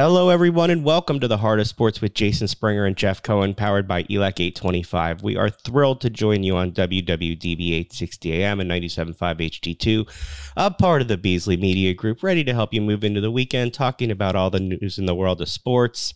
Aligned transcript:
Hello, 0.00 0.28
everyone, 0.28 0.70
and 0.70 0.84
welcome 0.84 1.18
to 1.18 1.26
the 1.26 1.38
Heart 1.38 1.58
of 1.58 1.66
Sports 1.66 2.00
with 2.00 2.14
Jason 2.14 2.46
Springer 2.46 2.84
and 2.84 2.96
Jeff 2.96 3.20
Cohen, 3.20 3.52
powered 3.52 3.88
by 3.88 4.04
ELEC 4.04 4.38
825. 4.38 5.24
We 5.24 5.36
are 5.36 5.50
thrilled 5.50 6.00
to 6.02 6.08
join 6.08 6.44
you 6.44 6.56
on 6.56 6.70
WWDB 6.70 7.72
860 7.72 8.32
AM 8.32 8.60
and 8.60 8.70
97.5 8.70 9.16
HD2, 9.16 10.08
a 10.56 10.70
part 10.70 11.02
of 11.02 11.08
the 11.08 11.18
Beasley 11.18 11.56
Media 11.56 11.94
Group, 11.94 12.22
ready 12.22 12.44
to 12.44 12.54
help 12.54 12.72
you 12.72 12.80
move 12.80 13.02
into 13.02 13.20
the 13.20 13.32
weekend, 13.32 13.74
talking 13.74 14.12
about 14.12 14.36
all 14.36 14.50
the 14.50 14.60
news 14.60 15.00
in 15.00 15.06
the 15.06 15.16
world 15.16 15.40
of 15.40 15.48
sports. 15.48 16.14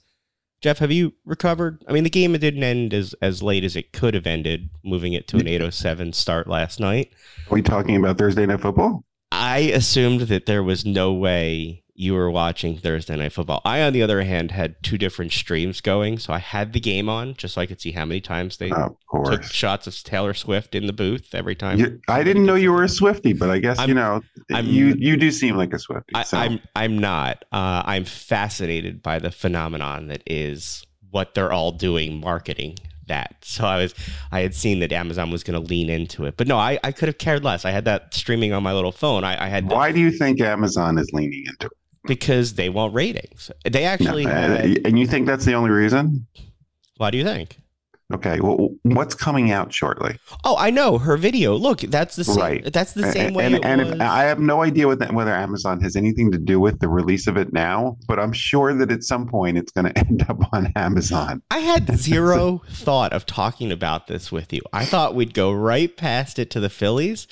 Jeff, 0.60 0.78
have 0.78 0.92
you 0.92 1.14
recovered? 1.24 1.84
I 1.88 1.92
mean, 1.92 2.04
the 2.04 2.08
game 2.08 2.34
didn't 2.34 2.62
end 2.62 2.94
as, 2.94 3.16
as 3.20 3.42
late 3.42 3.64
as 3.64 3.74
it 3.74 3.92
could 3.92 4.14
have 4.14 4.28
ended, 4.28 4.70
moving 4.84 5.12
it 5.12 5.26
to 5.26 5.38
an 5.38 5.48
807 5.48 6.12
start 6.12 6.46
last 6.46 6.78
night. 6.78 7.12
Are 7.50 7.54
we 7.54 7.62
talking 7.62 7.96
about 7.96 8.16
Thursday 8.16 8.46
Night 8.46 8.60
Football? 8.60 9.04
I 9.32 9.58
assumed 9.58 10.20
that 10.20 10.46
there 10.46 10.62
was 10.62 10.86
no 10.86 11.12
way 11.12 11.81
you 12.02 12.14
were 12.14 12.30
watching 12.30 12.76
Thursday 12.76 13.14
Night 13.16 13.32
Football. 13.32 13.62
I, 13.64 13.80
on 13.82 13.92
the 13.92 14.02
other 14.02 14.22
hand, 14.22 14.50
had 14.50 14.82
two 14.82 14.98
different 14.98 15.32
streams 15.32 15.80
going. 15.80 16.18
So 16.18 16.32
I 16.32 16.38
had 16.38 16.72
the 16.72 16.80
game 16.80 17.08
on 17.08 17.34
just 17.34 17.54
so 17.54 17.60
I 17.60 17.66
could 17.66 17.80
see 17.80 17.92
how 17.92 18.04
many 18.04 18.20
times 18.20 18.56
they 18.56 18.70
took 19.24 19.44
shots 19.44 19.86
of 19.86 19.94
Taylor 20.02 20.34
Swift 20.34 20.74
in 20.74 20.86
the 20.86 20.92
booth 20.92 21.34
every 21.34 21.54
time. 21.54 21.78
You, 21.78 22.00
I 22.08 22.24
didn't 22.24 22.44
know 22.44 22.56
you 22.56 22.72
were 22.72 22.82
a 22.82 22.88
Swiftie, 22.88 23.38
but 23.38 23.50
I 23.50 23.58
guess, 23.58 23.78
I'm, 23.78 23.88
you 23.88 23.94
know, 23.94 24.20
I'm, 24.52 24.66
you, 24.66 24.94
you 24.98 25.16
do 25.16 25.30
seem 25.30 25.56
like 25.56 25.72
a 25.72 25.76
Swiftie. 25.76 26.10
I, 26.14 26.24
so. 26.24 26.38
I'm, 26.38 26.60
I'm 26.74 26.98
not. 26.98 27.44
Uh, 27.52 27.82
I'm 27.86 28.04
fascinated 28.04 29.02
by 29.02 29.20
the 29.20 29.30
phenomenon 29.30 30.08
that 30.08 30.22
is 30.26 30.84
what 31.10 31.34
they're 31.34 31.52
all 31.52 31.70
doing 31.70 32.20
marketing 32.20 32.78
that. 33.06 33.36
So 33.42 33.64
I 33.64 33.76
was 33.76 33.94
I 34.30 34.40
had 34.40 34.54
seen 34.54 34.80
that 34.80 34.92
Amazon 34.92 35.30
was 35.30 35.44
going 35.44 35.60
to 35.60 35.68
lean 35.68 35.90
into 35.90 36.24
it, 36.24 36.36
but 36.36 36.46
no, 36.46 36.56
I, 36.56 36.78
I 36.82 36.92
could 36.92 37.08
have 37.08 37.18
cared 37.18 37.44
less. 37.44 37.64
I 37.64 37.70
had 37.70 37.84
that 37.84 38.14
streaming 38.14 38.52
on 38.52 38.62
my 38.62 38.72
little 38.72 38.92
phone. 38.92 39.24
I, 39.24 39.44
I 39.44 39.48
had. 39.48 39.68
Why 39.68 39.92
do 39.92 40.00
you 40.00 40.10
think 40.10 40.40
Amazon 40.40 40.98
is 40.98 41.10
leaning 41.12 41.44
into 41.46 41.66
it? 41.66 41.72
Because 42.04 42.54
they 42.54 42.68
want 42.68 42.94
ratings. 42.94 43.50
They 43.70 43.84
actually, 43.84 44.26
no, 44.26 44.32
and 44.32 44.98
you 44.98 45.06
think 45.06 45.26
that's 45.26 45.44
the 45.44 45.54
only 45.54 45.70
reason? 45.70 46.26
Why 46.96 47.10
do 47.10 47.18
you 47.18 47.24
think? 47.24 47.58
Okay, 48.14 48.40
well, 48.40 48.68
what's 48.82 49.14
coming 49.14 49.50
out 49.50 49.72
shortly? 49.72 50.18
Oh, 50.44 50.56
I 50.58 50.70
know 50.70 50.98
her 50.98 51.16
video. 51.16 51.54
Look, 51.54 51.80
that's 51.80 52.14
the 52.16 52.24
same. 52.24 52.36
Right. 52.36 52.72
That's 52.72 52.92
the 52.92 53.10
same 53.10 53.28
and, 53.28 53.36
way. 53.36 53.46
And, 53.46 53.64
and 53.64 53.80
if, 53.80 54.00
I 54.00 54.24
have 54.24 54.38
no 54.38 54.62
idea 54.62 54.86
what 54.86 54.98
that, 54.98 55.14
whether 55.14 55.34
Amazon 55.34 55.80
has 55.80 55.96
anything 55.96 56.30
to 56.32 56.38
do 56.38 56.60
with 56.60 56.80
the 56.80 56.88
release 56.88 57.26
of 57.26 57.38
it 57.38 57.52
now, 57.52 57.96
but 58.06 58.18
I'm 58.18 58.32
sure 58.32 58.74
that 58.74 58.92
at 58.92 59.02
some 59.02 59.26
point 59.26 59.56
it's 59.56 59.72
going 59.72 59.86
to 59.92 59.98
end 59.98 60.26
up 60.28 60.40
on 60.52 60.72
Amazon. 60.76 61.42
I 61.50 61.60
had 61.60 61.96
zero 61.96 62.62
thought 62.68 63.12
of 63.14 63.24
talking 63.24 63.72
about 63.72 64.08
this 64.08 64.30
with 64.30 64.52
you. 64.52 64.60
I 64.72 64.84
thought 64.84 65.14
we'd 65.14 65.34
go 65.34 65.50
right 65.50 65.96
past 65.96 66.38
it 66.38 66.50
to 66.50 66.60
the 66.60 66.70
Phillies 66.70 67.26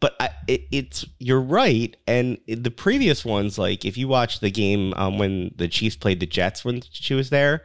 but 0.00 0.16
I, 0.18 0.30
it, 0.48 0.62
it's 0.72 1.04
you're 1.18 1.40
right. 1.40 1.94
And 2.06 2.38
the 2.48 2.70
previous 2.70 3.24
ones, 3.24 3.58
like 3.58 3.84
if 3.84 3.96
you 3.96 4.08
watch 4.08 4.40
the 4.40 4.50
game 4.50 4.94
um, 4.96 5.18
when 5.18 5.52
the 5.56 5.68
Chiefs 5.68 5.96
played 5.96 6.20
the 6.20 6.26
Jets 6.26 6.64
when 6.64 6.82
she 6.90 7.14
was 7.14 7.30
there, 7.30 7.62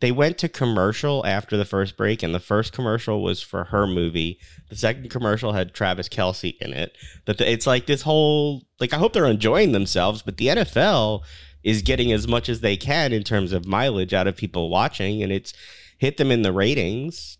they 0.00 0.10
went 0.10 0.38
to 0.38 0.48
commercial 0.48 1.24
after 1.24 1.56
the 1.56 1.64
first 1.64 1.96
break, 1.96 2.22
and 2.22 2.34
the 2.34 2.40
first 2.40 2.72
commercial 2.72 3.22
was 3.22 3.42
for 3.42 3.64
her 3.64 3.86
movie. 3.86 4.38
The 4.68 4.76
second 4.76 5.08
commercial 5.10 5.52
had 5.52 5.72
Travis 5.72 6.08
Kelce 6.08 6.56
in 6.58 6.72
it. 6.72 6.96
That 7.26 7.40
it's 7.40 7.66
like 7.66 7.86
this 7.86 8.02
whole 8.02 8.62
like 8.80 8.92
I 8.92 8.96
hope 8.96 9.12
they're 9.12 9.26
enjoying 9.26 9.72
themselves, 9.72 10.22
but 10.22 10.38
the 10.38 10.48
NFL 10.48 11.22
is 11.62 11.82
getting 11.82 12.12
as 12.12 12.26
much 12.26 12.48
as 12.48 12.60
they 12.60 12.76
can 12.76 13.12
in 13.12 13.22
terms 13.22 13.52
of 13.52 13.66
mileage 13.66 14.12
out 14.12 14.26
of 14.26 14.36
people 14.36 14.68
watching, 14.68 15.22
and 15.22 15.32
it's 15.32 15.52
hit 15.98 16.16
them 16.16 16.30
in 16.30 16.42
the 16.42 16.52
ratings. 16.52 17.38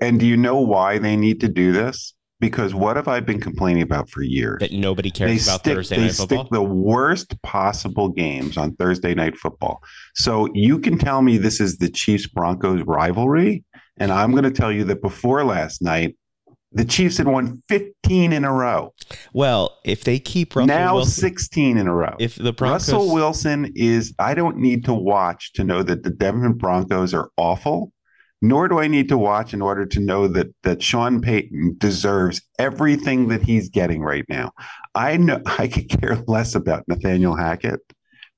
And 0.00 0.20
do 0.20 0.26
you 0.26 0.36
know 0.36 0.60
why 0.60 0.98
they 0.98 1.16
need 1.16 1.40
to 1.40 1.48
do 1.48 1.72
this? 1.72 2.14
Because 2.42 2.74
what 2.74 2.96
have 2.96 3.06
I 3.06 3.20
been 3.20 3.40
complaining 3.40 3.84
about 3.84 4.10
for 4.10 4.20
years? 4.20 4.58
That 4.58 4.72
nobody 4.72 5.12
cares 5.12 5.30
they 5.30 5.50
about 5.50 5.60
stick, 5.60 5.76
Thursday 5.76 5.96
night 5.96 6.10
football. 6.10 6.26
They 6.26 6.42
stick 6.42 6.50
the 6.50 6.62
worst 6.62 7.40
possible 7.42 8.08
games 8.08 8.56
on 8.56 8.74
Thursday 8.74 9.14
night 9.14 9.38
football. 9.38 9.80
So 10.16 10.48
you 10.52 10.80
can 10.80 10.98
tell 10.98 11.22
me 11.22 11.38
this 11.38 11.60
is 11.60 11.78
the 11.78 11.88
Chiefs 11.88 12.26
Broncos 12.26 12.82
rivalry, 12.82 13.62
and 13.96 14.10
I'm 14.10 14.32
going 14.32 14.42
to 14.42 14.50
tell 14.50 14.72
you 14.72 14.82
that 14.84 15.00
before 15.00 15.44
last 15.44 15.82
night, 15.82 16.16
the 16.72 16.84
Chiefs 16.84 17.18
had 17.18 17.28
won 17.28 17.62
15 17.68 18.32
in 18.32 18.44
a 18.44 18.52
row. 18.52 18.92
Well, 19.32 19.78
if 19.84 20.02
they 20.02 20.18
keep 20.18 20.56
Russell 20.56 20.66
now 20.66 20.94
Wilson, 20.96 21.12
16 21.12 21.76
in 21.78 21.86
a 21.86 21.94
row. 21.94 22.16
If 22.18 22.34
the 22.34 22.52
Broncos, 22.52 22.92
Russell 22.92 23.14
Wilson 23.14 23.72
is, 23.76 24.14
I 24.18 24.34
don't 24.34 24.56
need 24.56 24.84
to 24.86 24.94
watch 24.94 25.52
to 25.52 25.62
know 25.62 25.84
that 25.84 26.02
the 26.02 26.10
Denver 26.10 26.52
Broncos 26.52 27.14
are 27.14 27.30
awful 27.36 27.92
nor 28.42 28.66
do 28.68 28.80
I 28.80 28.88
need 28.88 29.08
to 29.08 29.16
watch 29.16 29.54
in 29.54 29.62
order 29.62 29.86
to 29.86 30.00
know 30.00 30.26
that 30.28 30.48
that 30.64 30.82
Sean 30.82 31.22
Payton 31.22 31.76
deserves 31.78 32.42
everything 32.58 33.28
that 33.28 33.42
he's 33.42 33.68
getting 33.68 34.02
right 34.02 34.24
now. 34.28 34.50
I 34.94 35.16
know 35.16 35.40
I 35.46 35.68
could 35.68 35.88
care 35.88 36.22
less 36.26 36.54
about 36.54 36.86
Nathaniel 36.88 37.36
Hackett, 37.36 37.80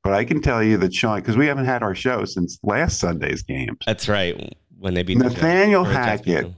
but 0.04 0.12
I 0.12 0.24
can 0.24 0.42
tell 0.42 0.62
you 0.62 0.76
that 0.76 0.94
Sean, 0.94 1.20
because 1.20 1.36
we 1.36 1.46
haven't 1.46 1.64
had 1.64 1.82
our 1.82 1.94
show 1.94 2.26
since 2.26 2.58
last 2.62 3.00
Sunday's 3.00 3.42
games. 3.42 3.78
That's 3.86 4.08
right. 4.08 4.54
When 4.78 4.94
they 4.94 5.02
beat 5.02 5.18
Nathaniel 5.18 5.84
Hackett, 5.84 6.52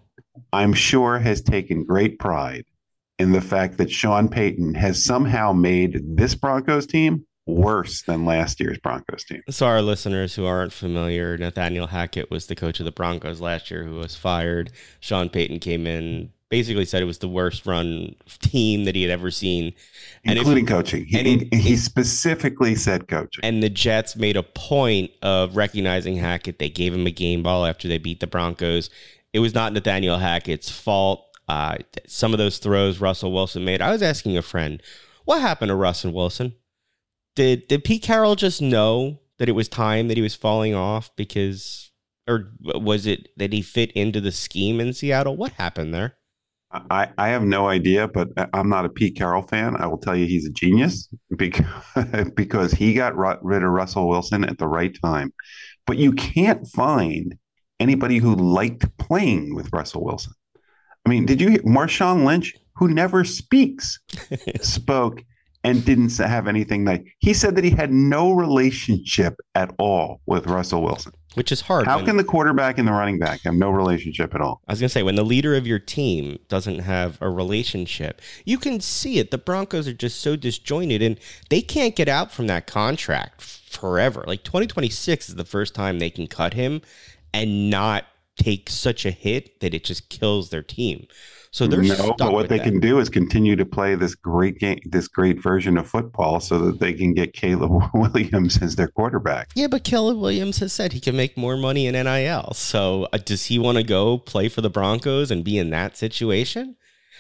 I'm 0.53 0.73
sure 0.73 1.19
has 1.19 1.41
taken 1.41 1.85
great 1.85 2.19
pride 2.19 2.65
in 3.19 3.33
the 3.33 3.41
fact 3.41 3.79
that 3.79 3.91
Sean 3.91 4.29
Payton 4.29 4.75
has 4.75 5.05
somehow 5.05 5.53
made 5.53 6.03
this 6.17 6.35
Broncos 6.35 6.87
team 6.87 7.25
worse 7.47 8.03
than 8.03 8.25
last 8.25 8.61
year's 8.61 8.79
Broncos 8.79 9.25
team. 9.25 9.43
So, 9.49 9.67
our 9.67 9.83
listeners 9.83 10.35
who 10.35 10.45
aren't 10.45 10.73
familiar, 10.73 11.39
Nathaniel 11.39 11.87
Hackett 11.87 12.31
was 12.31 12.47
the 12.47 12.57
coach 12.57 12.81
of 12.81 12.85
the 12.85 12.93
Broncos 12.93 13.41
last 13.41 13.71
year 13.71 13.85
who 13.85 13.97
was 13.97 14.17
fired. 14.17 14.71
Sean 15.01 15.29
Payton 15.29 15.61
came 15.61 15.87
in, 15.87 16.33
basically 16.51 16.85
said 16.85 17.03
it 17.03 17.07
was 17.07 17.19
the 17.19 17.29
worst 17.29 17.65
run 17.67 18.15
team 18.41 18.85
that 18.85 18.95
he 18.95 19.03
had 19.03 19.11
ever 19.11 19.31
seen, 19.31 19.73
and 20.25 20.39
including 20.39 20.65
if, 20.65 20.71
coaching. 20.71 21.07
He, 21.07 21.19
it, 21.19 21.55
he 21.55 21.77
specifically 21.77 22.75
said 22.75 23.09
coaching. 23.09 23.45
And 23.45 23.63
the 23.63 23.71
Jets 23.71 24.17
made 24.17 24.37
a 24.37 24.43
point 24.43 25.13
of 25.23 25.57
recognizing 25.57 26.17
Hackett. 26.17 26.59
They 26.59 26.71
gave 26.71 26.93
him 26.93 27.07
a 27.07 27.13
game 27.13 27.43
ball 27.43 27.65
after 27.65 27.89
they 27.89 27.99
beat 27.99 28.21
the 28.21 28.27
Broncos. 28.27 28.91
It 29.33 29.39
was 29.39 29.55
not 29.55 29.73
Nathaniel 29.73 30.19
Hackett's 30.19 30.71
fault. 30.71 31.25
Uh, 31.49 31.77
some 32.09 32.33
of 32.35 32.39
those 32.39 32.59
throws 32.59 33.01
Russell 33.01 33.33
Wilson 33.33 33.65
made. 33.65 33.81
I 33.81 33.93
was 33.93 34.03
asking 34.03 34.37
a 34.37 34.43
friend, 34.43 34.83
what 35.25 35.41
happened 35.41 35.69
to 35.69 35.77
Russell 35.77 36.13
Wilson? 36.13 36.55
Did 37.37 37.69
did 37.69 37.85
Pete 37.85 38.03
Carroll 38.03 38.35
just 38.35 38.61
know 38.61 39.21
that 39.39 39.49
it 39.49 39.53
was 39.53 39.69
time 39.69 40.09
that 40.09 40.17
he 40.17 40.23
was 40.23 40.35
falling 40.35 40.75
off 40.75 41.15
because 41.17 41.93
or 42.29 42.53
was 42.61 43.07
it 43.07 43.29
that 43.37 43.53
he 43.53 43.63
fit 43.63 43.93
into 43.93 44.21
the 44.21 44.33
scheme 44.33 44.81
in 44.81 44.93
Seattle? 44.93 45.37
What 45.37 45.53
happened 45.53 45.95
there? 45.95 46.17
I, 46.73 47.11
I 47.17 47.29
have 47.29 47.45
no 47.45 47.69
idea, 47.69 48.09
but 48.09 48.29
I'm 48.53 48.69
not 48.69 48.85
a 48.85 48.89
Pete 48.89 49.17
Carroll 49.17 49.43
fan. 49.43 49.77
I 49.77 49.87
will 49.87 49.99
tell 49.99 50.17
you 50.17 50.27
he's 50.27 50.47
a 50.47 50.51
genius 50.51 51.09
because, 51.37 51.65
because 52.35 52.73
he 52.73 52.93
got 52.93 53.17
rid 53.17 53.63
of 53.63 53.71
Russell 53.71 54.09
Wilson 54.09 54.45
at 54.45 54.59
the 54.59 54.67
right 54.67 54.95
time. 55.01 55.33
But 55.87 55.97
you 55.97 56.13
can't 56.13 56.67
find 56.69 57.37
anybody 57.79 58.19
who 58.19 58.35
liked 58.35 58.85
playing 58.99 59.55
with 59.55 59.73
Russell 59.73 60.05
Wilson. 60.05 60.33
I 61.05 61.09
mean, 61.09 61.25
did 61.25 61.41
you 61.41 61.51
hear 61.51 61.61
Marshawn 61.61 62.25
Lynch, 62.25 62.53
who 62.75 62.89
never 62.89 63.25
speaks, 63.25 64.01
spoke 64.61 65.23
and 65.67 65.85
didn't 65.85 66.17
have 66.17 66.49
anything 66.49 66.85
that 66.85 67.03
he 67.19 67.35
said 67.35 67.57
that 67.57 67.65
he 67.65 67.71
had 67.71 67.93
no 67.93 68.33
relationship 68.33 69.35
at 69.55 69.75
all 69.79 70.21
with 70.27 70.47
Russell 70.47 70.83
Wilson. 70.83 71.13
Which 71.35 71.53
is 71.53 71.61
hard. 71.61 71.87
How 71.87 72.03
can 72.03 72.17
the 72.17 72.25
quarterback 72.25 72.79
and 72.79 72.89
the 72.89 72.93
running 72.93 73.19
back 73.19 73.43
have 73.43 73.53
no 73.53 73.69
relationship 73.69 74.35
at 74.35 74.41
all? 74.41 74.63
I 74.67 74.73
was 74.73 74.81
going 74.81 74.89
to 74.89 74.93
say, 74.93 75.03
when 75.03 75.17
the 75.17 75.25
leader 75.25 75.55
of 75.55 75.67
your 75.67 75.79
team 75.79 76.39
doesn't 76.49 76.79
have 76.79 77.19
a 77.21 77.29
relationship, 77.29 78.23
you 78.47 78.57
can 78.57 78.81
see 78.81 79.19
it. 79.19 79.31
The 79.31 79.37
Broncos 79.37 79.87
are 79.87 79.93
just 79.93 80.23
so 80.23 80.35
disjointed 80.35 81.03
and 81.03 81.21
they 81.51 81.61
can't 81.61 81.95
get 81.95 82.09
out 82.09 82.33
from 82.33 82.47
that 82.47 82.67
contract 82.67 83.43
forever. 83.43 84.25
Like 84.27 84.45
2026 84.45 85.29
is 85.29 85.35
the 85.35 85.45
first 85.45 85.75
time 85.75 85.99
they 85.99 86.09
can 86.09 86.27
cut 86.27 86.55
him 86.55 86.81
and 87.35 87.69
not 87.69 88.07
take 88.37 88.71
such 88.71 89.05
a 89.07 89.11
hit 89.11 89.61
that 89.61 89.75
it 89.75 89.85
just 89.85 90.09
kills 90.09 90.51
their 90.51 90.63
team. 90.63 91.07
So 91.57 91.67
they're 91.67 91.81
no, 91.81 92.15
but 92.19 92.35
what 92.35 92.51
they 92.51 92.59
that. 92.59 92.65
can 92.65 92.81
do 92.81 92.99
is 92.99 93.09
continue 93.09 93.57
to 93.57 93.65
play 93.65 93.95
this 93.95 94.15
great 94.15 94.59
game, 94.59 94.79
this 94.85 95.09
great 95.09 95.43
version 95.43 95.79
of 95.79 95.89
football, 95.89 96.39
so 96.39 96.59
that 96.59 96.81
they 96.81 96.93
can 96.93 97.15
get 97.15 97.33
Caleb 97.33 97.83
Williams 97.95 98.61
as 98.61 98.77
their 98.77 98.89
quarterback. 98.89 99.53
Yeah, 99.55 99.69
but 99.69 99.83
Caleb 99.83 100.19
Williams 100.19 100.59
has 100.59 100.75
said 100.75 100.93
he 100.93 101.01
can 101.01 101.17
make 101.17 101.37
more 101.37 101.57
money 101.57 101.87
in 101.87 101.95
NIL. 101.95 102.53
So 102.53 103.09
uh, 103.11 103.17
does 103.17 103.47
he 103.47 103.59
want 103.59 103.79
to 103.79 103.85
go 103.85 104.19
play 104.19 104.51
for 104.51 104.61
the 104.61 104.69
Broncos 104.69 105.31
and 105.31 105.43
be 105.43 105.57
in 105.57 105.71
that 105.71 105.97
situation? 105.97 106.77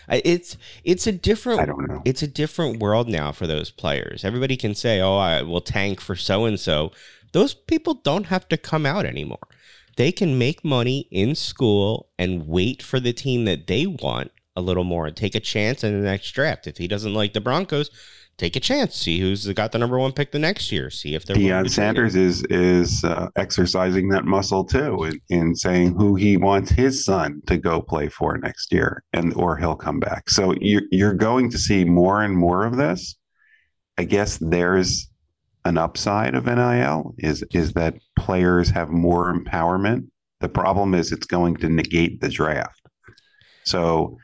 It's 0.08 0.58
it's 0.84 1.06
a 1.06 1.12
different. 1.12 1.60
I 1.60 1.64
don't 1.64 1.88
know. 1.88 2.02
It's 2.04 2.22
a 2.22 2.28
different 2.28 2.78
world 2.78 3.08
now 3.08 3.32
for 3.32 3.46
those 3.46 3.70
players. 3.70 4.22
Everybody 4.22 4.58
can 4.58 4.74
say, 4.74 5.00
"Oh, 5.00 5.16
I 5.16 5.40
will 5.42 5.62
tank 5.62 5.98
for 5.98 6.14
so 6.14 6.44
and 6.44 6.60
so." 6.60 6.92
Those 7.32 7.54
people 7.54 7.94
don't 7.94 8.26
have 8.26 8.48
to 8.48 8.56
come 8.56 8.86
out 8.86 9.04
anymore 9.04 9.48
they 9.96 10.12
can 10.12 10.38
make 10.38 10.64
money 10.64 11.08
in 11.10 11.34
school 11.34 12.10
and 12.18 12.46
wait 12.46 12.82
for 12.82 13.00
the 13.00 13.12
team 13.12 13.44
that 13.46 13.66
they 13.66 13.86
want 13.86 14.30
a 14.54 14.60
little 14.60 14.84
more 14.84 15.06
and 15.06 15.16
take 15.16 15.34
a 15.34 15.40
chance 15.40 15.84
in 15.84 15.92
the 15.98 16.06
next 16.06 16.30
draft. 16.32 16.66
If 16.66 16.78
he 16.78 16.88
doesn't 16.88 17.14
like 17.14 17.32
the 17.32 17.40
Broncos, 17.40 17.90
take 18.38 18.56
a 18.56 18.60
chance. 18.60 18.96
See 18.96 19.20
who's 19.20 19.46
got 19.52 19.72
the 19.72 19.78
number 19.78 19.98
one 19.98 20.12
pick 20.12 20.32
the 20.32 20.38
next 20.38 20.72
year. 20.72 20.90
See 20.90 21.14
if 21.14 21.24
they're 21.24 21.36
Deion 21.36 21.70
Sanders 21.70 22.16
is 22.16 22.42
is 22.44 23.04
uh, 23.04 23.28
exercising 23.36 24.08
that 24.10 24.24
muscle 24.24 24.64
too 24.64 25.04
in, 25.04 25.20
in, 25.28 25.54
saying 25.54 25.94
who 25.94 26.14
he 26.14 26.36
wants 26.36 26.70
his 26.70 27.04
son 27.04 27.42
to 27.46 27.56
go 27.56 27.80
play 27.80 28.08
for 28.08 28.36
next 28.38 28.72
year, 28.72 29.02
and 29.12 29.34
or 29.34 29.56
he'll 29.56 29.76
come 29.76 30.00
back. 30.00 30.30
So 30.30 30.54
you're 30.60 30.82
you're 30.90 31.14
going 31.14 31.50
to 31.50 31.58
see 31.58 31.84
more 31.84 32.22
and 32.22 32.36
more 32.36 32.66
of 32.66 32.76
this. 32.76 33.16
I 33.98 34.04
guess 34.04 34.38
there's 34.40 35.08
an 35.66 35.76
upside 35.76 36.34
of 36.34 36.46
NIL 36.46 37.14
is 37.18 37.44
is 37.50 37.72
that 37.72 37.94
players 38.16 38.70
have 38.70 38.90
more 38.90 39.32
empowerment. 39.32 40.08
The 40.40 40.48
problem 40.48 40.94
is 40.94 41.12
it's 41.12 41.26
going 41.26 41.56
to 41.56 41.68
negate 41.68 42.20
the 42.20 42.28
draft. 42.28 42.80
So 43.64 44.16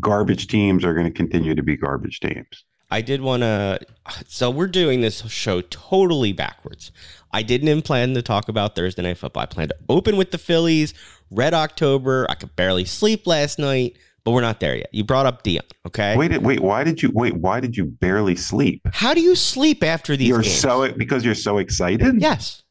garbage 0.00 0.48
teams 0.48 0.84
are 0.84 0.94
going 0.94 1.06
to 1.06 1.12
continue 1.12 1.54
to 1.54 1.62
be 1.62 1.76
garbage 1.76 2.20
teams. 2.20 2.64
I 2.90 3.02
did 3.02 3.20
want 3.20 3.42
to. 3.42 3.78
So 4.26 4.50
we're 4.50 4.66
doing 4.66 5.00
this 5.00 5.24
show 5.30 5.60
totally 5.60 6.32
backwards. 6.32 6.90
I 7.32 7.42
didn't 7.44 7.68
even 7.68 7.82
plan 7.82 8.14
to 8.14 8.22
talk 8.22 8.48
about 8.48 8.74
Thursday 8.74 9.02
Night 9.02 9.18
Football. 9.18 9.44
I 9.44 9.46
planned 9.46 9.70
to 9.70 9.76
open 9.88 10.16
with 10.16 10.32
the 10.32 10.38
Phillies, 10.38 10.92
Red 11.30 11.54
October. 11.54 12.26
I 12.28 12.34
could 12.34 12.56
barely 12.56 12.84
sleep 12.84 13.28
last 13.28 13.60
night, 13.60 13.96
but 14.24 14.32
we're 14.32 14.40
not 14.40 14.60
there 14.60 14.76
yet. 14.76 14.88
You 14.92 15.04
brought 15.04 15.26
up 15.26 15.42
Deion, 15.44 15.60
okay? 15.86 16.16
Wait, 16.16 16.40
wait, 16.42 16.60
why 16.60 16.84
did 16.84 17.02
you 17.02 17.10
wait? 17.14 17.34
Why 17.36 17.60
did 17.60 17.76
you 17.76 17.84
barely 17.86 18.36
sleep? 18.36 18.82
How 18.92 19.14
do 19.14 19.20
you 19.20 19.34
sleep 19.34 19.82
after 19.82 20.16
these? 20.16 20.28
You're 20.28 20.42
games? 20.42 20.54
so 20.54 20.92
because 20.92 21.24
you're 21.24 21.34
so 21.34 21.58
excited. 21.58 22.20
yes, 22.20 22.62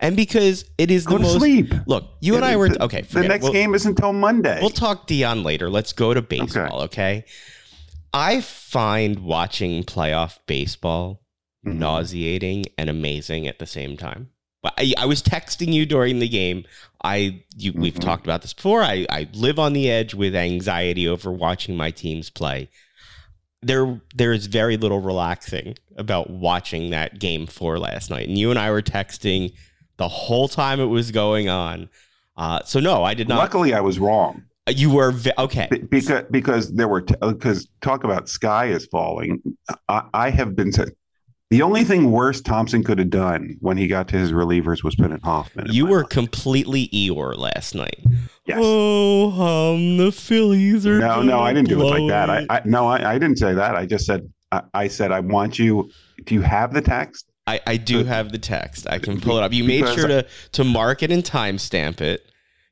and 0.00 0.16
because 0.16 0.64
it 0.78 0.90
is 0.90 1.06
Go 1.06 1.12
the 1.12 1.18
to 1.18 1.22
most. 1.24 1.36
sleep. 1.38 1.72
Look, 1.86 2.04
you 2.20 2.34
and 2.36 2.44
I 2.44 2.56
were 2.56 2.68
The- 2.70 2.82
okay. 2.84 3.02
The 3.02 3.22
next 3.22 3.44
We'll- 3.44 3.52
game 3.52 3.74
isn't 3.74 3.90
until 3.90 4.12
Monday. 4.12 4.58
We'll 4.60 4.70
talk 4.70 5.06
Deion 5.06 5.44
later. 5.44 5.70
Let's 5.70 5.92
go 5.92 6.12
to 6.14 6.22
baseball, 6.22 6.82
okay? 6.82 7.24
I 8.12 8.40
find 8.40 9.20
watching 9.20 9.84
playoff 9.84 10.38
baseball 10.46 11.22
Mhm. 11.66 11.76
nauseating 11.78 12.64
and 12.78 12.88
amazing 12.90 13.46
at 13.46 13.58
the 13.58 13.66
same 13.66 13.96
time. 13.96 14.30
I, 14.78 14.92
I 14.98 15.06
was 15.06 15.22
texting 15.22 15.72
you 15.72 15.86
during 15.86 16.18
the 16.18 16.28
game. 16.28 16.64
I 17.04 17.42
you, 17.56 17.72
we've 17.74 17.94
Mhm. 17.94 18.00
talked 18.00 18.24
about 18.24 18.42
this 18.42 18.52
before. 18.52 18.82
I, 18.82 19.06
I 19.10 19.28
live 19.32 19.58
on 19.58 19.72
the 19.72 19.90
edge 19.90 20.14
with 20.14 20.34
anxiety 20.34 21.06
over 21.06 21.30
watching 21.30 21.76
my 21.76 21.90
teams 21.90 22.30
play. 22.30 22.68
There 23.62 24.00
there 24.14 24.32
is 24.32 24.46
very 24.46 24.76
little 24.76 25.00
relaxing 25.00 25.76
about 25.96 26.30
watching 26.30 26.90
that 26.90 27.18
game 27.18 27.46
four 27.46 27.78
last 27.78 28.10
night. 28.10 28.28
And 28.28 28.38
you 28.38 28.50
and 28.50 28.58
I 28.58 28.70
were 28.70 28.82
texting 28.82 29.52
the 29.96 30.08
whole 30.08 30.46
time 30.48 30.78
it 30.80 30.86
was 30.86 31.10
going 31.10 31.48
on. 31.48 31.88
Uh, 32.36 32.60
so 32.64 32.80
no, 32.80 33.02
I 33.02 33.14
did 33.14 33.28
not. 33.28 33.38
Luckily, 33.38 33.72
I 33.72 33.80
was 33.80 33.98
wrong 33.98 34.42
You 34.68 34.90
were 34.90 35.14
okay. 35.38 35.68
Be- 35.70 35.78
because 35.78 36.24
because 36.30 36.72
there 36.74 36.88
were 36.88 37.00
because 37.02 37.66
talk 37.80 38.04
about 38.04 38.28
sky 38.28 38.66
is 38.66 38.84
falling. 38.86 39.40
I, 39.88 40.02
I 40.12 40.30
have 40.30 40.54
been 40.54 40.72
said 40.72 40.90
the 41.50 41.62
only 41.62 41.84
thing 41.84 42.10
worse 42.10 42.40
Thomson 42.40 42.82
could 42.82 42.98
have 42.98 43.10
done 43.10 43.56
when 43.60 43.76
he 43.76 43.86
got 43.86 44.08
to 44.08 44.16
his 44.16 44.32
relievers 44.32 44.82
was 44.82 44.96
put 44.96 45.10
in 45.10 45.20
Hoffman. 45.20 45.68
in 45.68 45.72
You 45.72 45.86
were 45.86 46.00
mind. 46.00 46.10
completely 46.10 46.88
Eeyore 46.88 47.36
last 47.36 47.74
night. 47.74 48.00
Yes. 48.46 48.58
Oh, 48.60 49.30
um, 49.72 49.96
the 49.96 50.10
Phillies 50.12 50.86
are. 50.86 50.98
no, 50.98 51.22
no, 51.22 51.40
I 51.40 51.52
didn't 51.52 51.68
do 51.68 51.80
it 51.80 51.84
like 51.84 52.08
that. 52.08 52.30
I. 52.30 52.46
I 52.50 52.62
no, 52.64 52.86
I, 52.86 53.14
I 53.14 53.18
didn't 53.18 53.38
say 53.38 53.54
that. 53.54 53.76
I 53.76 53.86
just 53.86 54.06
said 54.06 54.30
I, 54.52 54.62
I 54.74 54.88
said 54.88 55.12
I 55.12 55.20
want 55.20 55.58
you. 55.58 55.90
Do 56.24 56.34
you 56.34 56.42
have 56.42 56.72
the 56.72 56.82
text? 56.82 57.30
I, 57.48 57.60
I 57.66 57.76
do 57.76 58.02
have 58.04 58.32
the 58.32 58.38
text. 58.38 58.88
I 58.88 58.98
can 58.98 59.20
pull 59.20 59.38
it 59.38 59.44
up. 59.44 59.52
You 59.52 59.62
made 59.64 59.86
sure 59.94 60.08
to 60.08 60.26
to 60.52 60.64
mark 60.64 61.02
it 61.02 61.12
and 61.12 61.22
timestamp 61.22 62.00
it. 62.00 62.22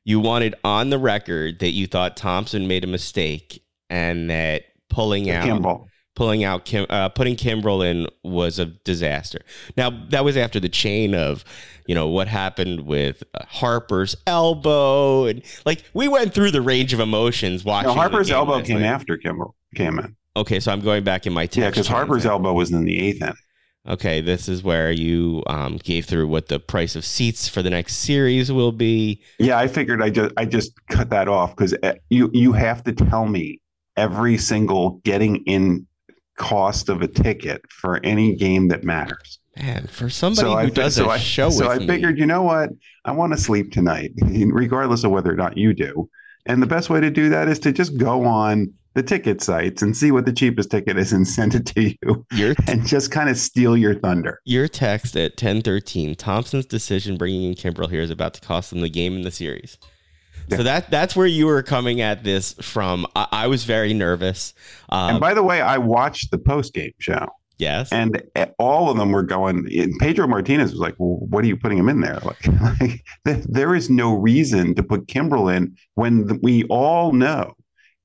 You 0.03 0.19
wanted 0.19 0.53
on 0.63 0.89
the 0.89 0.99
record 0.99 1.59
that 1.59 1.71
you 1.71 1.87
thought 1.87 2.15
Thomson 2.17 2.67
made 2.67 2.83
a 2.83 2.87
mistake 2.87 3.63
and 3.89 4.29
that 4.29 4.63
pulling 4.89 5.29
out. 5.29 5.85
Pulling 6.15 6.43
out 6.43 6.65
Kim, 6.65 6.85
uh, 6.89 7.09
putting 7.09 7.35
Kimbrel 7.35 7.85
in 7.85 8.07
was 8.23 8.57
a 8.57 8.65
disaster. 8.65 9.39
Now 9.75 9.89
that 10.09 10.23
was 10.23 10.37
after 10.37 10.59
the 10.59 10.69
chain 10.69 11.13
of, 11.13 11.43
you 11.87 11.93
know, 11.93 12.07
what 12.07 12.27
happened 12.27 12.87
with 12.87 13.23
uh, 13.33 13.43
Harper's 13.45 14.15
elbow 14.25 15.25
and 15.25 15.41
like 15.65 15.83
we 15.93 16.07
went 16.07 16.33
through 16.33 16.51
the 16.51 16.61
range 16.61 16.93
of 16.93 16.99
emotions 16.99 17.65
watching. 17.65 17.89
No, 17.89 17.95
Harper's 17.95 18.31
elbow 18.31 18.61
came 18.61 18.79
night. 18.79 18.87
after 18.87 19.17
Kimbrel 19.17 19.51
came 19.75 19.99
in. 19.99 20.15
Okay, 20.37 20.59
so 20.59 20.71
I'm 20.71 20.81
going 20.81 21.03
back 21.03 21.27
in 21.27 21.33
my 21.33 21.45
text. 21.45 21.57
Yeah, 21.57 21.69
because 21.69 21.87
Harper's 21.87 22.25
elbow 22.25 22.53
was 22.53 22.71
in 22.71 22.85
the 22.85 22.99
eighth 22.99 23.21
inning. 23.21 23.35
Okay, 23.87 24.19
this 24.19 24.49
is 24.49 24.63
where 24.63 24.91
you 24.91 25.43
um, 25.45 25.77
gave 25.77 26.05
through 26.05 26.27
what 26.27 26.47
the 26.47 26.59
price 26.59 26.95
of 26.95 27.05
seats 27.05 27.47
for 27.47 27.61
the 27.61 27.69
next 27.69 27.97
series 27.97 28.51
will 28.51 28.71
be. 28.71 29.21
Yeah, 29.37 29.59
I 29.59 29.67
figured 29.67 30.01
I 30.01 30.09
just 30.09 30.33
I 30.37 30.45
just 30.45 30.71
cut 30.87 31.11
that 31.11 31.27
off 31.27 31.55
because 31.55 31.75
you 32.09 32.31
you 32.33 32.53
have 32.53 32.83
to 32.85 32.93
tell 32.93 33.27
me 33.27 33.61
every 33.95 34.37
single 34.37 35.01
getting 35.03 35.37
in 35.45 35.85
cost 36.37 36.89
of 36.89 37.01
a 37.01 37.07
ticket 37.07 37.61
for 37.69 37.99
any 38.03 38.35
game 38.35 38.67
that 38.69 38.83
matters. 38.83 39.39
Man, 39.57 39.87
for 39.87 40.09
somebody 40.09 40.49
who 40.49 40.55
I, 40.55 40.69
does 40.69 40.95
so 40.95 41.05
a 41.05 41.13
I, 41.13 41.17
show 41.17 41.49
so 41.49 41.69
I 41.69 41.77
figured, 41.79 42.15
me, 42.15 42.21
you 42.21 42.25
know 42.25 42.43
what? 42.43 42.69
I 43.05 43.13
want 43.13 43.31
to 43.33 43.37
sleep 43.37 43.71
tonight, 43.71 44.11
regardless 44.21 45.03
of 45.03 45.11
whether 45.11 45.31
or 45.31 45.37
not 45.37 45.57
you 45.57 45.73
do. 45.73 46.09
And 46.45 46.61
the 46.61 46.67
best 46.67 46.89
way 46.89 46.99
to 46.99 47.09
do 47.09 47.29
that 47.29 47.47
is 47.47 47.57
to 47.59 47.71
just 47.71 47.97
go 47.97 48.25
on 48.25 48.73
the 48.95 49.03
ticket 49.03 49.41
sites 49.41 49.81
and 49.81 49.95
see 49.95 50.11
what 50.11 50.25
the 50.25 50.33
cheapest 50.33 50.71
ticket 50.71 50.97
is 50.97 51.11
and 51.13 51.27
send 51.37 51.55
it 51.55 51.65
to 51.67 51.83
you 51.83 52.25
your 52.33 52.55
and 52.67 52.85
just 52.85 53.11
kind 53.11 53.29
of 53.29 53.37
steal 53.37 53.77
your 53.77 53.95
thunder. 53.95 54.39
your 54.45 54.67
text 54.67 55.15
at 55.15 55.37
10:13. 55.37 56.17
Thomson's 56.17 56.65
decision 56.65 57.17
bringing 57.17 57.43
in 57.43 57.55
Kimbrel 57.55 57.89
here 57.89 58.01
is 58.01 58.09
about 58.09 58.33
to 58.35 58.41
cost 58.41 58.71
them 58.71 58.81
the 58.81 58.89
game 58.89 59.15
in 59.15 59.21
the 59.21 59.31
series. 59.31 59.77
Yeah. 60.47 60.57
So 60.57 60.63
that 60.63 60.89
that's 60.91 61.15
where 61.15 61.27
you 61.27 61.45
were 61.47 61.63
coming 61.63 62.01
at 62.01 62.23
this 62.23 62.53
from. 62.61 63.05
I, 63.15 63.27
I 63.31 63.47
was 63.47 63.63
very 63.63 63.93
nervous. 63.93 64.53
Um, 64.89 65.11
and 65.11 65.19
by 65.19 65.33
the 65.33 65.43
way, 65.43 65.61
I 65.61 65.77
watched 65.77 66.31
the 66.31 66.37
post 66.37 66.73
game 66.73 66.93
show. 66.99 67.27
yes, 67.57 67.91
and 67.91 68.21
all 68.59 68.89
of 68.89 68.97
them 68.97 69.11
were 69.11 69.23
going. 69.23 69.67
And 69.77 69.93
Pedro 69.99 70.27
Martinez 70.27 70.71
was 70.71 70.79
like, 70.79 70.95
"Well, 70.97 71.17
what 71.29 71.43
are 71.43 71.47
you 71.47 71.57
putting 71.57 71.77
him 71.77 71.89
in 71.89 72.01
there? 72.01 72.19
Like, 72.61 73.03
like 73.25 73.43
there 73.43 73.73
is 73.75 73.89
no 73.89 74.13
reason 74.13 74.75
to 74.75 74.83
put 74.83 75.07
Kimbrel 75.07 75.55
in 75.55 75.75
when 75.95 76.39
we 76.41 76.63
all 76.65 77.11
know 77.13 77.53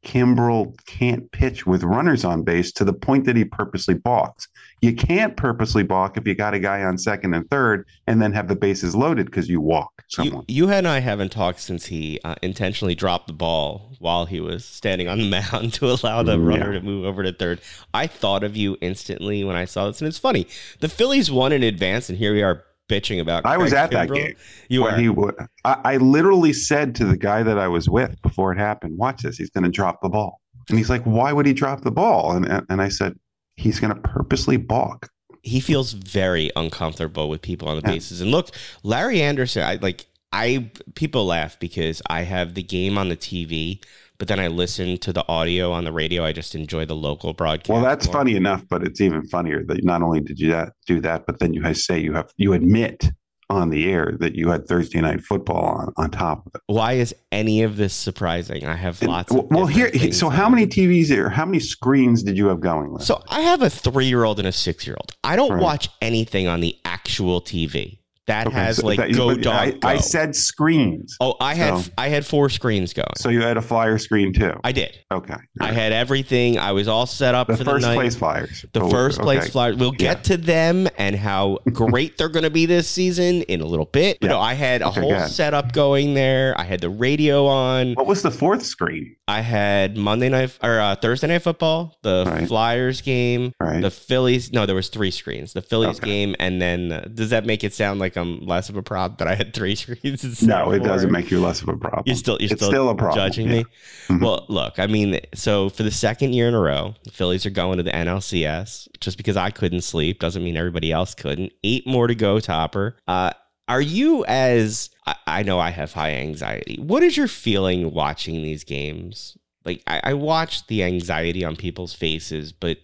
Kimbrel 0.05 0.75
can't 0.87 1.31
pitch 1.33 1.67
with 1.67 1.83
runners 1.83 2.25
on 2.25 2.43
base 2.43 2.73
to 2.73 2.85
the 2.85 2.93
point 2.93 3.25
that 3.27 3.37
he 3.37 3.45
purposely 3.45 3.95
balks. 3.95 4.49
You 4.83 4.95
can't 4.95 5.37
purposely 5.37 5.83
balk 5.83 6.17
if 6.17 6.27
you 6.27 6.35
got 6.35 6.55
a 6.55 6.59
guy 6.59 6.83
on 6.83 6.97
second 6.97 7.35
and 7.35 7.49
third, 7.51 7.87
and 8.07 8.21
then 8.23 8.33
have 8.33 8.49
the 8.49 8.57
bases 8.57 8.95
loaded 8.97 9.27
because 9.27 9.49
you 9.49 9.61
walk 9.61 9.91
you, 9.99 10.05
someone. 10.09 10.45
you 10.49 10.71
and 10.71 10.89
I 10.89 11.01
haven't 11.01 11.33
talked 11.33 11.61
since 11.61 11.87
he 11.87 12.19
uh, 12.25 12.37
intentionally 12.43 12.95
dropped 12.95 13.27
the 13.27 13.33
ball 13.35 13.93
while 13.99 14.25
he 14.25 14.41
was 14.41 14.65
standing 14.65 15.07
on 15.09 15.19
the 15.19 15.29
mound 15.31 15.75
to 15.75 15.87
allow 15.91 16.23
the 16.23 16.39
Mm, 16.39 16.47
runner 16.49 16.73
yeah. 16.73 16.79
to 16.79 16.85
move 16.85 17.05
over 17.05 17.23
to 17.23 17.33
third. 17.33 17.61
I 17.93 18.07
thought 18.07 18.43
of 18.43 18.57
you 18.57 18.79
instantly 18.81 19.45
when 19.45 19.55
I 19.57 19.67
saw 19.67 19.87
this, 19.87 20.01
and 20.01 20.09
it's 20.09 20.19
funny. 20.19 20.47
The 20.81 20.89
Phillies 20.89 21.31
won 21.31 21.53
in 21.53 21.63
advance, 21.63 22.09
and 22.09 22.17
here 22.17 22.33
we 22.33 22.43
are 22.43 22.65
bitching 22.89 23.21
about. 23.21 23.45
I 23.45 23.59
was 23.59 23.73
Craig 23.73 23.83
at 23.83 23.91
that 23.91 24.11
game. 24.11 24.35
You 24.71 24.85
were. 24.85 24.97
he 24.97 25.09
would, 25.11 25.35
I, 25.65 25.77
I 25.85 25.97
literally 25.99 26.53
said 26.55 26.95
to 26.97 27.05
the 27.05 27.17
guy 27.19 27.43
that 27.43 27.59
I 27.59 27.69
was 27.69 27.89
with 27.91 28.21
before 28.23 28.51
it 28.53 28.59
happened, 28.59 28.97
"Watch 28.97 29.23
this. 29.23 29.37
He's 29.37 29.51
going 29.51 29.65
to 29.65 29.71
drop 29.71 30.01
the 30.01 30.09
ball." 30.09 30.41
And 30.71 30.79
he's 30.79 30.89
like, 30.89 31.03
"Why 31.03 31.33
would 31.35 31.45
he 31.45 31.53
drop 31.53 31.83
the 31.83 31.91
ball?" 31.93 32.33
And 32.33 32.47
and, 32.47 32.65
and 32.71 32.81
I 32.81 32.89
said, 32.89 33.19
"He's 33.61 33.79
going 33.81 33.95
to 33.95 34.01
purposely 34.01 34.57
balk." 34.57 35.09
he 35.43 35.59
feels 35.59 35.93
very 35.93 36.51
uncomfortable 36.55 37.31
with 37.31 37.41
people 37.41 37.67
on 37.67 37.77
the 37.81 37.83
Yeah. 37.89 37.95
bases. 37.95 38.21
And 38.21 38.31
look, 38.31 38.51
Larry 38.83 39.23
Andersen, 39.23 39.63
I 39.63 39.79
like 39.81 40.07
I 40.33 40.71
people 40.95 41.25
laugh 41.25 41.59
because 41.59 42.03
I 42.11 42.23
have 42.23 42.53
the 42.55 42.63
game 42.63 42.99
on 42.99 43.09
the 43.09 43.17
TV, 43.17 43.81
but 44.19 44.29
then 44.29 44.39
I 44.39 44.49
listen 44.49 44.99
to 44.99 45.13
the 45.15 45.27
audio 45.29 45.73
on 45.73 45.85
the 45.85 45.93
radio. 45.93 46.25
I 46.27 46.33
just 46.33 46.55
enjoy 46.55 46.85
the 46.85 46.95
local 46.95 47.33
broadcast. 47.33 47.71
Well, 47.71 47.81
that's 47.83 48.05
more. 48.07 48.13
funny 48.17 48.37
enough, 48.37 48.65
but 48.69 48.83
it's 48.85 49.01
even 49.01 49.27
funnier 49.29 49.65
that 49.65 49.83
not 49.83 50.03
only 50.03 50.21
did 50.21 50.39
you 50.39 50.51
that, 50.51 50.75
do 50.87 51.01
that, 51.01 51.25
but 51.27 51.39
then 51.39 51.55
you 51.55 51.73
say 51.73 51.99
you 51.99 52.13
have 52.13 52.31
you 52.37 52.53
admit 52.53 53.11
on 53.51 53.71
the 53.71 53.91
air 53.91 54.17
that 54.21 54.35
you 54.35 54.49
had 54.49 54.67
Thursday 54.67 55.01
night 55.01 55.21
football 55.23 55.65
on, 55.65 55.93
on 55.97 56.11
top 56.11 56.47
of 56.47 56.53
it. 56.55 56.61
Why 56.67 56.95
is 56.95 57.15
any 57.33 57.63
of 57.63 57.77
this 57.77 57.93
surprising? 57.93 58.65
I 58.65 58.77
have 58.77 59.01
And- 59.03 59.11
lots 59.11 59.35
of 59.35 59.47
well, 59.51 59.67
here. 59.67 59.91
So, 60.13 60.29
how 60.29 60.49
many 60.49 60.67
TVs 60.67 61.11
or 61.11 61.29
how 61.29 61.45
many 61.45 61.61
screens 61.61 62.23
did 62.23 62.37
you 62.37 62.47
have 62.47 62.61
going? 62.61 62.93
With? 62.93 63.03
So 63.03 63.23
I 63.29 63.41
have 63.41 63.63
a 63.63 63.71
three 63.71 64.07
year 64.07 64.25
old 64.25 64.39
and 64.39 64.49
a 64.49 64.53
six 64.53 64.87
year 64.87 64.97
old. 64.99 65.13
I 65.25 65.37
don't 65.37 65.53
Right. 65.53 65.63
watch 65.63 65.89
anything 66.01 66.47
on 66.49 66.61
the 66.61 66.77
actual 66.85 67.41
TV. 67.41 67.99
That 68.31 68.47
Okay, 68.47 68.57
has 68.57 68.77
so 68.77 68.87
like 68.87 68.99
that- 68.99 69.13
go 69.13 69.35
dog 69.35 69.55
I, 69.55 69.71
go. 69.73 69.89
I 69.89 69.97
said 69.99 70.37
screens. 70.37 71.17
oh, 71.21 71.35
I 71.41 71.55
had 71.55 71.79
so- 71.79 71.91
I 71.99 72.09
had 72.09 72.25
four 72.25 72.49
screens 72.49 72.93
going. 72.93 73.07
So 73.17 73.29
you 73.29 73.43
had 73.43 73.57
a 73.57 73.63
flyer 73.63 73.99
screen 73.99 74.33
too. 74.33 74.53
I 74.63 74.73
did. 74.73 74.97
okay. 75.13 75.35
I 75.61 75.73
had 75.73 75.93
everything. 75.93 76.59
I 76.59 76.73
was 76.73 76.87
all 76.87 77.07
set 77.07 77.35
up 77.35 77.49
the 77.49 77.57
for 77.57 77.65
first 77.65 77.83
the 77.83 77.89
night. 77.89 77.95
place 77.97 78.15
flyers. 78.15 78.65
the 78.73 78.81
Oh, 78.83 78.89
first 78.91 79.19
place 79.21 79.49
flyers. 79.51 79.77
We'll 79.77 79.91
get 79.93 80.25
to 80.25 80.37
them 80.37 80.89
and 80.99 81.17
how 81.17 81.59
great 81.73 82.19
they're 82.19 82.29
going 82.29 82.45
to 82.45 82.51
be 82.51 82.67
this 82.67 82.89
season 82.89 83.43
in 83.43 83.61
a 83.61 83.67
little 83.67 83.87
bit. 83.87 84.19
But 84.21 84.29
Yeah. 84.29 84.35
no, 84.37 84.41
I 84.41 84.55
had 84.55 84.83
a 84.83 84.89
Okay, 84.89 85.01
whole 85.01 85.21
setup 85.27 85.73
going 85.73 86.15
there. 86.15 86.55
I 86.57 86.65
had 86.65 86.81
the 86.81 86.91
radio 86.91 87.47
on. 87.47 87.95
What 87.95 88.07
was 88.07 88.23
the 88.23 88.31
fourth 88.31 88.63
screen? 88.65 89.17
I 89.27 89.41
had 89.43 89.97
Monday 89.97 90.29
night 90.29 90.57
or 90.63 90.79
uh, 90.81 90.95
Thursday 90.97 91.27
night 91.29 91.43
football, 91.43 91.99
the 92.03 92.25
Right. 92.27 92.47
Flyers 92.49 93.01
game, 93.01 93.53
Right. 93.61 93.81
the 93.83 93.91
Phillies. 93.91 94.53
No, 94.53 94.67
there 94.67 94.75
was 94.77 94.89
three 94.89 95.11
screens. 95.11 95.53
The 95.53 95.63
Phillies 95.63 95.99
Okay. 95.99 96.07
game, 96.07 96.37
and 96.39 96.61
then 96.61 96.93
uh, 96.93 97.09
does 97.13 97.31
that 97.31 97.47
make 97.47 97.63
it 97.65 97.73
sound 97.73 98.01
like 98.01 98.17
I'm 98.21 98.47
less 98.47 98.69
of 98.69 98.77
a 98.77 98.83
prop 98.83 99.19
that 99.19 99.29
I 99.29 99.35
had 99.35 99.55
three 99.55 99.75
screens? 99.77 100.43
no, 100.43 100.71
it 100.73 100.85
doesn't 100.85 101.11
make 101.11 101.31
you 101.31 101.41
less 101.41 101.63
of 101.63 101.69
a 101.69 101.77
problem. 101.77 102.05
You're 102.07 102.17
still 102.17 102.39
you're 102.41 102.53
it's 102.53 102.61
still, 102.61 102.71
still 102.71 102.89
a 102.91 102.95
problem. 102.95 103.17
judging 103.17 103.47
yeah. 103.47 103.53
me. 103.53 103.65
Mhm. 104.09 104.23
Well, 104.23 104.47
look, 104.49 104.79
I 104.79 104.87
mean, 104.87 105.21
so 105.35 105.69
for 105.71 105.83
the 105.83 105.91
second 105.91 106.35
year 106.35 106.49
in 106.49 106.55
a 106.55 106.61
row, 106.61 106.95
the 107.05 107.11
Phillies 107.11 107.45
are 107.47 107.51
going 107.51 107.79
to 107.79 107.83
the 107.83 107.91
NLCS. 107.93 108.89
Just 109.01 109.17
because 109.17 109.37
I 109.37 109.51
couldn't 109.51 109.83
sleep 109.83 110.21
doesn't 110.21 110.45
mean 110.45 110.57
everybody 110.57 110.93
else 110.93 111.15
couldn't. 111.15 111.53
Eight 111.65 111.87
more 111.87 112.07
to 112.07 112.15
go, 112.15 112.39
Topper. 112.39 112.97
Uh, 113.09 113.33
are 113.69 113.81
you 113.81 114.25
as 114.27 114.91
I, 115.07 115.15
I 115.27 115.43
know 115.43 115.59
I 115.59 115.71
have 115.71 115.93
high 115.93 116.15
anxiety. 116.15 116.79
What 116.81 117.03
is 117.03 117.17
your 117.17 117.29
feeling 117.29 117.93
watching 117.93 118.43
these 118.43 118.65
games? 118.65 119.37
Like 119.65 119.83
I, 119.87 120.01
I 120.05 120.15
watch 120.15 120.67
the 120.67 120.83
anxiety 120.83 121.45
on 121.45 121.57
people's 121.57 121.95
faces, 121.95 122.53
but 122.53 122.79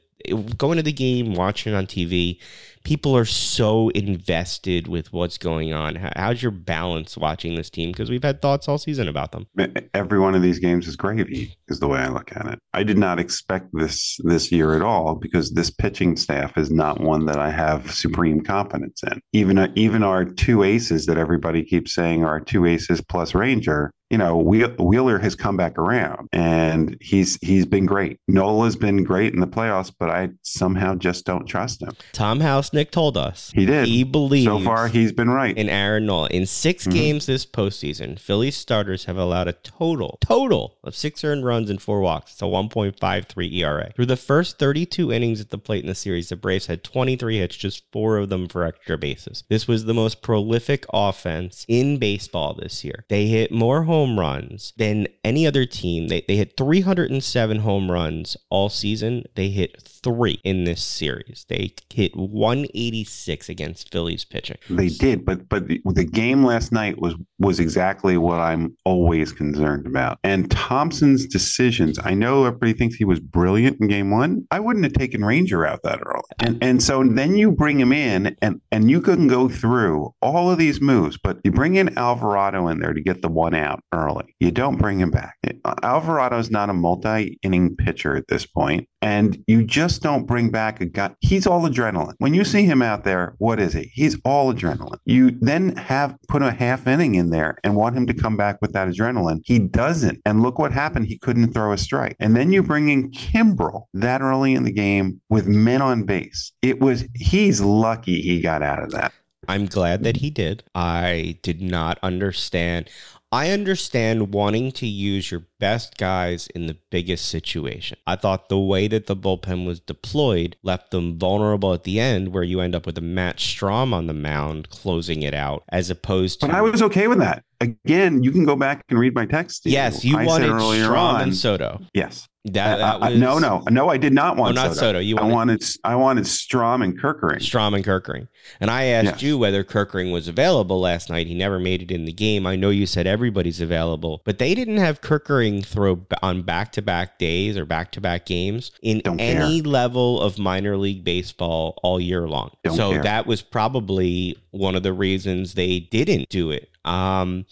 going 0.57 0.77
to 0.77 0.83
the 0.83 0.93
game, 0.93 1.35
watching 1.35 1.75
on 1.75 1.87
TV, 1.87 2.39
people 2.87 3.17
are 3.17 3.25
so 3.25 3.89
invested 3.89 4.87
with 4.87 5.13
what's 5.13 5.39
going 5.39 5.73
on. 5.73 5.97
How's 6.15 6.41
your 6.41 6.53
balance 6.53 7.17
watching 7.17 7.57
this 7.57 7.69
team? 7.69 7.91
Because 7.91 8.11
we've 8.11 8.23
had 8.23 8.41
thoughts 8.41 8.69
all 8.69 8.79
season 8.79 9.09
about 9.09 9.33
them. 9.33 9.49
Every 9.93 10.21
one 10.21 10.37
of 10.37 10.43
these 10.43 10.61
games 10.61 10.87
is 10.87 10.95
gravy, 10.95 11.57
is 11.67 11.81
the 11.81 11.89
way 11.89 11.99
I 11.99 12.07
look 12.11 12.31
at 12.37 12.47
it. 12.47 12.61
I 12.75 12.85
did 12.85 12.97
not 12.97 13.19
expect 13.19 13.71
this 13.73 14.21
this 14.23 14.53
year 14.53 14.77
at 14.77 14.83
all 14.83 15.17
because 15.17 15.51
this 15.51 15.69
pitching 15.69 16.17
staff 16.17 16.57
is 16.57 16.71
not 16.71 17.01
one 17.01 17.27
that 17.27 17.41
I 17.41 17.51
have 17.51 17.91
supreme 17.91 18.41
confidence 18.41 19.03
in. 19.03 19.21
Even 19.33 19.73
even 19.75 20.05
our 20.05 20.25
two 20.25 20.63
aces 20.63 21.07
that 21.07 21.19
everybody 21.19 21.65
keeps 21.65 21.93
saying 21.93 22.25
are 22.25 22.39
two 22.39 22.67
aces 22.67 23.01
plus 23.01 23.35
Ranger 23.35 23.91
you 24.11 24.19
know, 24.19 24.37
Wheeler 24.37 25.19
has 25.19 25.35
come 25.35 25.57
back 25.57 25.79
around 25.79 26.29
and 26.33 26.97
he's 27.01 27.39
he's 27.43 27.67
been 27.67 27.87
great. 27.87 28.21
Nola's 28.29 28.77
been 28.77 29.03
great 29.03 29.35
in 29.35 29.41
the 29.41 29.49
playoffs, 29.49 29.93
but 29.99 30.11
I 30.11 30.31
somehow 30.43 30.95
just 30.95 31.25
don't 31.25 31.47
trust 31.47 31.83
him. 31.83 31.91
Tom 32.13 32.39
Housenick 32.39 32.93
told 32.93 33.17
us 33.17 33.51
he 33.53 33.67
did. 33.67 33.89
He 33.89 34.05
believes 34.05 34.47
so 34.47 34.61
far 34.61 34.87
he's 34.87 35.13
been 35.13 35.31
right. 35.31 35.57
In 35.57 35.69
Aaron 35.69 36.07
Nola, 36.07 36.29
in 36.29 36.47
6 36.47 36.85
mm-hmm. 36.85 36.93
games 36.93 37.27
this 37.27 37.45
postseason, 37.45 38.19
Phillies 38.19 38.57
starters 38.57 39.07
have 39.07 39.17
allowed 39.17 39.49
a 39.49 39.55
total 39.55 40.19
total 40.21 40.79
of 40.85 40.95
six 40.95 41.25
earned 41.25 41.45
runs 41.45 41.69
and 41.69 41.83
four 41.83 42.01
walks. 42.01 42.33
It's 42.33 42.43
a 42.43 42.45
1.53 42.45 43.53
ERA. 43.55 43.93
Through 43.95 44.07
the 44.07 44.17
first 44.17 44.59
32 44.59 45.13
innings 45.13 45.41
at 45.41 45.51
the 45.51 45.59
plate 45.59 45.83
in 45.83 45.89
the 45.89 45.95
series, 45.95 46.29
the 46.29 46.37
Braves 46.37 46.67
had 46.67 46.85
23 46.85 47.39
hits, 47.39 47.57
just 47.57 47.83
four 47.91 48.19
of 48.19 48.29
them 48.29 48.49
for 48.49 48.63
extra 48.63 48.97
bases. 48.97 49.43
This 49.49 49.67
was 49.67 49.85
the 49.85 49.95
most 49.95 50.23
prolific 50.23 50.87
offense 50.93 51.65
in 51.69 51.99
baseball 51.99 52.55
this 52.55 52.85
year. 52.85 53.05
They 53.09 53.27
hit 53.27 53.51
more 53.51 53.83
home 53.83 53.96
home 53.97 54.21
runs 54.21 54.75
than 54.77 55.07
any 55.25 55.47
other 55.47 55.65
team. 55.65 56.09
They, 56.09 56.23
they 56.29 56.37
hit 56.37 56.55
307 56.59 57.61
home 57.61 57.91
runs 57.91 58.37
all 58.51 58.69
season. 58.69 59.25
They 59.37 59.49
hit 59.49 59.81
three 59.81 60.39
in 60.45 60.65
this 60.65 60.83
series. 60.83 61.47
They 61.49 61.73
hit 61.93 62.15
186 62.15 63.49
against 63.49 63.91
Phillies 63.91 64.27
pitching. 64.27 64.59
They 64.69 64.89
did, 64.89 65.25
but 65.25 65.49
but 65.49 65.67
the, 65.67 65.81
the 65.87 66.05
game 66.05 66.45
last 66.45 66.73
night 66.73 67.01
was 67.01 67.15
was 67.39 67.59
exactly 67.59 68.19
what 68.19 68.39
I'm 68.39 68.77
always 68.85 69.33
concerned 69.33 69.87
about. 69.87 70.19
And 70.23 70.51
Thomson's 70.51 71.27
decisions. 71.27 71.99
I 72.05 72.13
know 72.13 72.45
everybody 72.45 72.75
thinks 72.75 72.97
he 72.97 73.07
was 73.07 73.19
brilliant 73.19 73.81
in 73.81 73.89
game 73.89 74.11
one. 74.11 74.47
I 74.51 74.61
wouldn't 74.61 74.85
have 74.85 74.93
taken 74.93 75.25
Ranger 75.25 75.67
out 75.67 75.83
that 75.85 76.01
early. 76.05 76.23
And 76.41 76.63
and 76.63 76.83
so 76.83 77.03
then 77.03 77.35
you 77.35 77.51
bring 77.51 77.81
him 77.81 77.93
in, 77.93 78.37
and 78.43 78.61
and 78.71 78.91
you 78.91 79.01
can 79.01 79.27
go 79.27 79.49
through 79.49 80.15
all 80.21 80.51
of 80.51 80.59
these 80.59 80.83
moves, 80.83 81.17
but 81.17 81.39
you 81.45 81.51
bring 81.51 81.77
in 81.77 81.97
Alvarado 81.97 82.69
in 82.69 82.81
there 82.81 82.93
to 82.93 83.01
get 83.01 83.23
the 83.23 83.29
one 83.29 83.55
out 83.55 83.81
early. 83.93 84.35
You 84.41 84.51
don't 84.51 84.77
bring 84.77 85.01
him 85.01 85.11
back. 85.11 85.37
Alvarado 85.83 86.39
is 86.39 86.51
not 86.51 86.71
a 86.71 86.75
multi 86.75 87.39
inning 87.43 87.77
pitcher 87.77 88.17
at 88.17 88.29
this 88.29 88.47
point, 88.47 88.89
and 89.03 89.43
you 89.47 89.65
just 89.65 90.03
don't 90.03 90.27
bring 90.27 90.51
back 90.51 90.81
a 90.81 90.87
guy. 90.87 91.15
He's 91.21 91.47
all 91.47 91.63
adrenaline. 91.63 92.15
When 92.19 92.35
you 92.35 92.45
see 92.45 92.65
him 92.65 92.83
out 92.83 93.05
there, 93.05 93.35
what 93.39 93.61
is 93.61 93.73
he? 93.73 93.91
He's 93.95 94.19
all 94.25 94.53
adrenaline. 94.53 94.99
You 95.05 95.33
then 95.41 95.77
have 95.77 96.17
put 96.29 96.43
a 96.43 96.51
half 96.51 96.87
inning 96.87 97.15
in 97.15 97.31
there 97.31 97.59
and 97.65 97.77
want 97.77 97.97
him 97.97 98.07
to 98.07 98.15
come 98.15 98.37
back 98.37 98.59
with 98.61 98.73
that 98.73 98.89
adrenaline. 98.89 99.41
He 99.45 99.59
doesn't. 99.59 100.21
And 100.25 100.43
look 100.43 100.59
what 100.59 100.73
happened. 100.73 101.07
He 101.07 101.19
couldn't 101.19 101.53
throw 101.53 101.73
a 101.73 101.79
strike. 101.79 102.17
And 102.21 102.37
then 102.37 102.53
you 102.53 102.63
bring 102.63 102.89
in 102.89 103.11
Kimbrel 103.11 103.87
that 103.95 104.21
early 104.21 104.55
in 104.55 104.65
the 104.65 104.73
game 104.73 105.21
with 105.29 105.47
men 105.47 105.83
on 105.83 106.05
base. 106.05 106.53
It 106.63 106.81
was, 106.81 107.07
he's 107.15 107.61
lucky 107.61 108.21
he 108.21 108.41
got 108.41 108.63
out 108.63 108.83
of 108.83 108.91
that. 108.93 109.13
I'm 109.49 109.67
glad 109.67 110.03
that 110.03 110.17
he 110.17 110.31
did. 110.31 110.65
I 110.75 111.39
did 111.43 111.61
not 111.61 111.99
understand. 112.03 112.91
I 113.33 113.51
understand 113.51 114.33
wanting 114.33 114.71
to 114.73 114.87
use 114.87 115.31
your 115.31 115.47
best 115.59 115.99
guys 115.99 116.47
in 116.55 116.67
the 116.67 116.77
biggest 116.91 117.29
situation. 117.29 117.99
I 118.07 118.15
thought 118.15 118.49
the 118.49 118.59
way 118.59 118.87
that 118.89 119.07
the 119.07 119.17
bullpen 119.17 119.67
was 119.67 119.81
deployed 119.81 120.57
left 120.63 120.93
them 120.93 121.19
vulnerable 121.19 121.73
at 121.75 121.83
the 121.83 121.99
end, 121.99 122.33
where 122.33 122.45
you 122.45 122.61
end 122.61 122.75
up 122.75 122.87
with 122.87 122.97
a 122.99 123.03
Matt 123.03 123.39
Strahm 123.39 123.93
on 123.93 124.07
the 124.07 124.15
mound 124.15 124.71
closing 124.71 125.23
it 125.23 125.35
out, 125.35 125.65
as 125.71 125.91
opposed 125.91 126.41
to. 126.41 126.47
But 126.47 126.55
I 126.55 126.63
was 126.63 126.83
okay 126.83 127.09
with 127.09 127.19
that. 127.19 127.43
Again, 127.61 128.23
you 128.23 128.31
can 128.31 128.45
go 128.45 128.55
back 128.55 128.85
and 128.89 128.99
read 128.99 129.15
my 129.15 129.27
text. 129.27 129.67
Yes, 129.67 130.05
you 130.05 130.17
I 130.17 130.25
wanted 130.25 130.51
Strahm 130.51 130.97
on, 130.97 131.23
and 131.23 131.37
Soto. 131.37 131.81
Yes. 131.95 132.29
That, 132.53 132.79
that 132.79 133.01
was, 133.01 133.19
no, 133.19 133.39
no, 133.39 133.63
no. 133.71 133.89
I 133.89 133.97
did 133.97 134.13
not 134.13 134.37
want. 134.37 134.57
Oh, 134.57 134.63
not 134.63 134.75
Soto. 134.75 134.81
Soto. 134.81 134.99
You 135.01 135.17
wanted, 135.17 135.31
I 135.31 135.35
wanted. 135.35 135.65
I 135.85 135.97
wanted 135.97 136.25
Strahm 136.25 136.85
and 136.85 136.99
Kerkering. 136.99 137.39
Strahm 137.39 137.75
and 137.75 137.85
Kerkering. 137.85 138.29
And 138.61 138.71
I 138.71 138.85
asked 138.85 139.21
you 139.23 139.37
whether 139.37 139.65
Kerkering 139.65 140.13
was 140.13 140.29
available 140.29 140.81
last 140.81 141.11
night. 141.11 141.27
He 141.27 141.35
never 141.35 141.59
made 141.59 141.83
it 141.83 141.91
in 141.91 142.05
the 142.05 142.13
game. 142.13 142.47
I 142.47 142.55
know 142.55 142.71
you 142.71 142.87
said 142.87 143.07
everybody's 143.07 143.61
available, 143.61 144.23
but 144.25 144.39
they 144.39 144.55
didn't 144.55 144.77
have 144.77 145.01
Kerkering 145.01 145.67
throw 145.67 146.07
on 146.23 146.43
back-to-back 146.43 147.19
days 147.19 147.57
or 147.57 147.65
back-to-back 147.65 148.27
games 148.27 148.71
in 148.83 149.01
Don't 149.01 149.21
any 149.21 149.61
care. 149.61 149.71
level 149.71 150.21
of 150.21 150.39
minor 150.39 150.77
league 150.77 151.03
baseball 151.03 151.79
all 151.83 151.99
year 151.99 152.29
long. 152.29 152.53
Don't 152.63 152.77
so 152.77 152.93
care. 152.93 153.03
that 153.03 153.27
was 153.27 153.43
probably 153.43 154.39
one 154.53 154.77
of 154.77 154.83
the 154.85 154.93
reasons 154.93 155.55
they 155.55 155.81
didn't 155.81 156.29
do 156.29 156.51
it. 156.53 156.71
Um, 156.85 157.47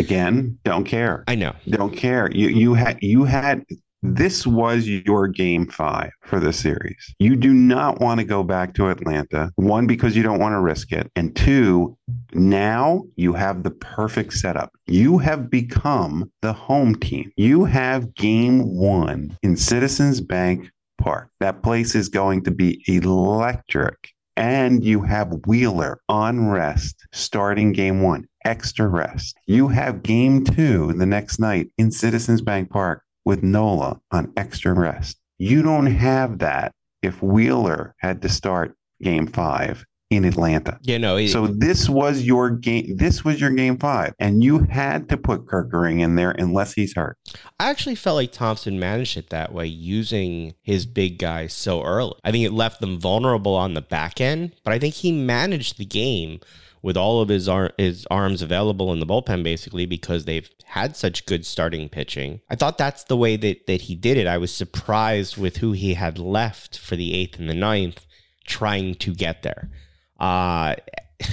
Again, 0.00 0.58
don't 0.64 0.84
care. 0.84 1.22
I 1.28 1.36
know. 1.36 1.54
Don't 1.68 1.96
care. 1.96 2.28
You 2.32 2.48
you 2.48 2.74
had 2.74 2.98
you 3.00 3.22
had 3.22 3.64
this 4.02 4.46
was 4.46 4.88
your 4.88 5.28
game 5.28 5.66
five 5.66 6.10
for 6.22 6.40
the 6.40 6.52
series. 6.52 7.14
You 7.18 7.36
do 7.36 7.52
not 7.52 8.00
want 8.00 8.18
to 8.20 8.24
go 8.24 8.42
back 8.42 8.74
to 8.74 8.88
Atlanta. 8.88 9.50
One, 9.56 9.86
because 9.86 10.16
you 10.16 10.22
don't 10.22 10.38
want 10.38 10.54
to 10.54 10.60
risk 10.60 10.92
it. 10.92 11.10
And 11.16 11.36
two, 11.36 11.96
now 12.32 13.04
you 13.16 13.34
have 13.34 13.62
the 13.62 13.70
perfect 13.70 14.32
setup. 14.32 14.72
You 14.86 15.18
have 15.18 15.50
become 15.50 16.30
the 16.40 16.52
home 16.52 16.94
team. 16.94 17.30
You 17.36 17.64
have 17.64 18.14
game 18.14 18.74
one 18.74 19.36
in 19.42 19.56
Citizens 19.56 20.20
Bank 20.20 20.70
Park. 20.98 21.28
That 21.40 21.62
place 21.62 21.94
is 21.94 22.08
going 22.08 22.44
to 22.44 22.50
be 22.50 22.82
electric. 22.86 24.12
And 24.36 24.82
you 24.82 25.02
have 25.02 25.40
Wheeler 25.46 26.00
on 26.08 26.48
rest 26.48 27.06
starting 27.12 27.72
game 27.72 28.00
one, 28.00 28.26
extra 28.46 28.88
rest. 28.88 29.36
You 29.46 29.68
have 29.68 30.02
game 30.02 30.44
two 30.44 30.94
the 30.94 31.04
next 31.04 31.38
night 31.38 31.68
in 31.76 31.90
Citizens 31.90 32.40
Bank 32.40 32.70
Park 32.70 33.02
with 33.24 33.42
Nola 33.42 34.00
on 34.10 34.32
extra 34.36 34.72
rest. 34.72 35.18
You 35.38 35.62
don't 35.62 35.86
have 35.86 36.38
that 36.40 36.72
if 37.02 37.22
Wheeler 37.22 37.94
had 37.98 38.22
to 38.22 38.28
start 38.28 38.76
game 39.02 39.26
five 39.26 39.84
in 40.10 40.24
Atlanta. 40.24 40.78
You 40.82 40.98
know, 40.98 41.16
he, 41.16 41.28
so 41.28 41.46
this 41.46 41.88
was 41.88 42.22
your 42.22 42.50
game. 42.50 42.96
This 42.96 43.24
was 43.24 43.40
your 43.40 43.50
game 43.50 43.78
five, 43.78 44.12
and 44.18 44.42
you 44.42 44.58
had 44.64 45.08
to 45.08 45.16
put 45.16 45.46
Kerkering 45.46 46.00
in 46.00 46.16
there 46.16 46.32
unless 46.32 46.74
he's 46.74 46.94
hurt. 46.94 47.16
I 47.58 47.70
actually 47.70 47.94
felt 47.94 48.16
like 48.16 48.32
Thomson 48.32 48.78
managed 48.78 49.16
it 49.16 49.30
that 49.30 49.52
way, 49.52 49.66
using 49.66 50.54
his 50.62 50.84
big 50.84 51.18
guys 51.18 51.54
so 51.54 51.82
early. 51.84 52.14
I 52.24 52.32
think 52.32 52.44
it 52.44 52.52
left 52.52 52.80
them 52.80 53.00
vulnerable 53.00 53.54
on 53.54 53.74
the 53.74 53.80
back 53.80 54.20
end, 54.20 54.56
but 54.64 54.72
I 54.72 54.78
think 54.78 54.96
he 54.96 55.12
managed 55.12 55.78
the 55.78 55.84
game 55.84 56.40
with 56.82 56.96
all 56.96 57.20
of 57.20 57.28
his 57.28 57.48
ar- 57.48 57.72
his 57.78 58.06
arms 58.10 58.42
available 58.42 58.92
in 58.92 59.00
the 59.00 59.06
bullpen 59.06 59.42
basically 59.42 59.86
because 59.86 60.24
they've 60.24 60.48
had 60.64 60.96
such 60.96 61.26
good 61.26 61.44
starting 61.44 61.88
pitching. 61.88 62.40
I 62.48 62.56
thought 62.56 62.78
that's 62.78 63.04
the 63.04 63.16
way 63.16 63.36
that 63.36 63.66
that 63.66 63.82
he 63.82 63.94
did 63.94 64.16
it. 64.16 64.26
I 64.26 64.38
was 64.38 64.54
surprised 64.54 65.36
with 65.36 65.58
who 65.58 65.72
he 65.72 65.94
had 65.94 66.18
left 66.18 66.78
for 66.78 66.96
the 66.96 67.14
eighth 67.14 67.38
and 67.38 67.48
the 67.50 67.54
ninth, 67.54 68.06
trying 68.46 68.94
to 68.96 69.14
get 69.14 69.42
there. 69.42 69.70
Uh 70.18 70.76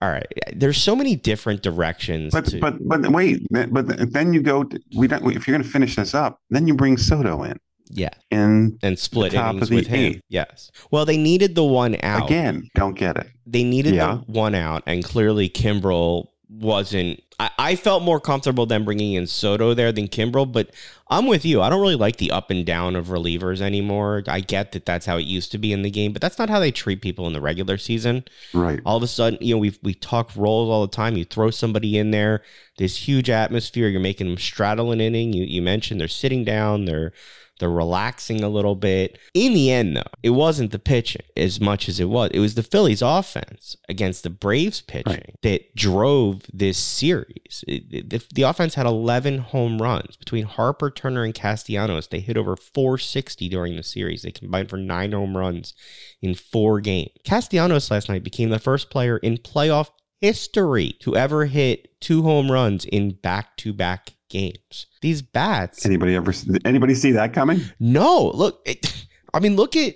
all 0.00 0.10
right. 0.10 0.26
There's 0.54 0.78
so 0.78 0.94
many 0.94 1.16
different 1.16 1.62
directions. 1.62 2.32
But 2.32 2.46
to- 2.46 2.60
but 2.60 2.74
but 2.88 3.08
wait. 3.10 3.46
But 3.50 4.12
then 4.12 4.32
you 4.32 4.42
go. 4.42 4.64
To, 4.64 4.80
we 4.96 5.08
don't. 5.08 5.30
If 5.34 5.46
you're 5.48 5.56
going 5.56 5.64
to 5.64 5.68
finish 5.70 5.96
this 5.96 6.14
up, 6.14 6.40
then 6.50 6.66
you 6.68 6.74
bring 6.74 6.96
Soto 6.96 7.42
in. 7.42 7.58
Yeah. 7.90 8.10
And 8.30 8.78
and 8.82 8.98
split 8.98 9.34
innings 9.34 9.70
with 9.70 9.86
him. 9.86 10.20
Yes. 10.28 10.70
Well, 10.90 11.04
they 11.04 11.16
needed 11.16 11.54
the 11.54 11.64
one 11.64 11.96
out. 12.02 12.26
Again, 12.26 12.68
don't 12.74 12.94
get 12.94 13.16
it. 13.16 13.28
They 13.46 13.64
needed 13.64 13.94
yeah. 13.94 14.20
the 14.26 14.32
one 14.32 14.54
out, 14.54 14.82
and 14.86 15.02
clearly 15.02 15.48
Kimbrel 15.48 16.28
wasn't. 16.48 17.22
I, 17.40 17.50
I 17.58 17.76
felt 17.76 18.02
more 18.02 18.20
comfortable 18.20 18.66
than 18.66 18.84
bringing 18.84 19.14
in 19.14 19.26
Soto 19.26 19.74
there 19.74 19.92
than 19.92 20.08
Kimbrel, 20.08 20.50
but 20.50 20.70
I'm 21.08 21.26
with 21.26 21.44
you. 21.44 21.62
I 21.62 21.70
don't 21.70 21.80
really 21.80 21.94
like 21.94 22.16
the 22.16 22.30
up 22.30 22.50
and 22.50 22.66
down 22.66 22.96
of 22.96 23.06
relievers 23.06 23.60
anymore. 23.60 24.22
I 24.26 24.40
get 24.40 24.72
that 24.72 24.84
that's 24.84 25.06
how 25.06 25.16
it 25.16 25.26
used 25.26 25.52
to 25.52 25.58
be 25.58 25.72
in 25.72 25.82
the 25.82 25.90
game, 25.90 26.12
but 26.12 26.20
that's 26.20 26.38
not 26.38 26.50
how 26.50 26.58
they 26.58 26.70
treat 26.70 27.00
people 27.00 27.26
in 27.26 27.32
the 27.32 27.40
regular 27.40 27.78
season. 27.78 28.24
Right. 28.52 28.80
All 28.84 28.96
of 28.96 29.02
a 29.02 29.06
sudden, 29.06 29.38
you 29.40 29.54
know, 29.54 29.58
we 29.58 29.78
we 29.82 29.94
talk 29.94 30.34
roles 30.36 30.68
all 30.68 30.82
the 30.82 30.94
time. 30.94 31.16
You 31.16 31.24
throw 31.24 31.50
somebody 31.50 31.96
in 31.96 32.10
there, 32.10 32.42
this 32.76 33.08
huge 33.08 33.30
atmosphere. 33.30 33.88
You're 33.88 34.00
making 34.00 34.26
them 34.26 34.38
straddle 34.38 34.90
an 34.92 35.00
inning. 35.00 35.32
You 35.32 35.44
you 35.44 35.62
mentioned 35.62 36.00
they're 36.00 36.08
sitting 36.08 36.44
down. 36.44 36.86
They're 36.86 37.12
they're 37.58 37.70
relaxing 37.70 38.42
a 38.42 38.48
little 38.48 38.74
bit. 38.74 39.18
In 39.34 39.54
the 39.54 39.70
end, 39.70 39.96
though, 39.96 40.02
it 40.22 40.30
wasn't 40.30 40.70
the 40.70 40.78
pitching 40.78 41.22
as 41.36 41.60
much 41.60 41.88
as 41.88 41.98
it 42.00 42.08
was. 42.08 42.30
It 42.32 42.40
was 42.40 42.54
the 42.54 42.62
Phillies' 42.62 43.02
offense 43.02 43.76
against 43.88 44.22
the 44.22 44.30
Braves' 44.30 44.80
pitching 44.80 45.12
right. 45.12 45.36
that 45.42 45.74
drove 45.74 46.42
this 46.52 46.78
series. 46.78 47.64
It, 47.66 47.84
it, 47.90 48.10
the, 48.10 48.24
the, 48.34 48.42
offense 48.42 48.74
had 48.74 48.86
11 48.86 49.38
home 49.38 49.80
runs 49.80 50.16
between 50.16 50.44
Harper, 50.44 50.90
Turner, 50.90 51.24
and 51.24 51.34
Castellanos. 51.34 52.08
They 52.08 52.20
hit 52.20 52.36
over 52.36 52.56
460 52.56 53.48
during 53.48 53.76
the 53.76 53.82
series. 53.82 54.22
They 54.22 54.30
combined 54.30 54.70
for 54.70 54.76
nine 54.76 55.12
home 55.12 55.36
runs 55.36 55.74
in 56.22 56.34
four 56.34 56.80
games. 56.80 57.10
Castellanos 57.24 57.90
last 57.90 58.08
night 58.08 58.24
became 58.24 58.50
the 58.50 58.58
first 58.58 58.90
player 58.90 59.18
in 59.18 59.38
playoff 59.38 59.90
history 60.20 60.96
to 61.00 61.16
ever 61.16 61.46
hit 61.46 62.00
two 62.00 62.22
home 62.22 62.50
runs 62.50 62.84
in 62.84 63.10
back 63.10 63.56
to 63.56 63.72
back 63.72 64.14
games. 64.28 64.86
These 65.00 65.22
bats. 65.22 65.84
Anybody 65.84 66.14
ever? 66.14 66.32
Anybody 66.64 66.94
see 66.94 67.12
that 67.12 67.32
coming? 67.32 67.60
No. 67.80 68.30
Look, 68.34 68.60
it, 68.64 69.06
I 69.34 69.40
mean, 69.40 69.56
look 69.56 69.76
at 69.76 69.94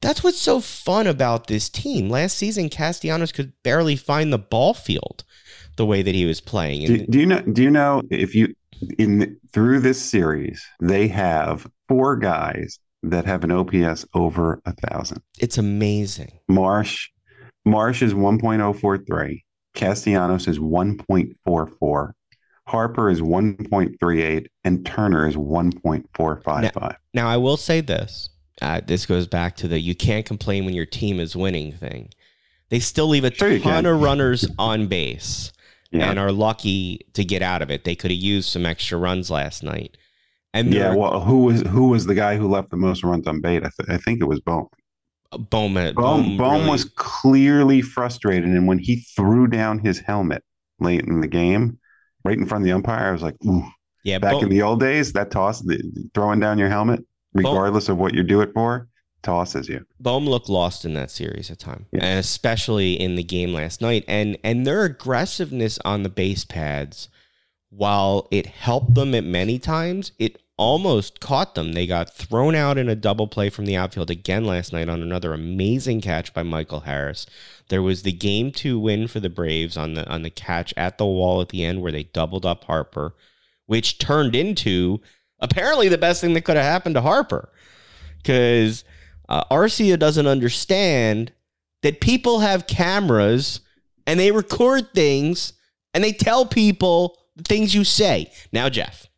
That's 0.00 0.22
what's 0.22 0.40
so 0.40 0.60
fun 0.60 1.06
about 1.06 1.46
this 1.46 1.68
team. 1.68 2.08
Last 2.08 2.36
season, 2.36 2.68
Castellanos 2.68 3.32
could 3.32 3.52
barely 3.62 3.96
find 3.96 4.32
the 4.32 4.38
ball 4.38 4.74
field 4.74 5.24
the 5.76 5.86
way 5.86 6.02
that 6.02 6.14
he 6.14 6.24
was 6.24 6.40
playing. 6.40 6.86
Do, 6.86 7.06
do 7.06 7.18
you 7.18 7.26
know? 7.26 7.40
Do 7.40 7.62
you 7.62 7.70
know 7.70 8.02
if 8.10 8.34
you 8.34 8.54
in 8.98 9.38
through 9.52 9.80
this 9.80 10.02
series 10.02 10.62
they 10.80 11.08
have 11.08 11.66
four 11.88 12.16
guys 12.16 12.78
that 13.02 13.26
have 13.26 13.44
an 13.44 13.52
OPS 13.52 14.06
over 14.14 14.60
a 14.64 14.72
thousand. 14.72 15.22
It's 15.38 15.58
amazing. 15.58 16.38
Marsh, 16.48 17.10
Marsh 17.64 18.02
is 18.02 18.14
one 18.14 18.40
point 18.40 18.62
oh 18.62 18.72
four 18.72 18.98
three. 18.98 19.44
Castellanos 19.74 20.48
is 20.48 20.58
one 20.58 20.96
point 20.96 21.36
four 21.44 21.66
four. 21.66 22.14
Harper 22.66 23.10
is 23.10 23.20
1.38 23.20 24.46
and 24.64 24.86
Turner 24.86 25.28
is 25.28 25.36
1.455. 25.36 26.74
Now, 26.74 26.96
now, 27.12 27.28
I 27.28 27.36
will 27.36 27.56
say 27.56 27.80
this. 27.80 28.30
Uh, 28.62 28.80
this 28.86 29.04
goes 29.04 29.26
back 29.26 29.56
to 29.56 29.68
the 29.68 29.78
you 29.78 29.94
can't 29.94 30.24
complain 30.24 30.64
when 30.64 30.74
your 30.74 30.86
team 30.86 31.20
is 31.20 31.36
winning 31.36 31.72
thing. 31.72 32.10
They 32.70 32.80
still 32.80 33.08
leave 33.08 33.24
a 33.24 33.34
sure 33.34 33.58
ton 33.58 33.84
of 33.84 34.00
runners 34.00 34.46
on 34.58 34.86
base 34.86 35.52
yeah. 35.90 36.10
and 36.10 36.18
are 36.18 36.32
lucky 36.32 37.06
to 37.12 37.24
get 37.24 37.42
out 37.42 37.62
of 37.62 37.70
it. 37.70 37.84
They 37.84 37.94
could 37.94 38.10
have 38.10 38.20
used 38.20 38.48
some 38.48 38.64
extra 38.64 38.96
runs 38.96 39.30
last 39.30 39.62
night. 39.62 39.96
And 40.54 40.72
yeah, 40.72 40.94
well, 40.94 41.20
who 41.20 41.44
was 41.44 41.62
who 41.62 41.88
was 41.88 42.06
the 42.06 42.14
guy 42.14 42.36
who 42.36 42.48
left 42.48 42.70
the 42.70 42.76
most 42.76 43.02
runs 43.02 43.26
on 43.26 43.40
bait? 43.40 43.64
I, 43.64 43.70
th- 43.76 43.88
I 43.88 43.96
think 43.98 44.20
it 44.20 44.26
was 44.26 44.40
Bohm. 44.40 44.68
Bowman. 45.36 45.94
Bohm, 45.96 46.36
Bohm 46.36 46.60
really... 46.60 46.70
was 46.70 46.84
clearly 46.84 47.82
frustrated, 47.82 48.48
and 48.48 48.68
when 48.68 48.78
he 48.78 49.04
threw 49.16 49.48
down 49.48 49.80
his 49.80 49.98
helmet 49.98 50.44
late 50.78 51.02
in 51.02 51.20
the 51.20 51.26
game, 51.26 51.78
right 52.24 52.38
in 52.38 52.46
front 52.46 52.62
of 52.62 52.66
the 52.66 52.72
umpire, 52.72 53.08
I 53.08 53.12
was 53.12 53.22
like, 53.22 53.36
Ooh. 53.46 53.64
Yeah, 54.04 54.18
back 54.18 54.34
Bohm... 54.34 54.44
in 54.44 54.50
the 54.50 54.62
old 54.62 54.80
days, 54.80 55.12
that 55.14 55.30
toss, 55.30 55.60
the, 55.60 55.80
throwing 56.14 56.38
down 56.38 56.58
your 56.58 56.68
helmet, 56.68 57.04
regardless 57.32 57.88
of 57.88 57.96
what 57.96 58.14
you 58.14 58.22
do 58.22 58.42
it 58.42 58.52
for, 58.52 58.88
tosses 59.22 59.68
you. 59.68 59.84
Bohm 59.98 60.26
looked 60.26 60.48
lost 60.48 60.84
in 60.84 60.94
that 60.94 61.10
series 61.10 61.50
at 61.50 61.58
time, 61.58 61.86
yeah. 61.90 62.04
and 62.04 62.18
especially 62.20 62.92
in 63.00 63.16
the 63.16 63.24
game 63.24 63.52
last 63.52 63.80
night. 63.80 64.04
And 64.06 64.38
and 64.44 64.66
their 64.66 64.84
aggressiveness 64.84 65.78
on 65.84 66.02
the 66.02 66.08
base 66.08 66.44
pads, 66.44 67.08
while 67.70 68.28
it 68.30 68.46
helped 68.46 68.94
them 68.94 69.14
at 69.14 69.24
many 69.24 69.58
times, 69.58 70.12
it 70.18 70.40
almost 70.56 71.20
caught 71.20 71.54
them. 71.54 71.72
They 71.72 71.86
got 71.86 72.14
thrown 72.14 72.54
out 72.54 72.78
in 72.78 72.88
a 72.88 72.94
double 72.94 73.26
play 73.26 73.50
from 73.50 73.66
the 73.66 73.76
outfield 73.76 74.10
again 74.10 74.44
last 74.44 74.72
night 74.72 74.88
on 74.88 75.02
another 75.02 75.34
amazing 75.34 76.00
catch 76.00 76.32
by 76.32 76.42
Michael 76.42 76.80
Harris. 76.80 77.26
There 77.68 77.82
was 77.82 78.02
the 78.02 78.12
game 78.12 78.52
two 78.52 78.78
win 78.78 79.08
for 79.08 79.20
the 79.20 79.28
Braves 79.28 79.76
on 79.76 79.94
the 79.94 80.08
on 80.08 80.22
the 80.22 80.30
catch 80.30 80.72
at 80.76 80.98
the 80.98 81.06
wall 81.06 81.40
at 81.40 81.48
the 81.48 81.64
end 81.64 81.82
where 81.82 81.92
they 81.92 82.04
doubled 82.04 82.46
up 82.46 82.64
Harper, 82.64 83.14
which 83.66 83.98
turned 83.98 84.36
into 84.36 85.00
apparently 85.40 85.88
the 85.88 85.98
best 85.98 86.20
thing 86.20 86.34
that 86.34 86.44
could 86.44 86.56
have 86.56 86.64
happened 86.64 86.94
to 86.94 87.00
Harper. 87.00 87.50
Because 88.18 88.84
uh, 89.28 89.44
Arcia 89.50 89.98
doesn't 89.98 90.26
understand 90.26 91.32
that 91.82 92.00
people 92.00 92.40
have 92.40 92.66
cameras 92.66 93.60
and 94.06 94.20
they 94.20 94.30
record 94.30 94.92
things 94.94 95.54
and 95.92 96.02
they 96.02 96.12
tell 96.12 96.46
people 96.46 97.18
the 97.36 97.42
things 97.42 97.74
you 97.74 97.84
say. 97.84 98.30
Now, 98.52 98.68
Jeff, 98.68 99.08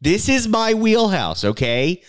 this 0.00 0.28
is 0.28 0.48
my 0.48 0.74
wheelhouse, 0.74 1.44
okay? 1.44 2.02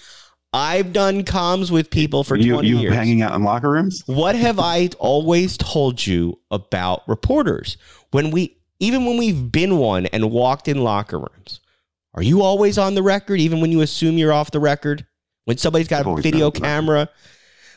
I've 0.51 0.93
done 0.93 1.23
comms 1.23 1.69
with 1.69 1.89
people 1.89 2.23
for 2.23 2.35
you, 2.35 2.53
20 2.53 2.67
you 2.67 2.77
years. 2.79 2.95
hanging 2.95 3.21
out 3.21 3.35
in 3.35 3.43
locker 3.43 3.69
rooms? 3.69 4.03
What 4.07 4.35
have 4.35 4.59
I 4.59 4.89
always 4.97 5.57
told 5.57 6.05
you 6.05 6.39
about 6.49 7.07
reporters? 7.07 7.77
When 8.11 8.31
we 8.31 8.57
even 8.79 9.05
when 9.05 9.17
we've 9.17 9.51
been 9.51 9.77
one 9.77 10.07
and 10.07 10.31
walked 10.31 10.67
in 10.67 10.83
locker 10.83 11.19
rooms, 11.19 11.59
are 12.15 12.23
you 12.23 12.41
always 12.41 12.77
on 12.77 12.95
the 12.95 13.03
record 13.03 13.39
even 13.39 13.61
when 13.61 13.71
you 13.71 13.81
assume 13.81 14.17
you're 14.17 14.33
off 14.33 14.51
the 14.51 14.59
record? 14.59 15.05
When 15.45 15.57
somebody's 15.57 15.87
got 15.87 16.05
a 16.05 16.21
video 16.21 16.49
camera? 16.51 17.09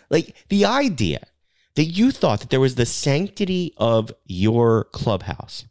Like 0.09 0.35
the 0.49 0.65
idea 0.65 1.27
that 1.75 1.85
you 1.85 2.11
thought 2.11 2.41
that 2.41 2.51
there 2.51 2.61
was 2.61 2.75
the 2.75 2.87
sanctity 2.87 3.75
of 3.77 4.13
your 4.25 4.85
clubhouse 4.85 5.65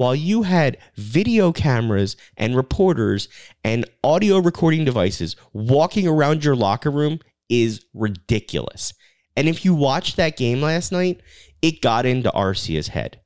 while 0.00 0.14
you 0.14 0.44
had 0.44 0.78
video 0.96 1.52
cameras 1.52 2.16
and 2.38 2.56
reporters 2.56 3.28
and 3.62 3.84
audio 4.02 4.38
recording 4.38 4.82
devices 4.82 5.36
walking 5.52 6.08
around 6.08 6.42
your 6.42 6.56
locker 6.56 6.90
room 6.90 7.18
is 7.50 7.84
ridiculous. 7.92 8.94
And 9.36 9.46
if 9.46 9.62
you 9.62 9.74
watched 9.74 10.16
that 10.16 10.38
game 10.38 10.62
last 10.62 10.90
night, 10.90 11.20
it 11.60 11.82
got 11.82 12.06
into 12.06 12.32
Arcia's 12.32 12.88
head. 12.88 13.20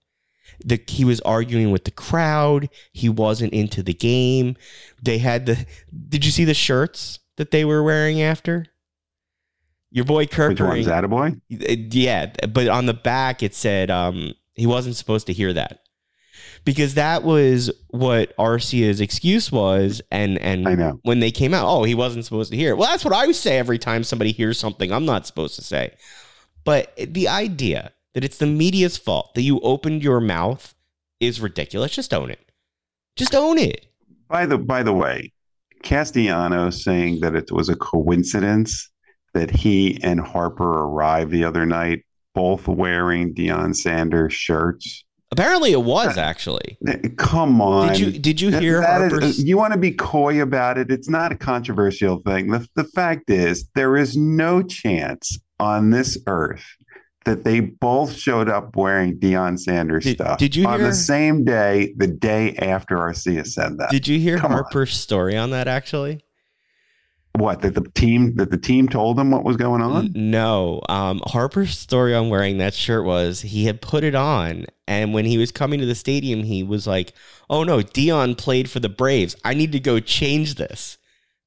The, 0.64 0.82
he 0.88 1.04
was 1.04 1.20
arguing 1.20 1.70
with 1.70 1.84
the 1.84 1.92
crowd. 1.92 2.68
He 2.92 3.08
wasn't 3.08 3.52
into 3.52 3.80
the 3.84 3.94
game. 3.94 4.56
They 5.00 5.18
had 5.18 5.46
the. 5.46 5.64
Did 6.08 6.24
you 6.24 6.32
see 6.32 6.44
the 6.44 6.54
shirts 6.54 7.20
that 7.36 7.52
they 7.52 7.64
were 7.64 7.84
wearing 7.84 8.20
after? 8.20 8.66
Your 9.92 10.06
boy 10.06 10.26
Kirk. 10.26 10.48
Which 10.48 10.60
a 11.04 11.08
boy? 11.08 11.34
Yeah, 11.48 12.32
but 12.52 12.66
on 12.66 12.86
the 12.86 12.94
back 12.94 13.44
it 13.44 13.54
said 13.54 13.92
um, 13.92 14.34
he 14.54 14.66
wasn't 14.66 14.96
supposed 14.96 15.28
to 15.28 15.32
hear 15.32 15.52
that 15.52 15.83
because 16.64 16.94
that 16.94 17.22
was 17.22 17.70
what 17.88 18.32
Arcia's 18.38 19.00
excuse 19.00 19.52
was. 19.52 20.00
And 20.10 20.38
and 20.38 20.66
I 20.68 20.74
know. 20.74 21.00
when 21.02 21.20
they 21.20 21.30
came 21.30 21.54
out, 21.54 21.66
oh, 21.66 21.84
he 21.84 21.94
wasn't 21.94 22.24
supposed 22.24 22.50
to 22.50 22.56
hear 22.56 22.70
it. 22.70 22.76
Well, 22.76 22.90
that's 22.90 23.04
what 23.04 23.14
I 23.14 23.26
would 23.26 23.36
say 23.36 23.58
every 23.58 23.78
time 23.78 24.04
somebody 24.04 24.32
hears 24.32 24.58
something 24.58 24.92
I'm 24.92 25.06
not 25.06 25.26
supposed 25.26 25.56
to 25.56 25.62
say. 25.62 25.94
But 26.64 26.96
the 26.96 27.28
idea 27.28 27.92
that 28.14 28.24
it's 28.24 28.38
the 28.38 28.46
media's 28.46 28.96
fault 28.96 29.34
that 29.34 29.42
you 29.42 29.60
opened 29.60 30.02
your 30.02 30.20
mouth 30.20 30.74
is 31.20 31.40
ridiculous. 31.40 31.92
Just 31.92 32.14
own 32.14 32.30
it. 32.30 32.40
Just 33.16 33.34
own 33.34 33.58
it. 33.58 33.86
By 34.28 34.46
the 34.46 34.58
by 34.58 34.82
the 34.82 34.92
way, 34.92 35.32
Castellanos 35.82 36.82
saying 36.82 37.20
that 37.20 37.36
it 37.36 37.52
was 37.52 37.68
a 37.68 37.76
coincidence 37.76 38.90
that 39.34 39.50
he 39.50 40.00
and 40.02 40.20
Harper 40.20 40.84
arrived 40.84 41.30
the 41.30 41.44
other 41.44 41.66
night, 41.66 42.04
both 42.34 42.66
wearing 42.66 43.34
Deion 43.34 43.76
Sanders 43.76 44.32
shirts. 44.32 45.04
Apparently, 45.34 45.72
it 45.72 45.82
was 45.82 46.16
uh, 46.16 46.20
actually. 46.20 46.78
Come 47.16 47.60
on. 47.60 47.88
Did 47.88 47.98
you 47.98 48.10
did 48.12 48.40
you 48.40 48.50
hear 48.50 48.80
that, 48.80 49.10
that 49.10 49.22
is, 49.22 49.42
You 49.42 49.56
want 49.56 49.72
to 49.72 49.78
be 49.78 49.90
coy 49.90 50.40
about 50.40 50.78
it? 50.78 50.90
It's 50.90 51.08
not 51.08 51.32
a 51.32 51.36
controversial 51.36 52.20
thing. 52.24 52.50
The 52.50 52.68
the 52.74 52.84
fact 52.84 53.30
is, 53.30 53.68
there 53.74 53.96
is 53.96 54.16
no 54.16 54.62
chance 54.62 55.38
on 55.58 55.90
this 55.90 56.16
earth 56.26 56.64
that 57.24 57.44
they 57.44 57.60
both 57.60 58.14
showed 58.14 58.48
up 58.48 58.76
wearing 58.76 59.18
Deion 59.18 59.58
Sanders 59.58 60.04
did, 60.04 60.16
stuff. 60.16 60.38
Did 60.38 60.54
you 60.54 60.66
on 60.66 60.78
hear, 60.78 60.88
the 60.88 60.94
same 60.94 61.44
day, 61.44 61.94
the 61.96 62.06
day 62.06 62.54
after 62.56 62.96
Arcia 62.96 63.46
said 63.46 63.78
that? 63.78 63.90
Did 63.90 64.06
you 64.06 64.18
hear 64.18 64.38
Come 64.38 64.52
Harper's 64.52 64.90
on. 64.90 64.94
story 64.94 65.36
on 65.36 65.50
that? 65.50 65.66
Actually, 65.66 66.23
what 67.36 67.62
that 67.62 67.74
the 67.74 67.82
team 67.90 68.36
that 68.36 68.50
the 68.50 68.56
team 68.56 68.88
told 68.88 69.18
him 69.18 69.30
what 69.30 69.44
was 69.44 69.56
going 69.56 69.82
on? 69.82 70.12
No, 70.14 70.80
um, 70.88 71.20
Harper's 71.26 71.76
story 71.76 72.14
on 72.14 72.28
wearing 72.28 72.58
that 72.58 72.74
shirt 72.74 73.04
was 73.04 73.40
he 73.40 73.66
had 73.66 73.82
put 73.82 74.04
it 74.04 74.14
on, 74.14 74.66
and 74.86 75.12
when 75.12 75.24
he 75.24 75.36
was 75.36 75.50
coming 75.50 75.80
to 75.80 75.86
the 75.86 75.96
stadium, 75.96 76.44
he 76.44 76.62
was 76.62 76.86
like, 76.86 77.12
"Oh 77.50 77.64
no, 77.64 77.78
Deion 77.78 78.38
played 78.38 78.70
for 78.70 78.80
the 78.80 78.88
Braves. 78.88 79.34
I 79.44 79.54
need 79.54 79.72
to 79.72 79.80
go 79.80 79.98
change 79.98 80.54
this." 80.54 80.96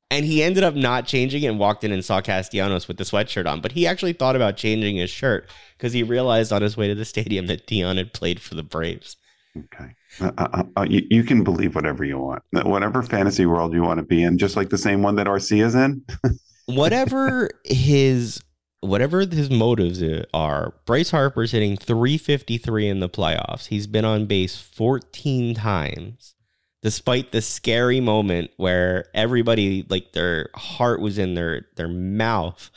And 0.10 0.26
he 0.26 0.42
ended 0.42 0.64
up 0.64 0.76
not 0.76 1.06
changing 1.06 1.44
it 1.44 1.48
and 1.48 1.60
walked 1.60 1.84
in 1.84 1.92
and 1.92 2.04
saw 2.04 2.22
Castellanos 2.22 2.88
with 2.88 2.98
the 2.98 3.04
sweatshirt 3.04 3.46
on. 3.46 3.60
But 3.60 3.74
he 3.74 3.86
actually 3.86 4.14
thought 4.14 4.38
about 4.38 4.56
changing 4.56 4.96
his 4.96 5.10
shirt 5.10 5.50
because 5.78 5.92
he 5.92 6.02
realized 6.02 6.54
on 6.54 6.62
his 6.62 6.78
way 6.78 6.88
to 6.88 6.96
the 6.96 7.04
stadium 7.04 7.48
that 7.48 7.68
Deion 7.68 7.98
had 7.98 8.14
played 8.14 8.42
for 8.42 8.56
the 8.56 8.64
Braves. 8.64 9.18
Okay. 9.66 9.96
Uh, 10.20 10.32
uh, 10.38 10.64
uh, 10.78 10.86
you, 10.90 11.06
you, 11.10 11.24
can 11.24 11.44
believe 11.44 11.76
whatever 11.76 12.04
you 12.04 12.18
want, 12.18 12.44
whatever 12.52 13.04
fantasy 13.04 13.46
world 13.46 13.74
you 13.74 13.82
want 13.82 14.00
to 14.00 14.06
be 14.06 14.24
in, 14.24 14.38
just 14.38 14.56
like 14.56 14.70
the 14.70 14.78
same 14.78 15.02
one 15.02 15.16
that 15.16 15.28
Arcia 15.28 15.66
is 15.66 15.76
in. 15.76 16.04
whatever 16.66 17.50
his 17.64 18.42
whatever 18.82 19.22
his 19.22 19.50
motives 19.50 20.02
are, 20.34 20.74
Bryce 20.86 21.12
Harper's 21.12 21.52
hitting 21.52 21.78
353 21.78 22.88
in 22.88 23.00
the 23.00 23.10
playoffs. 23.10 23.68
He's 23.68 23.88
been 23.88 24.06
on 24.06 24.28
base 24.28 24.58
14 24.58 25.56
times, 25.56 26.36
despite 26.82 27.32
the 27.32 27.42
scary 27.42 28.00
moment 28.00 28.52
where 28.58 29.06
everybody 29.14 29.86
like 29.90 30.14
their 30.14 30.50
heart 30.56 31.02
was 31.02 31.18
in 31.18 31.34
their 31.34 31.68
their 31.76 31.88
mouth, 31.88 32.70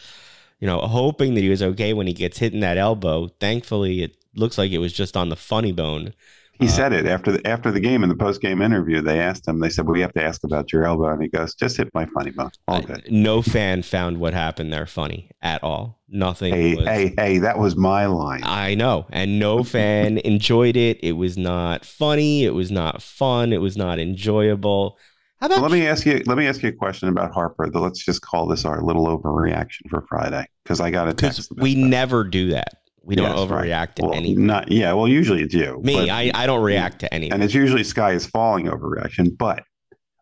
you 0.59 0.67
know, 0.67 0.81
hoping 0.81 1.35
that 1.35 1.43
he 1.43 1.51
was 1.51 1.63
okay 1.63 1.93
when 1.93 2.07
he 2.07 2.13
gets 2.13 2.39
hit 2.39 2.55
in 2.55 2.61
that 2.61 2.79
elbow. 2.79 3.29
Thankfully, 3.41 4.03
it 4.03 4.17
looks 4.35 4.59
like 4.59 4.73
it 4.73 4.79
was 4.79 4.93
just 4.93 5.17
on 5.17 5.29
the 5.29 5.37
funny 5.37 5.73
bone. 5.73 6.15
He 6.61 6.67
uh, 6.67 6.71
said 6.71 6.93
it 6.93 7.07
after 7.07 7.33
the 7.33 7.47
after 7.47 7.71
the 7.71 7.81
game 7.81 8.03
in 8.03 8.11
the 8.11 8.15
post 8.15 8.43
game 8.43 8.61
interview. 8.61 9.01
They 9.01 9.19
asked 9.19 9.49
him. 9.49 9.61
They 9.61 9.71
said, 9.71 9.87
"Well, 9.87 9.95
"We 9.95 10.03
have 10.03 10.13
to 10.13 10.23
ask 10.23 10.45
about 10.45 10.73
your 10.73 10.85
elbow," 10.85 11.09
and 11.09 11.23
he 11.23 11.29
goes, 11.29 11.55
"Just 11.55 11.79
hit 11.79 11.89
my 11.95 12.05
funny 12.07 12.33
bone. 12.33 12.51
All 12.69 12.83
good." 12.83 13.11
no 13.11 13.41
fan 13.41 13.83
found 13.83 14.21
what 14.21 14.35
happened 14.35 14.71
there 14.71 14.87
funny 14.87 15.31
at 15.41 15.65
all. 15.65 15.99
Nothing. 16.09 16.53
Hey, 16.53 16.75
was, 16.75 16.87
hey, 16.87 17.15
hey! 17.17 17.39
That 17.39 17.59
was 17.59 17.77
my 17.77 18.05
line. 18.07 18.43
I 18.45 18.75
know, 18.75 19.07
and 19.11 19.39
no 19.39 19.65
fan 19.65 20.19
enjoyed 20.19 20.77
it. 20.77 20.99
It 21.03 21.13
was 21.13 21.39
not 21.39 21.87
funny. 21.87 22.45
It 22.45 22.55
was 22.55 22.71
not 22.71 23.01
fun. 23.01 23.55
It 23.55 23.63
was 23.63 23.79
not 23.79 23.99
enjoyable. 23.99 24.99
How 25.41 25.47
about? 25.47 25.63
let 25.63 25.71
me 25.71 25.87
ask 25.87 26.05
you. 26.05 26.23
Let 26.27 26.37
me 26.37 26.47
ask 26.47 26.63
you 26.63 26.69
a 26.69 26.73
question 26.73 27.09
about 27.09 27.33
Harper. 27.33 27.69
Let's 27.69 28.05
just 28.05 28.21
call 28.21 28.47
this 28.47 28.67
our 28.67 28.83
little 28.83 29.07
overreaction 29.07 29.89
for 29.89 30.05
Friday 30.07 30.47
because 30.63 30.81
I 30.81 30.91
got 30.91 31.09
a 31.09 31.15
text. 31.15 31.51
We 31.57 31.75
that. 31.75 31.81
never 31.81 32.25
do 32.25 32.51
that. 32.51 32.80
We 33.03 33.17
don't 33.17 33.31
yes, 33.31 33.39
overreact 33.39 33.71
right. 33.71 33.97
to 33.97 34.03
well, 34.03 34.15
anything. 34.15 34.47
Not 34.47 34.71
yeah. 34.71 34.93
Well, 34.93 35.09
usually 35.09 35.43
it's 35.43 35.55
you. 35.55 35.81
Me, 35.83 36.11
I, 36.11 36.31
I 36.35 36.47
don't 36.47 36.63
react 36.63 37.01
to 37.01 37.13
anything. 37.13 37.33
And 37.33 37.43
it's 37.43 37.55
usually 37.55 37.85
sky 37.85 38.13
is 38.13 38.27
falling 38.27 38.67
overreaction. 38.67 39.37
But 39.37 39.65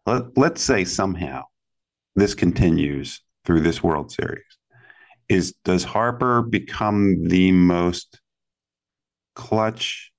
let, 0.06 0.36
let's 0.36 0.62
say 0.62 0.84
somehow 0.84 1.44
this 2.14 2.34
continues 2.34 3.20
through 3.44 3.60
this 3.60 3.82
World 3.82 4.12
Series, 4.12 4.44
is 5.28 5.54
does 5.64 5.84
Harper 5.84 6.42
become 6.42 7.24
the 7.24 7.52
most 7.52 8.20
clutch 9.34 10.12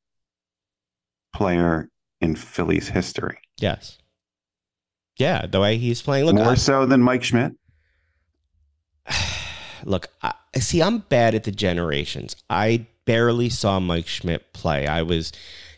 player 1.34 1.90
in 2.22 2.36
Phillies 2.36 2.90
history? 2.90 3.40
Yes. 3.58 3.98
Yeah, 5.18 5.46
the 5.46 5.60
way 5.60 5.78
he's 5.78 6.02
playing. 6.02 6.26
Look, 6.26 6.36
More 6.36 6.52
I, 6.52 6.56
so 6.56 6.86
than 6.86 7.02
Mike 7.02 7.24
Schmidt? 7.24 7.54
look. 9.84 10.08
I, 10.22 10.34
see, 10.58 10.82
I'm 10.82 11.00
bad 11.00 11.36
at 11.36 11.44
the 11.44 11.52
generations. 11.52 12.36
I 12.50 12.88
barely 13.06 13.50
saw 13.50 13.80
Mike 13.80 14.08
Schmidt 14.08 14.54
play. 14.54 14.86
I 14.88 15.02
was, 15.02 15.32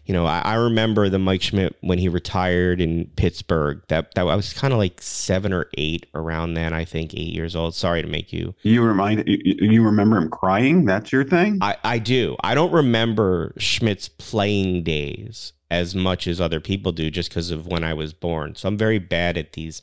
you 0.05 0.13
know, 0.13 0.25
I, 0.25 0.39
I 0.39 0.53
remember 0.55 1.07
the 1.09 1.19
Mike 1.19 1.41
Schmidt 1.41 1.75
when 1.81 1.97
he 1.97 2.09
retired 2.09 2.81
in 2.81 3.05
Pittsburgh. 3.15 3.81
That 3.87 4.13
that 4.15 4.27
I 4.27 4.35
was 4.35 4.53
kind 4.53 4.73
of 4.73 4.79
like 4.79 5.01
seven 5.01 5.53
or 5.53 5.67
eight 5.77 6.05
around 6.15 6.53
then. 6.55 6.73
I 6.73 6.85
think 6.85 7.13
eight 7.13 7.33
years 7.33 7.55
old. 7.55 7.75
Sorry 7.75 8.01
to 8.01 8.07
make 8.07 8.33
you. 8.33 8.53
You 8.63 8.83
remind 8.83 9.27
you, 9.27 9.37
you 9.43 9.83
remember 9.83 10.17
him 10.17 10.29
crying? 10.29 10.85
That's 10.85 11.11
your 11.11 11.23
thing? 11.23 11.59
I 11.61 11.77
I 11.83 11.99
do. 11.99 12.35
I 12.43 12.55
don't 12.55 12.73
remember 12.73 13.53
Schmidt's 13.57 14.09
playing 14.09 14.83
days 14.83 15.53
as 15.69 15.95
much 15.95 16.27
as 16.27 16.41
other 16.41 16.59
people 16.59 16.91
do, 16.91 17.09
just 17.09 17.29
because 17.29 17.49
of 17.49 17.65
when 17.65 17.81
I 17.83 17.93
was 17.93 18.11
born. 18.13 18.55
So 18.55 18.67
I'm 18.67 18.77
very 18.77 18.99
bad 18.99 19.37
at 19.37 19.53
these 19.53 19.81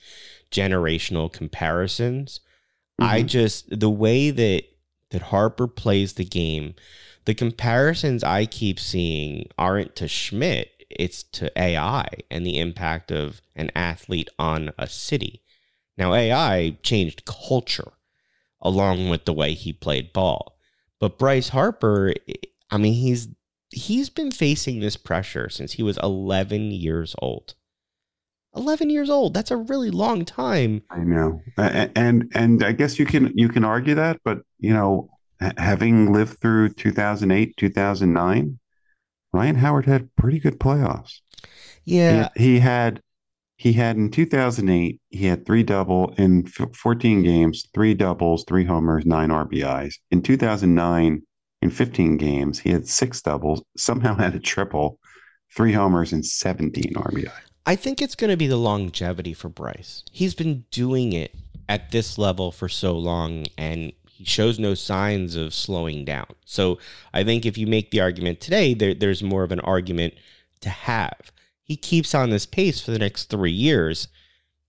generational 0.51 1.33
comparisons. 1.33 2.41
I 2.99 3.23
Mhm. 3.23 3.27
just 3.27 3.81
the 3.81 3.89
way 3.89 4.31
that 4.31 4.65
that 5.11 5.23
Harper 5.23 5.67
plays 5.67 6.15
the 6.15 6.25
game, 6.25 6.75
the 7.25 7.35
comparisons 7.35 8.25
I 8.25 8.47
keep 8.47 8.81
seeing 8.81 9.49
aren't 9.59 9.95
to 9.97 10.09
Schmidt, 10.09 10.71
it's 10.91 11.23
to 11.23 11.53
AI 11.61 12.09
and 12.31 12.47
the 12.47 12.59
impact 12.59 13.11
of 13.11 13.41
an 13.55 13.71
athlete 13.75 14.29
on 14.39 14.73
a 14.79 14.87
city. 14.87 15.43
Now 15.97 16.15
AI 16.15 16.79
changed 16.83 17.25
culture 17.25 17.93
along 18.61 19.09
with 19.09 19.25
the 19.25 19.33
way 19.33 19.55
he 19.55 19.73
played 19.73 20.13
ball. 20.13 20.59
But 20.99 21.19
Bryce 21.19 21.51
Harper, 21.51 22.15
I 22.71 22.77
mean, 22.79 22.95
he's 22.95 23.29
he's 23.71 24.09
been 24.09 24.31
facing 24.31 24.81
this 24.81 24.97
pressure 24.97 25.49
since 25.49 25.73
he 25.73 25.83
was 25.83 25.99
11 26.03 26.71
years 26.71 27.15
old. 27.21 27.55
11 28.55 28.91
years 28.91 29.11
old. 29.11 29.35
That's 29.35 29.51
a 29.51 29.57
really 29.57 29.91
long 29.91 30.25
time. 30.25 30.83
I 30.91 31.01
know, 31.01 31.41
and 31.57 32.31
and 32.35 32.65
I 32.65 32.73
guess 32.73 32.99
you 32.99 33.07
can 33.07 33.33
you 33.35 33.49
can 33.49 33.65
argue 33.65 33.95
that, 33.95 34.21
but 34.25 34.39
you 34.59 34.73
know, 34.73 35.09
having 35.57 36.13
lived 36.13 36.41
through 36.41 36.71
2008, 36.71 37.57
2009, 37.57 38.59
Ryan 39.33 39.57
Howard 39.57 39.87
had 39.87 40.15
pretty 40.17 40.39
good 40.39 40.59
playoffs. 40.59 41.21
Yeah. 41.85 42.29
He, 42.37 42.45
he 42.45 42.59
had 42.59 43.01
he 43.57 43.73
had 43.73 43.97
in 43.97 44.11
2008 44.11 45.01
he 45.11 45.27
had 45.27 45.45
three 45.45 45.63
double 45.63 46.15
in 46.17 46.47
14 46.47 47.23
games, 47.23 47.69
three 47.75 47.95
doubles, 47.95 48.45
three 48.47 48.65
homers, 48.65 49.05
nine 49.05 49.31
RBIs. 49.31 49.95
In 50.11 50.23
2009, 50.23 51.23
in 51.61 51.71
15 51.71 52.17
games, 52.19 52.61
he 52.61 52.71
had 52.71 52.87
six 52.87 53.21
doubles, 53.21 53.63
somehow 53.77 54.15
had 54.15 54.35
a 54.35 54.41
triple, 54.41 54.99
three 55.57 55.73
homers, 55.73 56.13
and 56.13 56.25
17 56.25 56.95
RBI. 56.95 57.31
I 57.69 57.77
think 57.77 58.01
it's 58.01 58.15
going 58.15 58.31
to 58.31 58.37
be 58.39 58.47
the 58.47 58.57
longevity 58.57 59.35
for 59.35 59.51
Bryce. 59.51 60.03
He's 60.11 60.35
been 60.35 60.65
doing 60.71 61.13
it 61.13 61.35
at 61.69 61.91
this 61.91 62.17
level 62.17 62.51
for 62.51 62.67
so 62.67 62.97
long 62.97 63.45
and 63.59 63.93
he 64.09 64.25
shows 64.25 64.59
no 64.59 64.73
signs 64.73 65.37
of 65.37 65.53
slowing 65.53 66.07
down. 66.07 66.29
So 66.47 66.79
I 67.13 67.25
think 67.25 67.45
if 67.45 67.59
you 67.59 67.67
make 67.67 67.91
the 67.91 68.01
argument 68.01 68.41
today, 68.41 68.73
there, 68.73 68.95
there's 68.95 69.23
more 69.23 69.43
of 69.43 69.53
an 69.53 69.61
argument 69.61 70.15
to 70.63 70.71
have. 70.71 71.31
He 71.63 71.77
keeps 71.77 72.15
on 72.15 72.31
this 72.31 72.47
pace 72.47 72.81
for 72.81 72.91
the 72.91 72.99
next 72.99 73.25
three 73.25 73.53
years. 73.53 74.09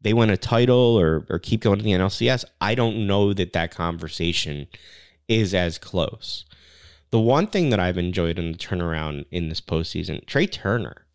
They 0.01 0.13
win 0.13 0.29
a 0.29 0.35
title 0.35 0.99
or, 0.99 1.25
or 1.29 1.39
keep 1.39 1.61
going 1.61 1.77
to 1.77 1.85
the 1.85 1.91
NLCS. 1.93 2.43
I 2.59 2.75
don't 2.75 3.07
know 3.07 3.31
that 3.31 3.53
that 3.53 3.73
conversation 3.73 4.67
is 5.29 5.53
as 5.53 5.77
close. 5.77 6.43
The 7.11 7.19
one 7.21 7.47
thing 7.47 7.69
that 7.69 7.79
I've 7.79 7.97
enjoyed 7.97 8.37
in 8.37 8.51
the 8.51 8.57
turnaround 8.57 9.23
in 9.31 9.47
this 9.47 9.61
postseason, 9.61 10.25
Trea 10.25 10.47
Turner. 10.47 11.05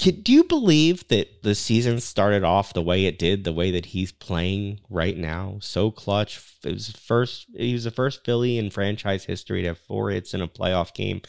Do 0.00 0.32
you 0.32 0.44
believe 0.44 1.06
that 1.08 1.42
the 1.42 1.54
season 1.54 2.00
started 2.00 2.42
off 2.42 2.72
the 2.72 2.80
way 2.80 3.04
it 3.04 3.18
did, 3.18 3.44
the 3.44 3.52
way 3.52 3.70
that 3.70 3.86
he's 3.86 4.12
playing 4.12 4.80
right 4.88 5.16
now? 5.16 5.58
So 5.60 5.90
clutch. 5.90 6.40
It 6.64 6.72
was 6.72 6.90
first. 6.90 7.46
He 7.54 7.74
was 7.74 7.84
the 7.84 7.90
first 7.90 8.24
Philly 8.24 8.56
in 8.56 8.70
franchise 8.70 9.24
history 9.24 9.60
to 9.62 9.68
have 9.68 9.78
four 9.78 10.10
hits 10.10 10.32
in 10.32 10.40
a 10.40 10.48
playoff 10.48 10.94
game, 10.94 11.20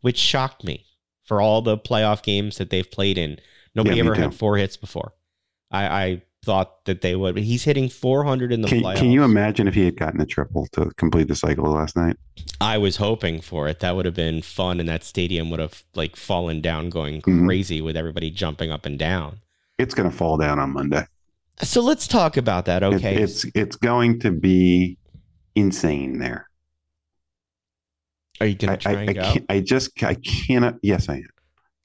which 0.00 0.18
shocked 0.18 0.64
me. 0.64 0.86
For 1.22 1.40
all 1.40 1.62
the 1.62 1.76
playoff 1.78 2.22
games 2.22 2.56
that 2.58 2.70
they've 2.70 2.88
played 2.88 3.18
in, 3.18 3.38
nobody 3.74 3.96
Yeah, 3.96 4.04
ever 4.04 4.14
had 4.14 4.34
four 4.34 4.56
hits 4.56 4.76
before. 4.76 5.12
I, 5.70 5.86
I 5.86 6.22
thought 6.46 6.84
that 6.86 7.00
they 7.02 7.16
would, 7.16 7.34
but 7.34 7.42
he's 7.42 7.64
hitting 7.64 7.88
400 7.88 8.52
in 8.52 8.62
the 8.62 8.68
Can, 8.68 8.80
playoffs. 8.80 8.96
can 8.98 9.10
you 9.10 9.24
imagine 9.24 9.66
if 9.68 9.74
he 9.74 9.84
had 9.84 9.96
gotten 9.96 10.20
a 10.20 10.26
triple 10.26 10.66
to 10.72 10.90
complete 10.96 11.26
the 11.28 11.34
cycle 11.34 11.64
last 11.72 11.96
night? 11.96 12.16
I 12.60 12.78
was 12.78 12.96
hoping 12.96 13.40
for 13.40 13.66
it. 13.68 13.80
That 13.80 13.96
would 13.96 14.06
have 14.06 14.14
been 14.14 14.40
fun, 14.42 14.78
and 14.80 14.88
that 14.88 15.02
stadium 15.04 15.50
would 15.50 15.58
have 15.60 15.82
like 15.94 16.14
fallen 16.16 16.60
down, 16.60 16.88
going 16.88 17.20
Mhm. 17.22 17.44
crazy 17.46 17.82
with 17.82 17.96
everybody 17.96 18.30
jumping 18.30 18.70
up 18.70 18.86
and 18.86 18.96
down. 18.98 19.40
It's 19.78 19.92
going 19.92 20.08
to 20.08 20.16
fall 20.16 20.36
down 20.38 20.58
on 20.60 20.70
Monday. 20.72 21.04
So 21.62 21.80
let's 21.82 22.06
talk 22.06 22.36
about 22.36 22.64
that. 22.66 22.82
It- 22.82 22.94
Okay, 22.94 23.16
it's 23.16 23.44
it's 23.54 23.76
going 23.76 24.20
to 24.20 24.30
be 24.30 24.96
insane 25.56 26.18
there. 26.18 26.48
are 28.40 28.46
you 28.46 28.54
gonna 28.54 28.74
I, 28.74 28.76
try 28.76 28.92
I, 28.92 29.02
I, 29.02 29.12
can't, 29.14 29.46
I 29.48 29.60
just 29.60 30.02
I 30.02 30.14
cannot. 30.14 30.76
Yes, 30.82 31.08
I 31.08 31.14
am. 31.16 31.28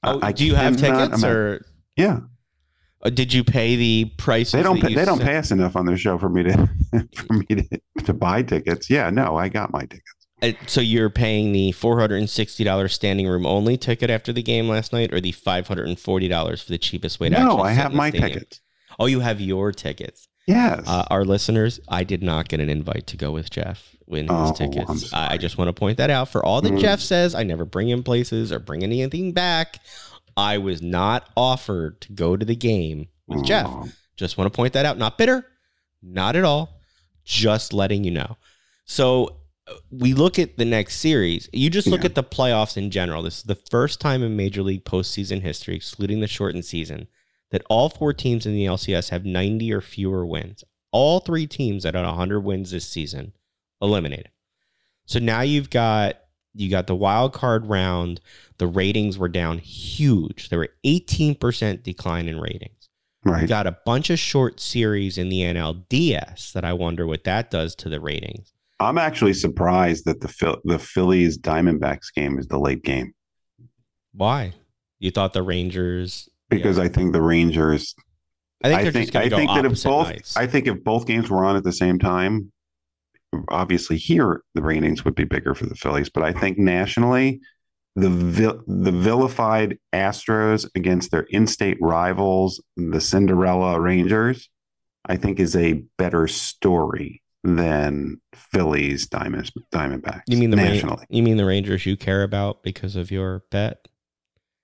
oh, 0.04 0.20
I, 0.20 0.28
I 0.28 0.32
do 0.32 0.44
you 0.46 0.54
have 0.54 0.76
tickets, 0.76 1.22
imagine- 1.22 1.28
or 1.28 1.64
Yeah, 1.96 2.20
did 3.10 3.32
you 3.32 3.42
pay 3.44 3.76
the 3.76 4.12
price? 4.16 4.52
they 4.52 4.62
don't 4.62 4.80
pay, 4.80 4.94
they 4.94 5.04
don't 5.04 5.20
pay 5.20 5.36
us 5.36 5.50
enough 5.50 5.76
on 5.76 5.86
their 5.86 5.96
show 5.96 6.18
for 6.18 6.28
me 6.28 6.42
to 6.44 6.68
for 7.16 7.32
me 7.34 7.46
to, 7.46 7.80
to 8.04 8.12
buy 8.12 8.42
tickets. 8.42 8.88
Yeah, 8.90 9.10
no, 9.10 9.36
I 9.36 9.48
got 9.48 9.72
my 9.72 9.82
tickets. 9.82 10.02
Uh, 10.42 10.52
so 10.66 10.80
you're 10.80 11.10
paying 11.10 11.52
the 11.52 11.72
four 11.72 11.98
hundred 12.00 12.16
and 12.16 12.28
sixty 12.30 12.64
dollars 12.64 12.92
standing 12.92 13.28
room 13.28 13.46
only 13.46 13.76
ticket 13.76 14.10
after 14.10 14.32
the 14.32 14.42
game 14.42 14.68
last 14.68 14.92
night, 14.92 15.12
or 15.12 15.20
the 15.20 15.32
five 15.32 15.68
hundred 15.68 15.88
and 15.88 15.98
forty 15.98 16.28
dollars 16.28 16.62
for 16.62 16.70
the 16.70 16.78
cheapest 16.78 17.20
way 17.20 17.28
to 17.28 17.38
No, 17.38 17.58
I 17.60 17.72
have 17.72 17.92
my 17.94 18.10
stadium? 18.10 18.32
tickets. 18.32 18.60
Oh, 18.98 19.06
you 19.06 19.20
have 19.20 19.40
your 19.40 19.72
tickets. 19.72 20.28
Yes. 20.48 20.82
Uh, 20.88 21.04
our 21.08 21.24
listeners, 21.24 21.78
I 21.88 22.02
did 22.02 22.20
not 22.22 22.48
get 22.48 22.58
an 22.58 22.68
invite 22.68 23.06
to 23.08 23.16
go 23.16 23.30
with 23.30 23.48
Jeff 23.50 23.94
in 24.08 24.22
his 24.26 24.30
Oh, 24.30 24.52
tickets. 24.52 25.12
I 25.14 25.34
I 25.34 25.36
just 25.38 25.56
want 25.56 25.68
to 25.68 25.72
point 25.72 25.98
that 25.98 26.10
out. 26.10 26.28
For 26.30 26.44
all 26.44 26.60
that 26.62 26.72
Mm. 26.72 26.80
Jeff 26.80 26.98
says, 26.98 27.36
I 27.36 27.44
never 27.44 27.64
bring 27.64 27.88
him 27.88 28.02
places 28.02 28.50
or 28.50 28.58
bring 28.58 28.82
anything 28.82 29.32
back. 29.32 29.78
I 30.36 30.58
was 30.58 30.82
not 30.82 31.28
offered 31.36 32.00
to 32.02 32.12
go 32.12 32.36
to 32.36 32.44
the 32.44 32.56
game 32.56 33.08
with 33.26 33.44
Jeff. 33.44 33.66
Oh, 33.68 33.88
Just 34.16 34.36
want 34.38 34.52
to 34.52 34.56
point 34.56 34.72
that 34.74 34.86
out. 34.86 34.98
Not 34.98 35.18
bitter, 35.18 35.46
not 36.02 36.36
at 36.36 36.44
all. 36.44 36.80
Just 37.24 37.72
letting 37.72 38.04
you 38.04 38.10
know. 38.10 38.36
So 38.84 39.36
uh, 39.68 39.74
we 39.90 40.12
look 40.12 40.38
at 40.38 40.56
the 40.58 40.64
next 40.64 40.96
series. 40.96 41.48
You 41.52 41.70
just 41.70 41.86
look 41.86 42.00
Yeah. 42.00 42.06
at 42.06 42.14
the 42.14 42.24
playoffs 42.24 42.76
in 42.76 42.90
general. 42.90 43.22
This 43.22 43.38
is 43.38 43.42
the 43.44 43.54
first 43.54 44.00
time 44.00 44.22
in 44.22 44.36
Major 44.36 44.62
League 44.62 44.84
postseason 44.84 45.42
history, 45.42 45.76
excluding 45.76 46.20
the 46.20 46.26
shortened 46.28 46.64
season, 46.64 47.06
that 47.50 47.62
all 47.70 47.88
four 47.88 48.12
teams 48.12 48.44
in 48.46 48.54
the 48.54 48.64
LCS 48.64 49.10
have 49.10 49.24
90 49.24 49.72
or 49.72 49.80
fewer 49.80 50.26
wins. 50.26 50.64
All 50.90 51.20
three 51.20 51.46
teams 51.46 51.84
that 51.84 51.94
had 51.94 52.04
100 52.04 52.40
wins 52.40 52.70
this 52.72 52.88
season 52.88 53.32
eliminated. 53.80 54.30
So 55.06 55.18
now 55.18 55.40
you've 55.42 55.70
got 55.70 56.16
you 56.54 56.70
got 56.70 56.86
the 56.86 56.94
wild 56.94 57.32
card 57.32 57.66
round. 57.66 58.20
The 58.58 58.66
ratings 58.66 59.18
were 59.18 59.28
down 59.28 59.58
huge. 59.58 60.48
There 60.48 60.58
were 60.58 60.68
18% 60.84 61.82
decline 61.82 62.28
in 62.28 62.40
ratings. 62.40 62.88
Right. 63.24 63.42
You 63.42 63.48
got 63.48 63.66
a 63.66 63.78
bunch 63.86 64.10
of 64.10 64.18
short 64.18 64.60
series 64.60 65.16
in 65.16 65.28
the 65.28 65.40
NLDS 65.40 66.52
that 66.52 66.64
I 66.64 66.72
wonder 66.72 67.06
what 67.06 67.24
that 67.24 67.50
does 67.50 67.74
to 67.76 67.88
the 67.88 68.00
ratings. 68.00 68.52
I'm 68.80 68.98
actually 68.98 69.34
surprised 69.34 70.04
that 70.06 70.20
the 70.20 70.28
Phil- 70.28 70.60
the 70.64 70.78
Phillies 70.78 71.38
Diamondbacks 71.38 72.12
game 72.14 72.38
is 72.38 72.48
the 72.48 72.58
late 72.58 72.82
game 72.82 73.12
Why? 74.12 74.54
You 74.98 75.10
thought 75.12 75.32
the 75.32 75.42
Rangers? 75.42 76.28
because 76.50 76.78
I 76.78 76.88
think 76.88 77.12
the 77.12 77.22
Rangers. 77.22 77.94
I 78.62 78.68
think 78.68 78.80
I 78.80 78.90
think 78.90 79.12
just 79.12 79.16
I 79.16 79.28
think 79.28 79.50
that 79.50 79.64
if 79.64 79.82
both 79.82 80.08
nights. 80.08 80.36
I 80.36 80.46
think 80.46 80.66
if 80.66 80.84
both 80.84 81.06
games 81.06 81.30
were 81.30 81.44
on 81.44 81.56
at 81.56 81.64
the 81.64 81.72
same 81.72 81.98
time, 81.98 82.51
obviously 83.48 83.96
here 83.96 84.42
the 84.54 84.62
ratings 84.62 85.04
would 85.04 85.14
be 85.14 85.24
bigger 85.24 85.54
for 85.54 85.66
the 85.66 85.74
Phillies. 85.74 86.10
But 86.10 86.24
I 86.24 86.32
think 86.32 86.58
nationally, 86.58 87.40
the 87.96 88.08
vil- 88.10 88.62
the 88.66 88.92
vilified 88.92 89.78
Astros 89.92 90.66
against 90.74 91.10
their 91.10 91.26
in-state 91.30 91.78
rivals, 91.80 92.62
the 92.76 93.00
Cinderella 93.00 93.80
Rangers, 93.80 94.48
I 95.06 95.16
think 95.16 95.40
is 95.40 95.56
a 95.56 95.84
better 95.98 96.26
story 96.28 97.22
than 97.44 98.20
Phillies 98.34 99.08
Diamond 99.08 99.50
Diamondbacks. 99.74 100.22
you 100.28 100.36
mean 100.38 100.50
the 100.50 100.56
Ra- 100.56 100.62
nationally? 100.64 101.04
you 101.08 101.22
mean 101.22 101.36
the 101.36 101.44
Rangers 101.44 101.84
you 101.86 101.96
care 101.96 102.22
about 102.22 102.62
because 102.62 102.96
of 102.96 103.10
your 103.10 103.44
bet? 103.50 103.88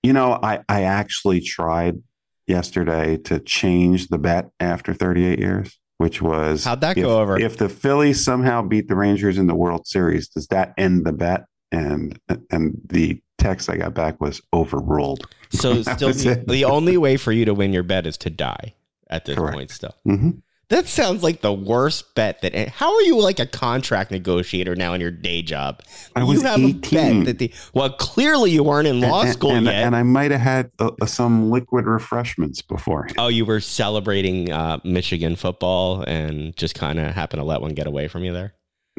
You 0.01 0.13
know, 0.13 0.39
I 0.41 0.61
I 0.69 0.83
actually 0.83 1.41
tried 1.41 2.01
yesterday 2.47 3.17
to 3.17 3.39
change 3.39 4.07
the 4.07 4.17
bet 4.17 4.49
after 4.59 4.93
38 4.93 5.39
years, 5.39 5.78
which 5.99 6.21
was 6.21 6.63
How'd 6.63 6.81
that 6.81 6.97
if, 6.97 7.03
go 7.03 7.19
over? 7.19 7.37
If 7.37 7.57
the 7.57 7.69
Phillies 7.69 8.23
somehow 8.23 8.61
beat 8.63 8.87
the 8.87 8.95
Rangers 8.95 9.37
in 9.37 9.47
the 9.47 9.55
World 9.55 9.85
Series, 9.85 10.29
does 10.29 10.47
that 10.47 10.73
end 10.77 11.05
the 11.05 11.13
bet? 11.13 11.45
And 11.71 12.19
and 12.49 12.81
the 12.89 13.21
text 13.37 13.69
I 13.69 13.77
got 13.77 13.93
back 13.93 14.19
was 14.19 14.41
overruled. 14.53 15.27
So 15.51 15.81
still, 15.83 16.11
the, 16.11 16.43
the 16.47 16.65
only 16.65 16.97
way 16.97 17.17
for 17.17 17.31
you 17.31 17.45
to 17.45 17.53
win 17.53 17.73
your 17.73 17.83
bet 17.83 18.07
is 18.07 18.17
to 18.19 18.29
die 18.29 18.73
at 19.09 19.25
this 19.25 19.35
Correct. 19.35 19.55
point. 19.55 19.71
Still, 19.71 19.93
hmm 20.05 20.31
That 20.69 20.87
sounds 20.87 21.23
like 21.23 21.41
the 21.41 21.51
worst 21.51 22.13
bet 22.13 22.41
that. 22.41 22.69
How 22.69 22.93
are 22.93 23.01
you 23.01 23.19
like 23.19 23.39
a 23.39 23.47
contract 23.47 24.11
negotiator 24.11 24.75
now 24.75 24.93
in 24.93 25.01
your 25.01 25.09
day 25.09 25.41
job? 25.41 25.81
I 26.15 26.23
was 26.23 26.41
you 26.41 26.47
have 26.47 26.59
18. 26.59 26.73
a 26.73 26.79
bet 26.79 27.25
that 27.25 27.39
the. 27.39 27.53
Well, 27.73 27.89
clearly 27.89 28.51
you 28.51 28.63
weren't 28.63 28.87
in 28.87 29.01
law 29.01 29.23
and, 29.23 29.31
school 29.31 29.51
and, 29.51 29.65
yet. 29.65 29.75
and 29.75 29.95
I 29.95 30.03
might 30.03 30.29
have 30.29 30.41
had 30.41 30.71
uh, 30.77 30.91
uh, 31.01 31.07
some 31.07 31.49
liquid 31.49 31.85
refreshments 31.85 32.61
before. 32.61 33.07
oh, 33.17 33.29
you 33.29 33.45
were 33.45 33.59
celebrating 33.59 34.51
uh, 34.51 34.77
Michigan 34.83 35.35
football 35.35 36.03
and 36.03 36.55
just 36.55 36.75
kind 36.75 36.99
of 36.99 37.15
happened 37.15 37.39
to 37.39 37.45
let 37.45 37.61
one 37.61 37.73
get 37.73 37.87
away 37.87 38.07
from 38.07 38.23
you 38.23 38.31
there. 38.31 38.53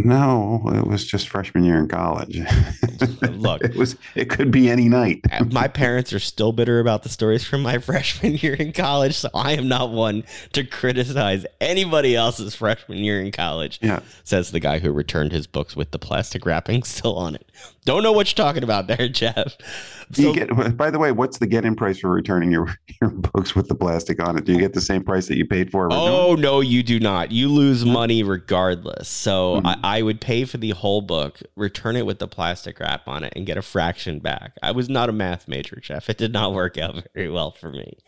No, 0.04 0.62
it 0.74 0.86
was 0.86 1.06
just 1.06 1.28
freshman 1.28 1.64
year 1.64 1.78
in 1.78 1.88
college. 1.88 2.40
Uh, 2.40 3.26
look. 3.28 3.62
it 3.64 3.76
was. 3.76 3.96
It 4.14 4.30
could 4.30 4.50
be 4.50 4.70
any 4.70 4.88
night. 4.88 5.20
Uh, 5.30 5.44
my 5.44 5.68
parents 5.68 6.12
are 6.12 6.18
still 6.18 6.52
bitter 6.52 6.80
about 6.80 7.02
the 7.02 7.08
stories 7.08 7.44
from 7.44 7.62
my 7.62 7.78
freshman 7.90 8.34
year 8.36 8.54
in 8.54 8.72
college, 8.72 9.14
so 9.16 9.28
I 9.34 9.52
am 9.52 9.68
not 9.68 9.90
one 9.90 10.24
to 10.52 10.64
criticize 10.64 11.46
anybody 11.60 12.16
else's 12.16 12.54
freshman 12.54 12.98
year 12.98 13.20
in 13.20 13.32
college. 13.32 13.78
Yeah. 13.82 14.00
Says 14.24 14.50
the 14.50 14.60
guy 14.60 14.78
who 14.78 14.92
returned 14.92 15.32
his 15.32 15.46
books 15.46 15.76
with 15.76 15.90
the 15.90 15.98
plastic 15.98 16.46
wrapping 16.46 16.82
still 16.84 17.16
on 17.16 17.34
it. 17.34 17.46
Don't 17.90 18.04
know 18.04 18.12
what 18.12 18.28
you're 18.28 18.44
talking 18.46 18.62
about 18.62 18.86
there, 18.86 19.08
Jeff. 19.08 19.56
So, 20.12 20.32
get, 20.32 20.76
by 20.76 20.92
the 20.92 20.98
way, 21.00 21.10
what's 21.10 21.38
the 21.38 21.46
get-in 21.48 21.74
price 21.74 21.98
for 21.98 22.08
returning 22.08 22.52
your 22.52 22.72
your 23.00 23.10
books 23.10 23.56
with 23.56 23.66
the 23.66 23.74
plastic 23.74 24.22
on 24.22 24.38
it? 24.38 24.44
Do 24.44 24.52
you 24.52 24.60
get 24.60 24.74
the 24.74 24.80
same 24.80 25.02
price 25.02 25.26
that 25.26 25.36
you 25.36 25.44
paid 25.44 25.72
for? 25.72 25.88
oh 25.92 26.36
no, 26.36 26.60
you 26.60 26.84
do 26.84 27.00
not. 27.00 27.32
You 27.32 27.48
lose 27.48 27.84
money 27.84 28.22
regardless. 28.22 29.08
So 29.08 29.60
Mhm. 29.60 29.66
I, 29.82 29.98
I 29.98 30.02
would 30.02 30.20
pay 30.20 30.44
for 30.44 30.56
the 30.58 30.70
whole 30.70 31.00
book, 31.00 31.40
return 31.56 31.96
it 31.96 32.06
with 32.06 32.20
the 32.20 32.28
plastic 32.28 32.78
wrap 32.78 33.08
on 33.08 33.24
it, 33.24 33.32
and 33.34 33.44
get 33.44 33.56
a 33.56 33.62
fraction 33.62 34.20
back. 34.20 34.52
I 34.62 34.70
was 34.70 34.88
not 34.88 35.08
a 35.08 35.12
math 35.12 35.48
major, 35.48 35.80
Jeff. 35.80 36.08
It 36.08 36.16
did 36.16 36.32
not 36.32 36.52
work 36.54 36.78
out 36.78 37.02
very 37.16 37.28
well 37.28 37.50
for 37.50 37.72
me. 37.72 37.98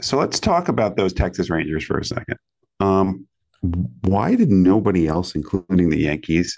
So 0.00 0.16
let's 0.16 0.38
talk 0.38 0.68
about 0.68 0.96
those 0.96 1.12
Texas 1.12 1.50
Rangers 1.50 1.84
for 1.84 1.98
a 1.98 2.04
second. 2.04 2.36
Um, 2.78 3.26
why 4.02 4.36
did 4.36 4.52
nobody 4.52 5.08
else, 5.08 5.34
including 5.34 5.90
the 5.90 5.98
Yankees, 5.98 6.56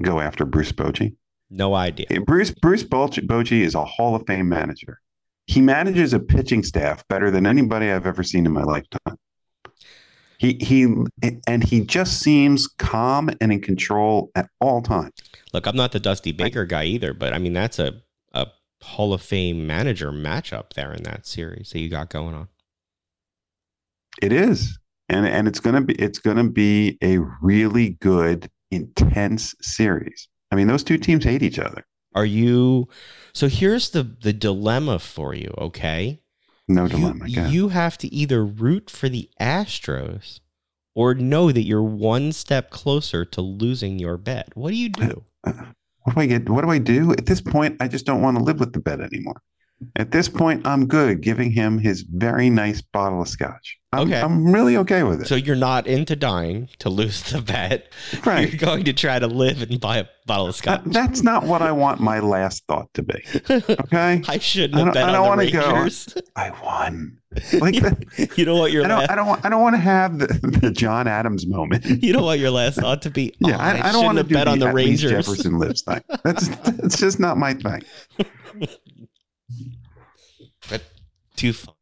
go 0.00 0.20
after 0.20 0.46
Bruce 0.46 0.72
Bochy? 0.72 1.14
No 1.50 1.74
idea. 1.74 2.06
Bruce 2.26 2.50
Bruce 2.50 2.84
Bochy, 2.84 3.60
is 3.62 3.74
a 3.74 3.84
Hall 3.84 4.14
of 4.14 4.24
Fame 4.26 4.48
manager. 4.48 5.00
He 5.46 5.62
manages 5.62 6.12
a 6.12 6.20
pitching 6.20 6.62
staff 6.62 7.06
better 7.08 7.30
than 7.30 7.46
anybody 7.46 7.90
I've 7.90 8.06
ever 8.06 8.22
seen 8.22 8.44
in 8.44 8.52
my 8.52 8.64
lifetime. 8.64 9.16
He 10.38 10.58
he 10.60 10.86
and 11.46 11.64
he 11.64 11.80
just 11.80 12.20
seems 12.20 12.68
calm 12.68 13.30
and 13.40 13.52
in 13.52 13.60
control 13.60 14.30
at 14.34 14.48
all 14.60 14.82
times. 14.82 15.14
Look, 15.52 15.66
I'm 15.66 15.76
not 15.76 15.92
the 15.92 16.00
Dusty 16.00 16.32
Baker 16.32 16.64
guy 16.64 16.84
either, 16.84 17.14
but 17.14 17.32
I 17.32 17.38
mean 17.38 17.54
that's 17.54 17.78
a 17.78 18.02
a 18.32 18.48
Hall 18.82 19.12
of 19.12 19.22
Fame 19.22 19.66
manager 19.66 20.12
matchup 20.12 20.74
there 20.74 20.92
in 20.92 21.02
that 21.04 21.26
series 21.26 21.70
that 21.70 21.80
you 21.80 21.88
got 21.88 22.10
going 22.10 22.34
on. 22.34 22.48
It 24.20 24.32
is. 24.32 24.78
And 25.08 25.26
and 25.26 25.48
it's 25.48 25.60
gonna 25.60 25.80
be 25.80 25.94
it's 25.94 26.18
gonna 26.18 26.48
be 26.48 26.98
a 27.02 27.18
really 27.40 27.90
good, 28.00 28.50
intense 28.70 29.54
series. 29.62 30.28
I 30.50 30.56
mean, 30.56 30.66
those 30.66 30.84
two 30.84 30.98
teams 30.98 31.24
hate 31.24 31.42
each 31.42 31.58
other. 31.58 31.84
Are 32.14 32.26
you 32.26 32.88
so 33.32 33.48
here's 33.48 33.90
the 33.90 34.02
the 34.02 34.32
dilemma 34.32 34.98
for 34.98 35.34
you, 35.34 35.52
okay? 35.58 36.20
No 36.68 36.86
dilemma. 36.86 37.24
Ahead. 37.24 37.50
You, 37.50 37.68
have 37.68 37.96
to 37.98 38.14
either 38.14 38.44
root 38.44 38.90
for 38.90 39.08
the 39.08 39.30
Astros 39.40 40.40
or 40.94 41.14
know 41.14 41.50
that 41.50 41.62
you're 41.62 41.82
one 41.82 42.30
step 42.32 42.70
closer 42.70 43.24
to 43.24 43.40
losing 43.40 43.98
your 43.98 44.18
bet. 44.18 44.50
What 44.54 44.70
do 44.70 44.76
you 44.76 44.90
do? 44.90 45.24
what 45.42 46.14
do 46.14 46.20
I 46.20 46.26
get? 46.26 46.48
What 46.48 46.62
do 46.62 46.70
I 46.70 46.78
do? 46.78 47.12
At 47.12 47.24
this 47.24 47.40
point, 47.40 47.76
I 47.80 47.88
just 47.88 48.04
don't 48.04 48.20
want 48.20 48.36
to 48.36 48.42
live 48.42 48.60
with 48.60 48.74
the 48.74 48.80
bet 48.80 49.00
anymore. 49.00 49.40
At 49.96 50.10
this 50.10 50.28
point, 50.28 50.66
I'm 50.66 50.86
good 50.86 51.22
giving 51.22 51.52
him 51.52 51.78
his 51.78 52.02
very 52.02 52.50
nice 52.50 52.82
bottle 52.82 53.22
of 53.22 53.28
scotch. 53.28 53.77
I'm, 53.90 54.00
Okay. 54.08 54.20
I'm 54.20 54.52
really 54.52 54.76
okay 54.78 55.02
with 55.02 55.22
it. 55.22 55.28
So 55.28 55.34
you're 55.34 55.56
not 55.56 55.86
into 55.86 56.14
dying 56.14 56.68
to 56.80 56.90
lose 56.90 57.22
the 57.22 57.40
bet. 57.40 57.90
right. 58.26 58.46
You're 58.48 58.58
going 58.58 58.84
to 58.84 58.92
try 58.92 59.18
to 59.18 59.26
live 59.26 59.62
and 59.62 59.80
buy 59.80 59.96
a 59.98 60.04
bottle 60.26 60.48
of 60.48 60.56
scotch. 60.56 60.84
That- 60.84 60.92
that's 60.92 61.22
not 61.22 61.44
what 61.44 61.62
I 61.62 61.72
want 61.72 61.98
my 61.98 62.20
last 62.20 62.66
thought 62.66 62.92
to 62.94 63.02
be. 63.02 63.24
Okay. 63.48 64.22
I 64.28 64.38
shouldn't 64.38 64.74
I 64.74 64.78
have 64.78 64.86
don't- 64.88 64.94
bet 64.94 65.04
I 65.04 65.08
on 65.08 65.12
don't 65.14 65.22
the 65.22 65.28
wanna 65.28 65.50
go. 65.70 65.74
Rangers. 65.78 66.14
I 66.36 66.50
won. 66.62 67.14
Like 67.60 67.74
you, 67.74 67.80
the, 67.82 68.32
you 68.36 68.44
know 68.46 68.56
what 68.56 68.72
your 68.72 68.84
I 68.84 68.88
don't. 68.88 68.98
last, 69.00 69.10
I 69.10 69.14
don't 69.14 69.26
want. 69.26 69.44
I 69.44 69.48
don't 69.50 69.60
want 69.62 69.74
to 69.76 69.80
have 69.80 70.18
the, 70.18 70.26
the 70.62 70.70
John 70.70 71.06
Adams 71.06 71.46
moment. 71.46 71.84
you 72.02 72.14
know 72.14 72.22
what 72.22 72.38
your 72.38 72.50
last 72.50 72.80
thought 72.80 73.02
to 73.02 73.10
be. 73.10 73.34
Yeah, 73.38 73.56
Oh, 73.56 73.60
I, 73.60 73.88
I 73.88 73.92
don't 73.92 74.04
want 74.06 74.16
to 74.16 74.24
bet 74.24 74.48
on 74.48 74.58
the 74.58 74.66
at 74.68 74.74
least 74.74 75.04
Rangers. 75.04 75.26
Jefferson 75.26 75.58
lives 75.58 75.82
thing. 75.82 76.00
That's 76.24 76.48
that's 76.48 76.96
just 76.98 77.20
not 77.20 77.36
my 77.36 77.52
thing. 77.52 77.82
But 80.70 80.82
too 81.36 81.52
fun. 81.52 81.74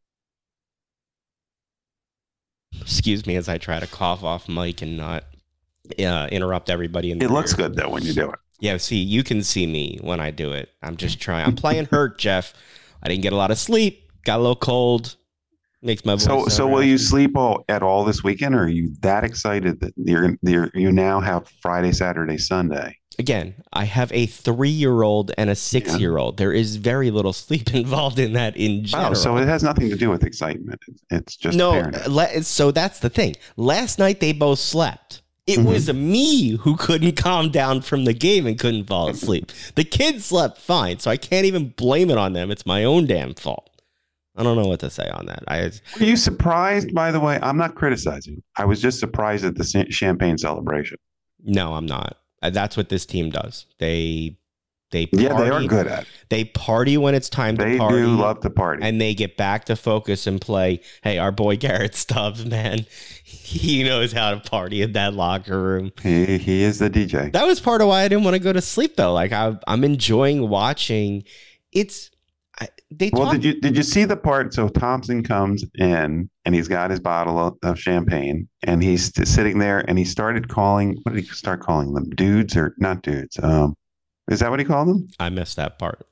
Excuse 2.81 3.25
me 3.25 3.35
as 3.35 3.49
I 3.49 3.57
try 3.57 3.79
to 3.79 3.87
cough 3.87 4.23
off 4.23 4.47
Mike 4.47 4.81
and 4.81 4.97
not 4.97 5.23
uh, 5.99 6.27
interrupt 6.31 6.69
everybody. 6.69 7.11
In 7.11 7.19
the 7.19 7.25
It 7.25 7.31
looks 7.31 7.53
good 7.53 7.75
though 7.75 7.89
when 7.89 8.03
you 8.03 8.13
do 8.13 8.29
it. 8.29 8.39
Yeah, 8.59 8.77
see, 8.77 8.97
you 8.97 9.23
can 9.23 9.43
see 9.43 9.67
me 9.67 9.99
when 10.01 10.19
I 10.19 10.31
do 10.31 10.51
it. 10.51 10.69
I'm 10.81 10.97
just 10.97 11.19
trying. 11.19 11.45
I'm 11.45 11.55
playing 11.55 11.85
hurt, 11.85 12.17
Jeff. 12.17 12.53
I 13.03 13.07
didn't 13.07 13.21
get 13.21 13.33
a 13.33 13.35
lot 13.35 13.51
of 13.51 13.59
sleep. 13.59 14.09
Got 14.23 14.37
a 14.37 14.41
little 14.41 14.55
cold. 14.55 15.15
Makes 15.83 16.05
my 16.05 16.13
voice. 16.13 16.23
So, 16.23 16.47
so 16.47 16.67
will 16.67 16.83
you 16.83 16.97
sleep 16.97 17.37
all, 17.37 17.63
at 17.69 17.83
all 17.83 18.03
this 18.03 18.23
weekend, 18.23 18.55
or 18.55 18.63
are 18.63 18.67
you 18.67 18.95
that 19.01 19.23
excited 19.23 19.79
that 19.81 19.93
you're, 19.95 20.35
you're 20.41 20.71
you 20.73 20.91
now 20.91 21.19
have 21.19 21.47
Friday, 21.61 21.91
Saturday, 21.91 22.39
Sunday? 22.39 22.96
Again, 23.19 23.55
I 23.73 23.85
have 23.85 24.11
a 24.11 24.27
three-year-old 24.27 25.31
and 25.39 25.49
a 25.49 25.55
six-year-old. 25.55 26.37
There 26.37 26.53
is 26.53 26.75
very 26.75 27.09
little 27.09 27.33
sleep 27.45 27.73
involved 27.73 28.19
in 28.19 28.33
that 28.33 28.55
in 28.55 28.83
general. 28.85 29.11
Oh, 29.11 29.13
so 29.15 29.37
it 29.37 29.47
has 29.47 29.63
nothing 29.63 29.89
to 29.89 29.95
do 29.95 30.09
with 30.11 30.23
excitement. 30.23 30.79
It's, 31.09 31.35
just 31.35 31.57
no. 31.57 31.89
le- 32.07 32.43
so 32.43 32.69
that's 32.71 32.99
the 32.99 33.09
thing. 33.09 33.35
Last 33.55 33.97
night 33.97 34.19
they 34.19 34.33
both 34.33 34.59
slept. 34.59 35.23
It 35.47 35.59
Mhm. 35.59 35.65
was 35.65 35.91
me 35.93 36.57
who 36.57 36.75
couldn't 36.75 37.15
calm 37.15 37.49
down 37.49 37.81
from 37.81 38.03
the 38.05 38.13
game 38.13 38.45
and 38.45 38.59
couldn't 38.59 38.83
fall 38.85 39.07
asleep. 39.09 39.51
The 39.75 39.85
kids 39.85 40.25
slept 40.25 40.57
fine, 40.59 40.99
so 40.99 41.09
I 41.09 41.17
can't 41.17 41.45
even 41.45 41.69
blame 41.69 42.09
it 42.11 42.17
on 42.17 42.33
them. 42.33 42.51
It's 42.51 42.65
my 42.65 42.83
own 42.83 43.07
damn 43.07 43.33
fault. 43.33 43.63
I 44.35 44.43
don't 44.43 44.57
know 44.57 44.67
what 44.67 44.81
to 44.81 44.89
say 44.91 45.09
on 45.09 45.25
that. 45.25 45.43
I 45.47 45.71
Were 45.99 46.05
you 46.05 46.17
surprised? 46.17 46.93
By 46.93 47.11
the 47.11 47.19
way, 47.19 47.39
I'm 47.41 47.57
not 47.57 47.73
criticizing. 47.73 48.43
I 48.57 48.65
was 48.65 48.79
just 48.79 48.99
surprised 48.99 49.43
at 49.45 49.55
the 49.55 49.87
champagne 49.89 50.37
celebration. 50.37 50.97
no, 51.43 51.73
I'm 51.73 51.87
not. 51.87 52.17
Uh, 52.41 52.49
That's 52.49 52.77
what 52.77 52.89
this 52.89 53.05
team 53.05 53.29
does. 53.29 53.65
They 53.79 54.37
they 54.91 55.05
party, 55.07 55.23
Yeah, 55.25 55.33
they 55.37 55.49
are 55.49 55.63
good 55.65 55.87
at. 55.87 56.03
it. 56.03 56.07
They 56.29 56.45
party 56.45 56.97
when 56.97 57.13
it's 57.13 57.29
time 57.29 57.55
They 57.55 57.73
to 57.73 57.77
party. 57.77 57.97
do 57.97 58.07
love 58.15 58.39
to 58.41 58.49
party. 58.49 58.83
and 58.83 59.01
they 59.01 59.13
get 59.13 59.35
back 59.35 59.65
to 59.65 59.75
focus 59.75 60.25
and 60.27 60.39
play. 60.39 60.79
Hey, 61.03 61.17
our 61.17 61.31
boy 61.33 61.57
Garrett 61.57 61.93
Stubbs, 62.03 62.45
man, 62.45 62.85
he 63.25 63.83
knows 63.83 64.13
how 64.13 64.31
to 64.33 64.39
party 64.49 64.81
in 64.81 64.93
that 64.93 65.13
locker 65.13 65.61
room. 65.61 65.91
he 66.01 66.37
he 66.37 66.63
is 66.63 66.79
the 66.79 66.89
DJ. 66.89 67.31
That 67.33 67.45
was 67.45 67.59
part 67.59 67.81
of 67.81 67.87
why 67.89 68.03
I 68.03 68.07
didn't 68.07 68.23
want 68.23 68.35
to 68.35 68.39
go 68.39 68.53
to 68.53 68.61
sleep 68.61 68.95
though. 68.95 69.13
Like 69.13 69.31
I, 69.33 69.57
I'm 69.67 69.83
enjoying 69.83 70.47
watching. 70.47 71.23
It's 71.73 72.09
they 72.89 73.09
Well, 73.11 73.25
talk. 73.25 73.33
did 73.33 73.43
you 73.43 73.59
did 73.61 73.75
you 73.75 73.83
see 73.83 74.05
the 74.05 74.17
part? 74.17 74.53
So 74.53 74.69
Thomson 74.69 75.23
comes 75.23 75.63
in 75.75 76.29
and 76.45 76.55
he's 76.55 76.67
got 76.67 76.89
his 76.89 76.99
bottle 76.99 77.37
of, 77.39 77.57
of 77.63 77.79
champagne 77.79 78.47
and 78.63 78.81
he's 78.81 79.05
st- 79.05 79.27
sitting 79.27 79.59
there 79.59 79.79
and 79.89 79.97
he 79.97 80.05
started 80.05 80.47
calling. 80.47 80.97
What 81.03 81.13
did 81.15 81.23
he 81.25 81.29
start 81.31 81.59
calling 81.61 81.93
them? 81.93 82.09
Dudes 82.11 82.55
or 82.55 82.73
not 82.77 83.01
dudes? 83.01 83.37
Um, 83.41 83.75
is 84.29 84.39
that 84.39 84.49
what 84.49 84.59
he 84.59 84.65
called 84.65 84.87
them? 84.89 85.07
I 85.19 85.29
missed 85.29 85.55
that 85.57 85.79
part. 85.79 86.05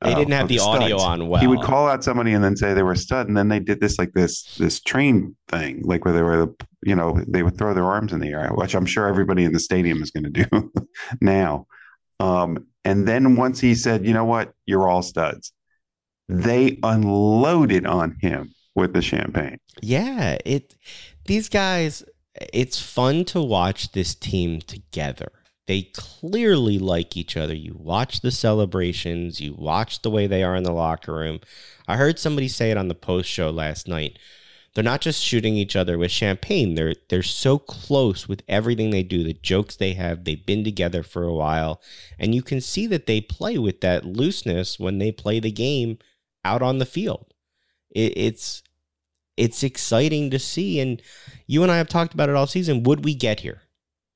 They 0.00 0.12
Oh, 0.14 0.16
didn't 0.16 0.32
have 0.34 0.46
the 0.48 0.58
studs. 0.58 0.82
audio 0.84 0.98
on 1.00 1.28
well. 1.28 1.40
He 1.40 1.48
would 1.48 1.60
call 1.60 1.88
out 1.88 2.04
somebody 2.04 2.32
and 2.32 2.42
then 2.44 2.56
say 2.56 2.72
they 2.72 2.84
were 2.84 2.92
a 2.92 2.96
stud, 2.96 3.26
and 3.26 3.36
then 3.36 3.48
they 3.48 3.58
did 3.58 3.80
this 3.80 3.98
like 3.98 4.12
this 4.12 4.54
this 4.56 4.80
train 4.80 5.34
thing, 5.48 5.82
like 5.82 6.04
where 6.04 6.14
they 6.14 6.22
were, 6.22 6.54
you 6.84 6.94
know, 6.94 7.20
they 7.26 7.42
would 7.42 7.58
throw 7.58 7.74
their 7.74 7.84
arms 7.84 8.12
in 8.12 8.20
the 8.20 8.28
air, 8.28 8.50
which 8.54 8.74
I'm 8.76 8.86
sure 8.86 9.08
everybody 9.08 9.44
in 9.44 9.52
the 9.52 9.58
stadium 9.58 10.00
is 10.02 10.10
going 10.12 10.32
to 10.32 10.44
do 10.44 10.72
now. 11.20 11.66
Um, 12.20 12.66
and 12.84 13.08
then 13.08 13.34
once 13.36 13.58
he 13.60 13.74
said, 13.74 14.06
"You 14.06 14.12
know 14.14 14.24
what, 14.24 14.52
you're 14.66 14.88
all 14.88 15.02
studs," 15.02 15.52
they 16.28 16.78
unloaded 16.82 17.86
on 17.86 18.16
him 18.20 18.54
with 18.74 18.92
the 18.92 19.02
champagne. 19.02 19.58
Yeah, 19.80 20.38
it 20.44 20.74
these 21.26 21.48
guys 21.48 22.04
it's 22.52 22.80
fun 22.80 23.24
to 23.26 23.42
watch 23.42 23.92
this 23.92 24.14
team 24.14 24.60
together. 24.60 25.32
They 25.66 25.90
clearly 25.94 26.78
like 26.78 27.16
each 27.16 27.36
other. 27.36 27.54
You 27.54 27.76
watch 27.78 28.20
the 28.20 28.30
celebrations, 28.30 29.40
you 29.40 29.54
watch 29.54 30.00
the 30.00 30.10
way 30.10 30.26
they 30.26 30.42
are 30.42 30.56
in 30.56 30.62
the 30.62 30.72
locker 30.72 31.12
room. 31.12 31.40
I 31.86 31.96
heard 31.96 32.18
somebody 32.18 32.48
say 32.48 32.70
it 32.70 32.78
on 32.78 32.88
the 32.88 32.94
post 32.94 33.28
show 33.28 33.50
last 33.50 33.86
night. 33.86 34.18
They're 34.74 34.84
not 34.84 35.00
just 35.00 35.22
shooting 35.22 35.56
each 35.56 35.74
other 35.74 35.98
with 35.98 36.10
champagne. 36.10 36.74
They're 36.74 36.94
they're 37.08 37.22
so 37.22 37.58
close 37.58 38.28
with 38.28 38.42
everything 38.48 38.90
they 38.90 39.02
do, 39.02 39.24
the 39.24 39.34
jokes 39.34 39.76
they 39.76 39.94
have. 39.94 40.24
They've 40.24 40.44
been 40.44 40.62
together 40.62 41.02
for 41.02 41.24
a 41.24 41.34
while, 41.34 41.82
and 42.18 42.34
you 42.34 42.42
can 42.42 42.60
see 42.60 42.86
that 42.86 43.06
they 43.06 43.20
play 43.20 43.58
with 43.58 43.80
that 43.80 44.04
looseness 44.04 44.78
when 44.78 44.98
they 44.98 45.10
play 45.10 45.40
the 45.40 45.50
game 45.50 45.98
out 46.48 46.62
on 46.62 46.78
the 46.78 46.86
field. 46.86 47.26
It, 47.90 48.12
it's 48.16 48.62
it's 49.36 49.62
exciting 49.62 50.30
to 50.30 50.38
see. 50.38 50.80
And 50.80 51.00
you 51.46 51.62
and 51.62 51.70
I 51.70 51.76
have 51.76 51.88
talked 51.88 52.14
about 52.14 52.28
it 52.28 52.34
all 52.34 52.46
season. 52.46 52.82
Would 52.84 53.04
we 53.04 53.14
get 53.14 53.40
here? 53.40 53.62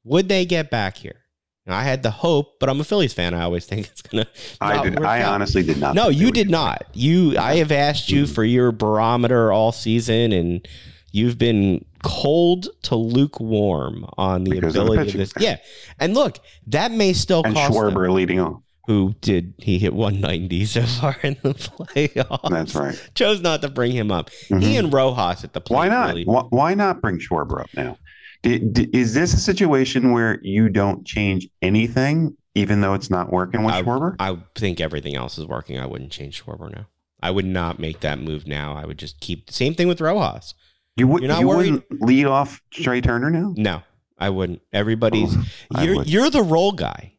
Would 0.04 0.28
they 0.28 0.44
get 0.44 0.70
back 0.70 0.96
here? 0.96 1.22
Now, 1.64 1.78
I 1.78 1.84
had 1.84 2.02
the 2.02 2.10
hope, 2.10 2.58
but 2.58 2.68
I'm 2.68 2.80
a 2.80 2.84
Phillies 2.84 3.12
fan. 3.12 3.34
I 3.34 3.44
always 3.44 3.66
think 3.66 3.86
it's 3.86 4.02
gonna. 4.02 4.26
I 4.60 4.82
did. 4.82 5.00
I 5.00 5.22
out. 5.22 5.34
honestly 5.34 5.62
did 5.62 5.78
not. 5.78 5.94
No, 5.94 6.08
you 6.08 6.32
did 6.32 6.50
not. 6.50 6.86
You. 6.92 7.38
I 7.38 7.56
have 7.56 7.70
asked 7.70 8.10
you 8.10 8.26
for 8.26 8.42
your 8.42 8.72
barometer 8.72 9.52
all 9.52 9.70
season, 9.70 10.32
and 10.32 10.66
you've 11.12 11.38
been 11.38 11.84
cold 12.02 12.66
to 12.82 12.96
lukewarm 12.96 14.04
on 14.18 14.42
the 14.42 14.50
Because 14.50 14.74
of 14.74 14.86
the 14.86 14.92
ability 14.92 15.10
of, 15.12 15.18
this. 15.18 15.32
Yeah, 15.38 15.58
and 16.00 16.14
look, 16.14 16.40
that 16.66 16.90
may 16.90 17.12
still 17.12 17.42
And 17.44 17.54
cost 17.54 17.72
them. 17.72 17.94
Schwarber 17.94 18.12
leading 18.12 18.40
off. 18.40 18.60
Who 18.88 19.14
did 19.20 19.54
he 19.58 19.78
hit 19.78 19.94
190 19.94 20.64
so 20.64 20.82
far 21.00 21.16
in 21.22 21.36
the 21.42 21.54
playoffs? 21.54 22.50
That's 22.50 22.74
right. 22.74 23.10
Chose 23.14 23.40
not 23.40 23.62
to 23.62 23.68
bring 23.68 23.92
him 23.92 24.10
up. 24.10 24.30
Mhm. 24.50 24.62
He 24.62 24.76
and 24.76 24.92
Rojas 24.92 25.44
at 25.44 25.52
the 25.52 25.60
plate. 25.60 25.76
Why 25.76 25.88
not? 25.88 26.08
really- 26.08 26.24
Why, 26.24 26.42
why 26.50 26.74
not 26.74 27.00
bring 27.00 27.18
Schwarber 27.18 27.60
up 27.62 27.70
now? 27.74 27.96
D- 28.42 28.58
d- 28.58 28.88
is 28.92 29.14
this 29.14 29.34
a 29.34 29.38
situation 29.38 30.10
where 30.10 30.40
you 30.42 30.68
don't 30.68 31.06
change 31.06 31.46
anything, 31.62 32.36
even 32.56 32.80
though 32.80 32.94
it's 32.94 33.08
not 33.08 33.30
working 33.32 33.62
with 33.62 33.74
I- 33.74 33.82
Schwarber? 33.82 34.16
I 34.18 34.36
think 34.56 34.80
everything 34.80 35.14
else 35.14 35.38
is 35.38 35.46
working. 35.46 35.78
I 35.78 35.86
wouldn't 35.86 36.10
change 36.10 36.42
Schwarber 36.42 36.74
now. 36.74 36.86
I 37.22 37.30
would 37.30 37.44
not 37.46 37.78
make 37.78 38.00
that 38.00 38.18
move 38.18 38.48
now. 38.48 38.74
I 38.74 38.84
would 38.84 38.98
just 38.98 39.20
keep 39.20 39.46
the 39.46 39.52
same 39.52 39.74
thing 39.74 39.86
with 39.86 40.00
Rojas. 40.00 40.54
You 40.96 41.06
would 41.06 41.22
You're 41.22 41.28
not 41.28 41.40
you 41.40 41.46
worried? 41.48 41.72
wouldn't 41.74 42.02
lead 42.02 42.26
off 42.26 42.60
Trea 42.72 43.00
Turner 43.00 43.30
now? 43.30 43.54
No, 43.56 43.82
I 44.18 44.28
wouldn't. 44.30 44.60
Everybody's 44.72 45.36
Oh, 45.72 45.82
you're 45.82 45.96
would. 45.98 46.10
you're 46.10 46.30
the 46.30 46.42
role 46.42 46.72
guy. 46.72 47.14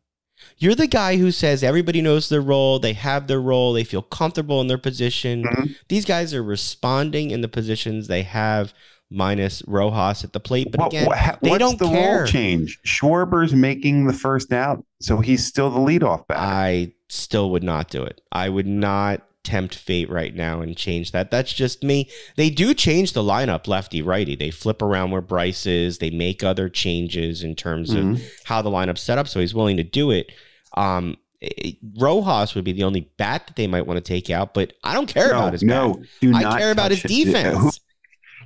You're 0.58 0.76
the 0.76 0.88
guy 0.88 1.18
who 1.18 1.32
says 1.32 1.64
everybody 1.64 2.02
knows 2.02 2.30
their 2.30 2.42
role, 2.42 2.80
they 2.80 2.94
have 2.94 3.28
their 3.28 3.42
role, 3.42 3.74
they 3.74 3.84
feel 3.84 4.02
comfortable 4.02 4.62
in 4.62 4.68
their 4.68 4.78
position. 4.78 5.44
Mhm. 5.44 5.76
These 5.90 6.06
guys 6.06 6.34
are 6.34 6.44
responding 6.44 7.32
in 7.32 7.42
the 7.42 7.48
positions 7.48 8.08
they 8.08 8.24
have, 8.24 8.74
minus 9.12 9.62
Rojas 9.68 10.24
at 10.24 10.34
the 10.34 10.40
plate. 10.40 10.72
But 10.72 10.88
again, 10.88 11.06
what- 11.06 11.40
they 11.42 11.50
what's 11.52 11.60
don't 11.60 11.78
the 11.80 11.88
care. 11.88 12.20
role 12.20 12.28
change? 12.28 12.80
Schwarber's 12.86 13.54
making 13.54 14.08
the 14.08 14.14
first 14.14 14.52
out, 14.52 14.84
so 15.02 15.18
he's 15.20 15.46
still 15.46 15.70
the 15.70 15.80
leadoff 15.80 16.28
batter. 16.28 16.40
I 16.42 16.94
still 17.10 17.52
would 17.52 17.64
not 17.64 17.90
do 17.90 18.02
it. 18.04 18.22
I 18.32 18.50
would 18.50 18.66
not 18.68 19.22
tempt 19.44 19.76
fate 19.76 20.10
right 20.10 20.36
now 20.36 20.62
and 20.62 20.76
change 20.78 21.12
that. 21.12 21.30
That's 21.32 21.54
just 21.54 21.84
me. 21.84 22.10
They 22.38 22.50
do 22.50 22.74
change 22.74 23.14
the 23.14 23.22
lineup 23.22 23.68
lefty 23.68 24.02
righty. 24.02 24.36
They 24.36 24.52
flip 24.52 24.82
around 24.82 25.12
where 25.12 25.22
Bryce 25.22 25.66
is. 25.66 25.98
They 25.98 26.10
make 26.10 26.44
other 26.44 26.70
changes 26.70 27.44
in 27.44 27.56
terms 27.56 27.92
of 27.92 28.04
Mhm. 28.06 28.22
how 28.46 28.62
the 28.62 28.70
lineup's 28.70 29.02
set 29.02 29.18
up. 29.18 29.28
So 29.28 29.40
he's 29.40 29.54
willing 29.54 29.78
to 29.78 29.84
do 29.84 30.12
it. 30.12 30.32
Um, 30.78 31.18
it- 31.42 31.78
Rojas 32.00 32.56
would 32.56 32.64
be 32.64 32.72
the 32.72 32.84
only 32.84 33.10
bat 33.18 33.48
that 33.48 33.56
they 33.58 33.68
might 33.68 33.86
want 33.86 33.98
to 33.98 34.02
take 34.02 34.30
out, 34.30 34.54
but 34.54 34.74
I 34.84 34.94
don't 34.94 35.08
care 35.08 35.30
no, 35.30 35.40
about 35.40 35.54
his 35.54 35.62
no, 35.64 35.96
bat. 35.96 36.08
do 36.22 36.34
I 36.36 36.58
care 36.60 36.72
about 36.72 36.92
his 36.92 37.04
it. 37.04 37.08
defense. 37.26 37.58
Uh, 37.66 37.72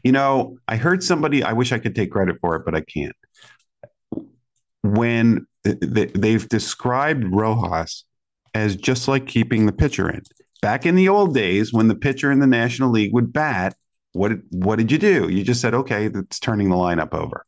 You 0.04 0.12
know, 0.12 0.58
I 0.68 0.78
heard 0.78 1.04
somebody. 1.04 1.44
I 1.44 1.54
wish 1.54 1.72
I 1.72 1.80
could 1.80 1.96
take 1.96 2.12
credit 2.12 2.38
for 2.42 2.56
it, 2.56 2.64
but 2.66 2.74
I 2.76 2.82
can't. 2.82 3.16
When 4.84 5.46
th- 5.64 5.80
th- 5.80 6.14
they've 6.14 6.48
described 6.50 7.26
Rojas 7.30 8.04
as 8.54 8.76
just 8.76 9.08
like 9.08 9.28
keeping 9.28 9.66
the 9.66 9.72
pitcher 9.72 10.10
in. 10.10 10.22
Back 10.62 10.86
in 10.86 10.96
the 10.96 11.10
old 11.10 11.34
days, 11.34 11.72
when 11.72 11.88
the 11.88 11.96
pitcher 11.96 12.32
in 12.32 12.40
the 12.40 12.48
National 12.48 12.90
League 12.90 13.14
would 13.14 13.32
bat, 13.32 13.76
what 14.14 14.32
what 14.50 14.78
did 14.78 14.92
you 14.92 14.98
do? 14.98 15.30
You 15.30 15.44
just 15.44 15.62
said, 15.62 15.74
"Okay, 15.74 16.08
that's 16.08 16.40
turning 16.40 16.70
the 16.70 16.76
lineup 16.76 17.14
over." 17.14 17.46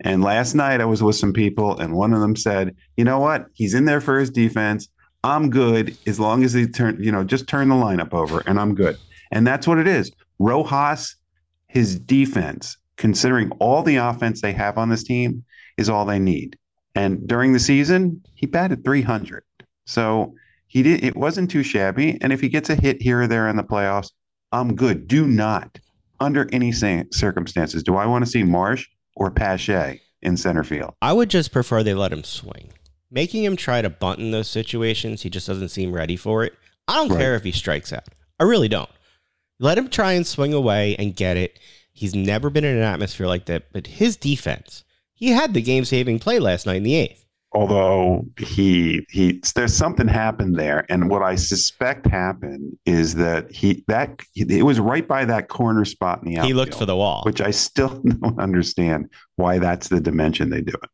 And 0.00 0.22
last 0.22 0.54
night, 0.54 0.80
I 0.80 0.84
was 0.84 1.02
with 1.02 1.16
some 1.16 1.32
people, 1.32 1.78
and 1.78 1.94
one 1.94 2.12
of 2.12 2.20
them 2.20 2.36
said, 2.36 2.76
"You 2.96 3.04
know 3.04 3.18
what? 3.18 3.46
He's 3.54 3.74
in 3.74 3.84
there 3.84 4.00
for 4.00 4.18
his 4.18 4.30
defense. 4.30 4.88
I'm 5.22 5.50
good 5.50 5.96
as 6.06 6.20
long 6.20 6.44
as 6.44 6.52
he 6.52 6.66
turn, 6.66 7.02
you 7.02 7.10
know, 7.10 7.24
just 7.24 7.48
turn 7.48 7.68
the 7.68 7.74
lineup 7.74 8.12
over, 8.12 8.42
and 8.46 8.60
I'm 8.60 8.74
good." 8.74 8.96
And 9.32 9.46
that's 9.46 9.66
what 9.66 9.78
it 9.78 9.88
is. 9.88 10.12
Rojas, 10.38 11.16
his 11.66 11.98
defense, 11.98 12.76
considering 12.96 13.50
all 13.58 13.82
the 13.82 13.96
offense 13.96 14.40
they 14.40 14.52
have 14.52 14.78
on 14.78 14.90
this 14.90 15.02
team, 15.02 15.44
is 15.76 15.88
all 15.88 16.04
they 16.04 16.18
need. 16.18 16.56
And 16.94 17.26
during 17.26 17.52
the 17.52 17.58
season, 17.58 18.22
he 18.34 18.46
batted 18.46 18.84
300. 18.84 19.42
So 19.86 20.34
he 20.74 20.82
did. 20.82 21.02
It 21.04 21.16
wasn't 21.16 21.50
too 21.50 21.62
shabby. 21.62 22.18
And 22.20 22.32
if 22.32 22.40
he 22.40 22.48
gets 22.48 22.68
a 22.68 22.74
hit 22.74 23.00
here 23.00 23.22
or 23.22 23.26
there 23.28 23.48
in 23.48 23.56
the 23.56 23.62
playoffs, 23.62 24.10
I'm 24.52 24.74
good. 24.74 25.06
Do 25.08 25.26
not, 25.26 25.78
under 26.20 26.48
any 26.52 26.72
circumstances, 26.72 27.82
do 27.82 27.96
I 27.96 28.06
want 28.06 28.24
to 28.24 28.30
see 28.30 28.42
Marsh 28.42 28.86
or 29.16 29.30
Pache 29.30 30.00
in 30.22 30.36
center 30.36 30.64
field? 30.64 30.92
I 31.00 31.12
would 31.12 31.30
just 31.30 31.52
prefer 31.52 31.82
they 31.82 31.94
let 31.94 32.12
him 32.12 32.24
swing. 32.24 32.72
Making 33.10 33.44
him 33.44 33.56
try 33.56 33.80
to 33.82 33.88
bunt 33.88 34.18
in 34.18 34.32
those 34.32 34.48
situations, 34.48 35.22
he 35.22 35.30
just 35.30 35.46
doesn't 35.46 35.68
seem 35.68 35.92
ready 35.92 36.16
for 36.16 36.44
it. 36.44 36.54
I 36.88 36.94
don't 36.96 37.10
Right. 37.10 37.20
care 37.20 37.34
if 37.36 37.44
he 37.44 37.52
strikes 37.52 37.92
out. 37.92 38.04
I 38.40 38.44
really 38.44 38.68
don't. 38.68 38.90
Let 39.60 39.78
him 39.78 39.88
try 39.88 40.12
and 40.12 40.26
swing 40.26 40.52
away 40.52 40.96
and 40.96 41.14
get 41.14 41.36
it. 41.36 41.58
He's 41.92 42.14
never 42.16 42.50
been 42.50 42.64
in 42.64 42.76
an 42.76 42.82
atmosphere 42.82 43.28
like 43.28 43.44
that, 43.46 43.72
but 43.72 43.86
his 43.86 44.16
defense, 44.16 44.82
he 45.14 45.28
had 45.28 45.54
the 45.54 45.62
game 45.62 45.84
saving 45.84 46.18
play 46.18 46.40
last 46.40 46.66
night 46.66 46.78
in 46.78 46.82
the 46.82 46.96
eighth. 46.96 47.23
Although 47.54 48.26
he 48.38 49.06
he 49.08 49.40
there's 49.54 49.74
something 49.74 50.08
happened 50.08 50.56
there 50.56 50.84
and 50.88 51.08
what 51.08 51.22
i 51.22 51.34
suspect 51.36 52.04
happened 52.06 52.76
is 52.84 53.14
that 53.14 53.50
he 53.50 53.84
that 53.86 54.20
it 54.34 54.64
was 54.64 54.80
right 54.80 55.06
by 55.06 55.24
that 55.24 55.48
corner 55.48 55.84
spot 55.84 56.20
in 56.22 56.28
the 56.28 56.36
outfield, 56.36 56.46
He 56.48 56.54
looked 56.54 56.74
for 56.74 56.84
the 56.86 56.96
wall. 56.96 57.22
which 57.24 57.40
i 57.40 57.50
still 57.52 58.00
don't 58.20 58.38
understand 58.40 59.08
why 59.36 59.58
that's 59.58 59.88
the 59.88 60.00
dimension 60.00 60.50
they 60.50 60.60
do 60.62 60.72
it 60.82 60.90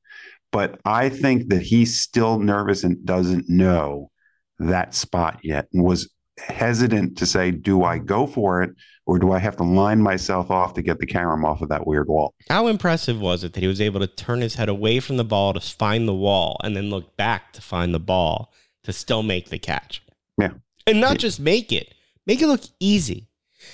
but 0.53 0.79
i 0.85 1.09
think 1.09 1.49
that 1.49 1.63
he's 1.63 1.99
still 1.99 2.39
nervous 2.39 2.85
and 2.85 3.05
doesn't 3.05 3.49
know 3.49 4.11
that 4.59 4.95
spot 4.95 5.41
yet 5.43 5.67
and 5.73 5.83
was 5.83 6.11
hesitant 6.39 7.17
to 7.19 7.27
say 7.27 7.51
do 7.51 7.85
i 7.85 7.99
go 7.99 8.27
for 8.27 8.63
it 8.63 8.71
or 9.11 9.19
do 9.19 9.33
i 9.33 9.39
have 9.39 9.57
to 9.57 9.65
line 9.65 10.01
myself 10.01 10.51
off 10.51 10.73
to 10.75 10.83
get 10.83 10.99
the 11.01 11.07
carom 11.07 11.45
off 11.45 11.61
of 11.63 11.69
that 11.69 11.85
weird 11.87 12.07
wall 12.09 12.33
How 12.49 12.69
impressive 12.69 13.21
was 13.21 13.43
it 13.43 13.53
that 13.55 13.61
he 13.61 13.67
was 13.67 13.81
able 13.81 13.99
to 14.01 14.07
turn 14.07 14.41
his 14.41 14.55
head 14.55 14.69
away 14.69 15.01
from 15.01 15.17
the 15.17 15.25
ball 15.25 15.53
to 15.55 15.61
find 15.61 16.07
the 16.07 16.15
wall 16.15 16.59
and 16.63 16.77
then 16.77 16.91
look 16.91 17.17
back 17.17 17.53
to 17.55 17.61
find 17.61 17.93
the 17.93 17.99
ball 17.99 18.53
to 18.85 18.93
still 18.93 19.23
make 19.23 19.49
the 19.51 19.59
catch? 19.59 20.03
Yeah. 20.39 20.53
And 20.87 21.01
not 21.01 21.13
Yeah. 21.13 21.17
just 21.27 21.41
make 21.41 21.73
it, 21.73 21.93
make 22.27 22.41
it 22.41 22.47
look 22.47 22.63
easy. 22.79 23.27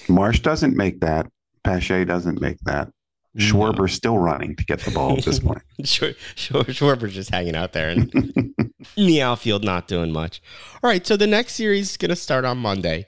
marsh 0.09 0.41
doesn't 0.41 0.75
make 0.77 1.01
that 1.01 1.27
pache 1.65 2.05
doesn't 2.05 2.41
make 2.41 2.59
that 2.61 2.89
Schwarber's 3.39 3.93
still 3.93 4.17
running 4.17 4.57
to 4.57 4.65
get 4.65 4.81
the 4.81 4.91
ball 4.91 5.19
at 5.19 5.25
this 5.25 5.41
point. 5.41 5.61
Sure, 5.85 6.13
sure, 6.35 6.65
Schwarber's 6.65 7.13
just 7.15 7.29
hanging 7.31 7.55
out 7.55 7.75
there 7.75 7.91
and 7.91 8.11
in 8.97 9.07
the 9.07 9.21
outfield, 9.21 9.63
not 9.63 9.87
doing 9.87 10.11
much. 10.11 10.41
All 10.83 10.89
right, 10.89 11.07
so 11.07 11.19
the 11.19 11.27
next 11.27 11.53
series 11.53 11.91
is 11.91 11.97
going 11.99 12.09
to 12.09 12.17
start 12.17 12.47
on 12.47 12.57
Monday. 12.57 13.05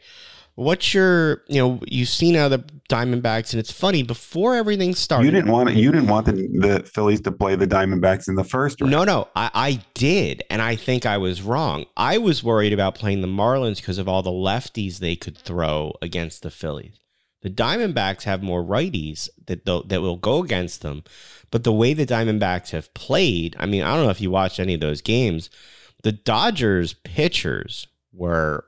What's 0.58 0.92
your, 0.92 1.44
you 1.46 1.60
know, 1.60 1.80
you've 1.86 2.08
seen 2.08 2.34
how 2.34 2.48
the 2.48 2.58
Diamondbacks, 2.88 3.52
and 3.52 3.60
it's 3.60 3.70
funny 3.70 4.02
before 4.02 4.56
everything 4.56 4.92
started. 4.92 5.26
you 5.26 5.30
didn't 5.30 5.52
want. 5.52 5.72
You 5.72 5.92
didn't 5.92 6.08
want 6.08 6.26
the, 6.26 6.32
the 6.32 6.82
Phillies 6.84 7.20
to 7.20 7.30
play 7.30 7.54
the 7.54 7.66
Diamondbacks 7.66 8.26
in 8.26 8.34
the 8.34 8.42
first 8.42 8.80
round. 8.80 8.90
No, 8.90 9.04
no, 9.04 9.28
I, 9.36 9.50
I 9.54 9.84
did, 9.94 10.42
and 10.50 10.60
I 10.60 10.74
think 10.74 11.06
I 11.06 11.16
was 11.16 11.42
wrong. 11.42 11.84
I 11.96 12.18
was 12.18 12.42
worried 12.42 12.72
about 12.72 12.96
playing 12.96 13.20
the 13.20 13.28
Marlins 13.28 13.76
because 13.76 13.98
of 13.98 14.08
all 14.08 14.20
the 14.20 14.30
lefties 14.30 14.98
they 14.98 15.14
could 15.14 15.38
throw 15.38 15.92
against 16.02 16.42
the 16.42 16.50
Phillies. 16.50 16.98
The 17.42 17.50
Diamondbacks 17.50 18.24
have 18.24 18.42
more 18.42 18.64
righties 18.64 19.28
that 19.46 19.64
that 19.64 20.02
will 20.02 20.16
go 20.16 20.42
against 20.42 20.82
them, 20.82 21.04
but 21.52 21.62
the 21.62 21.72
way 21.72 21.94
the 21.94 22.04
Diamondbacks 22.04 22.70
have 22.70 22.92
played, 22.94 23.54
I 23.60 23.66
mean, 23.66 23.84
I 23.84 23.94
don't 23.94 24.06
know 24.06 24.10
if 24.10 24.20
you 24.20 24.32
watched 24.32 24.58
any 24.58 24.74
of 24.74 24.80
those 24.80 25.02
games. 25.02 25.50
The 26.02 26.10
Dodgers 26.10 26.94
pitchers 26.94 27.86
were 28.12 28.64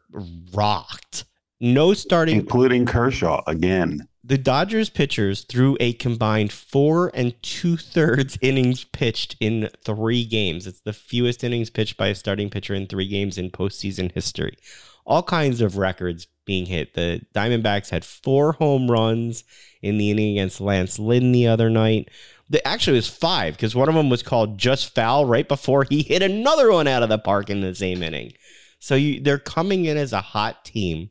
rocked. 0.52 1.24
No 1.60 1.92
starting 1.94 2.36
including 2.36 2.86
Kershaw 2.86 3.42
again. 3.46 4.08
the 4.24 4.38
Dodgers 4.38 4.88
pitchers 4.90 5.42
threw 5.44 5.76
a 5.80 5.92
combined 5.94 6.52
four 6.52 7.10
and 7.14 7.34
two 7.42 7.76
thirds 7.76 8.38
innings 8.40 8.84
pitched 8.84 9.36
in 9.40 9.68
three 9.84 10.24
games. 10.24 10.66
It's 10.66 10.80
the 10.80 10.92
fewest 10.92 11.44
innings 11.44 11.68
pitched 11.70 11.96
by 11.96 12.08
a 12.08 12.14
starting 12.14 12.48
pitcher 12.50 12.74
in 12.74 12.86
three 12.86 13.08
games 13.08 13.36
in 13.36 13.50
postseason 13.50 14.12
history. 14.12 14.56
All 15.04 15.22
kinds 15.22 15.60
of 15.60 15.76
records 15.76 16.26
being 16.46 16.66
hit. 16.66 16.94
The 16.94 17.22
Diamondbacks 17.34 17.90
had 17.90 18.04
four 18.04 18.52
home 18.52 18.90
runs 18.90 19.44
in 19.82 19.98
the 19.98 20.10
inning 20.10 20.32
against 20.32 20.60
Lance 20.60 20.98
Lynn 20.98 21.32
the 21.32 21.46
other 21.46 21.68
night. 21.70 22.10
The, 22.48 22.66
actually, 22.66 22.96
it 22.96 22.98
was 22.98 23.08
five 23.08 23.54
because 23.54 23.74
one 23.74 23.88
of 23.88 23.94
them 23.94 24.10
was 24.10 24.22
called 24.22 24.58
just 24.58 24.94
foul 24.94 25.26
right 25.26 25.46
before 25.46 25.84
he 25.84 26.02
hit 26.02 26.22
another 26.22 26.72
one 26.72 26.88
out 26.88 27.02
of 27.02 27.08
the 27.08 27.18
park 27.18 27.50
in 27.50 27.60
the 27.60 27.74
same 27.74 28.02
inning. 28.02 28.32
So 28.78 28.94
you, 28.94 29.20
they're 29.20 29.38
coming 29.38 29.84
in 29.84 29.96
as 29.96 30.12
a 30.12 30.20
hot 30.20 30.64
team, 30.64 31.10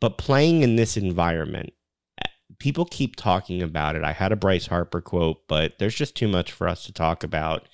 but 0.00 0.18
playing 0.18 0.62
in 0.62 0.76
this 0.76 0.96
environment 0.96 1.72
people 2.58 2.84
keep 2.86 3.14
talking 3.14 3.62
about 3.62 3.94
it. 3.94 4.02
I 4.02 4.10
had 4.12 4.32
a 4.32 4.36
Bryce 4.36 4.66
Harper 4.66 5.00
quote, 5.00 5.46
but 5.46 5.78
there's 5.78 5.94
just 5.94 6.16
too 6.16 6.26
much 6.26 6.50
for 6.50 6.66
us 6.66 6.82
to 6.86 6.92
talk 6.92 7.22
about. 7.22 7.68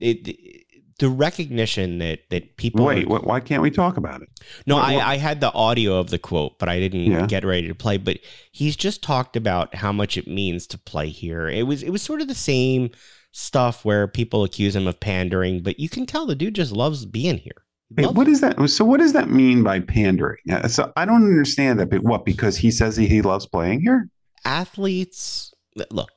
It, 0.00 0.64
the 0.98 1.08
recognition 1.08 1.96
that 1.98 2.20
that 2.30 2.56
people 2.58 2.84
Wait, 2.84 3.06
are- 3.06 3.20
why 3.20 3.40
can't 3.40 3.62
we 3.62 3.70
talk 3.70 3.96
about 3.96 4.20
it? 4.22 4.28
no, 4.66 4.76
what- 4.76 4.84
I, 4.84 5.12
I 5.12 5.16
had 5.16 5.40
the 5.40 5.52
audio 5.52 5.98
of 5.98 6.10
the 6.10 6.18
quote, 6.18 6.58
but 6.58 6.68
I 6.68 6.78
didn't 6.78 7.02
Yeah. 7.10 7.26
get 7.26 7.44
ready 7.44 7.68
to 7.68 7.74
play. 7.74 7.96
But 7.96 8.18
he's 8.52 8.76
just 8.76 9.02
talked 9.02 9.34
about 9.36 9.74
how 9.76 9.92
much 9.92 10.18
it 10.18 10.26
means 10.28 10.66
to 10.68 10.78
play 10.78 11.08
here. 11.08 11.48
It 11.48 11.62
was 11.66 11.82
it 11.82 11.90
was 11.90 12.02
sort 12.02 12.20
of 12.20 12.28
the 12.28 12.34
same 12.34 12.90
stuff 13.32 13.84
where 13.84 14.06
people 14.08 14.44
accuse 14.44 14.76
him 14.76 14.86
of 14.86 15.00
pandering, 15.00 15.62
but 15.62 15.78
you 15.80 15.88
can 15.88 16.04
tell 16.04 16.26
the 16.26 16.34
dude 16.34 16.54
just 16.56 16.72
loves 16.72 17.06
being 17.06 17.38
here. 17.38 17.62
He 17.96 18.06
Wait, 18.06 18.14
what 18.14 18.28
is 18.28 18.40
that? 18.40 18.70
So, 18.70 18.84
what 18.84 19.00
does 19.00 19.12
that 19.14 19.30
mean 19.30 19.62
by 19.62 19.80
pandering? 19.80 20.38
So, 20.68 20.92
I 20.96 21.04
don't 21.04 21.24
understand 21.24 21.80
that. 21.80 21.90
But 21.90 22.02
what? 22.02 22.24
Because 22.24 22.56
he 22.56 22.70
says 22.70 22.96
he, 22.96 23.06
he 23.06 23.22
loves 23.22 23.46
playing 23.46 23.80
here. 23.80 24.08
athletes 24.44 25.52
look 25.90 26.10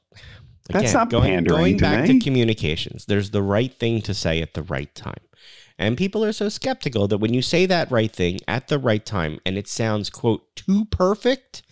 That's 0.69 0.91
again, 0.91 0.93
not 0.93 1.09
going, 1.09 1.23
pandering 1.23 1.57
going 1.57 1.77
back 1.77 2.05
to 2.05 2.19
communications 2.19 3.05
there's 3.05 3.31
the 3.31 3.41
right 3.41 3.73
thing 3.73 4.01
to 4.03 4.13
say 4.13 4.41
at 4.41 4.53
the 4.53 4.63
right 4.63 4.93
time 4.95 5.23
and 5.77 5.97
people 5.97 6.23
are 6.23 6.31
so 6.31 6.49
skeptical 6.49 7.07
that 7.07 7.17
when 7.17 7.33
you 7.33 7.41
say 7.41 7.65
that 7.65 7.91
right 7.91 8.11
thing 8.11 8.39
at 8.47 8.67
the 8.67 8.79
right 8.79 9.05
time 9.05 9.39
and 9.45 9.57
it 9.57 9.67
sounds 9.67 10.09
quote 10.09 10.55
too 10.55 10.85
perfect 10.85 11.63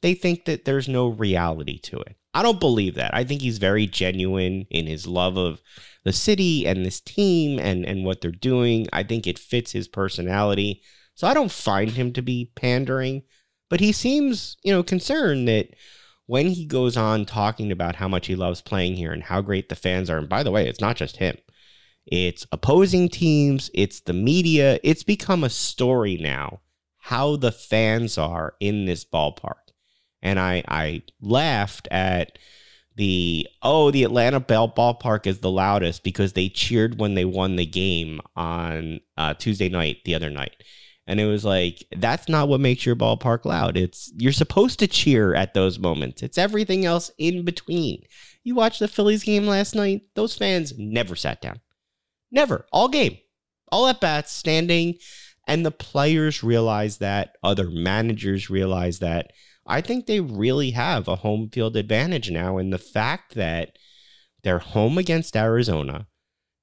they 0.00 0.14
think 0.14 0.44
that 0.44 0.64
there's 0.64 0.88
no 0.88 1.06
reality 1.08 1.78
to 1.78 1.98
it 2.00 2.16
I 2.38 2.42
don't 2.42 2.60
believe 2.60 2.94
that. 2.94 3.12
I 3.14 3.24
think 3.24 3.42
he's 3.42 3.58
very 3.58 3.88
genuine 3.88 4.66
in 4.70 4.86
his 4.86 5.08
love 5.08 5.36
of 5.36 5.60
the 6.04 6.12
city 6.12 6.68
and 6.68 6.86
this 6.86 7.00
team 7.00 7.58
and 7.58 7.84
and 7.84 8.04
what 8.04 8.20
they're 8.20 8.30
doing. 8.30 8.86
I 8.92 9.02
think 9.02 9.26
it 9.26 9.40
fits 9.40 9.72
his 9.72 9.88
personality. 9.88 10.80
So 11.14 11.26
I 11.26 11.34
don't 11.34 11.50
find 11.50 11.90
him 11.90 12.12
to 12.12 12.22
be 12.22 12.52
pandering, 12.54 13.24
but 13.68 13.80
he 13.80 13.90
seems, 13.90 14.56
you 14.62 14.72
know, 14.72 14.84
concerned 14.84 15.48
that 15.48 15.70
when 16.26 16.46
he 16.50 16.64
goes 16.64 16.96
on 16.96 17.24
talking 17.24 17.72
about 17.72 17.96
how 17.96 18.06
much 18.06 18.28
he 18.28 18.36
loves 18.36 18.62
playing 18.62 18.94
here 18.94 19.10
and 19.10 19.24
how 19.24 19.40
great 19.40 19.68
the 19.68 19.74
fans 19.74 20.08
are, 20.08 20.18
and 20.18 20.28
by 20.28 20.44
the 20.44 20.52
way, 20.52 20.68
it's 20.68 20.80
not 20.80 20.94
just 20.94 21.16
him. 21.16 21.36
It's 22.06 22.46
opposing 22.52 23.08
teams, 23.08 23.68
it's 23.74 23.98
the 23.98 24.12
media. 24.12 24.78
It's 24.84 25.02
become 25.02 25.42
a 25.42 25.50
story 25.50 26.18
now 26.18 26.60
how 26.98 27.34
the 27.34 27.50
fans 27.50 28.16
are 28.16 28.54
in 28.60 28.84
this 28.84 29.04
ballpark. 29.04 29.67
And 30.22 30.38
I 30.38 30.62
I 30.68 31.02
laughed 31.20 31.88
at 31.90 32.38
the 32.96 33.46
oh 33.62 33.90
the 33.90 34.02
Atlanta 34.04 34.40
Bell 34.40 34.68
ballpark 34.68 35.26
is 35.26 35.38
the 35.38 35.50
loudest 35.50 36.02
because 36.02 36.32
they 36.32 36.48
cheered 36.48 36.98
when 36.98 37.14
they 37.14 37.24
won 37.24 37.56
the 37.56 37.66
game 37.66 38.20
on 38.34 39.00
uh, 39.16 39.34
Tuesday 39.34 39.68
night 39.68 39.98
the 40.04 40.14
other 40.14 40.30
night. 40.30 40.62
And 41.06 41.20
it 41.20 41.26
was 41.26 41.44
like 41.44 41.86
that's 41.96 42.28
not 42.28 42.48
what 42.48 42.60
makes 42.60 42.84
your 42.84 42.96
ballpark 42.96 43.44
loud. 43.44 43.76
It's 43.76 44.12
you're 44.16 44.32
supposed 44.32 44.78
to 44.80 44.88
cheer 44.88 45.34
at 45.34 45.54
those 45.54 45.78
moments. 45.78 46.22
It's 46.22 46.36
everything 46.36 46.84
else 46.84 47.10
in 47.18 47.44
between. 47.44 48.02
You 48.42 48.54
watched 48.54 48.80
the 48.80 48.88
Phillies 48.88 49.24
game 49.24 49.46
last 49.46 49.74
night. 49.74 50.02
Those 50.14 50.36
fans 50.36 50.72
never 50.76 51.14
sat 51.14 51.40
down. 51.40 51.60
Never. 52.30 52.66
All 52.72 52.88
game. 52.88 53.18
All 53.70 53.86
at 53.86 54.00
bats, 54.00 54.32
standing. 54.32 54.94
And 55.46 55.64
the 55.64 55.70
players 55.70 56.42
realize 56.42 56.98
that. 56.98 57.36
Other 57.42 57.70
managers 57.70 58.50
realize 58.50 58.98
that. 58.98 59.32
I 59.68 59.82
think 59.82 60.06
they 60.06 60.20
really 60.20 60.70
have 60.70 61.06
a 61.06 61.16
home 61.16 61.50
field 61.50 61.76
advantage 61.76 62.30
now 62.30 62.56
in 62.58 62.70
the 62.70 62.78
fact 62.78 63.34
that 63.34 63.78
they're 64.42 64.58
home 64.58 64.96
against 64.96 65.36
Arizona. 65.36 66.06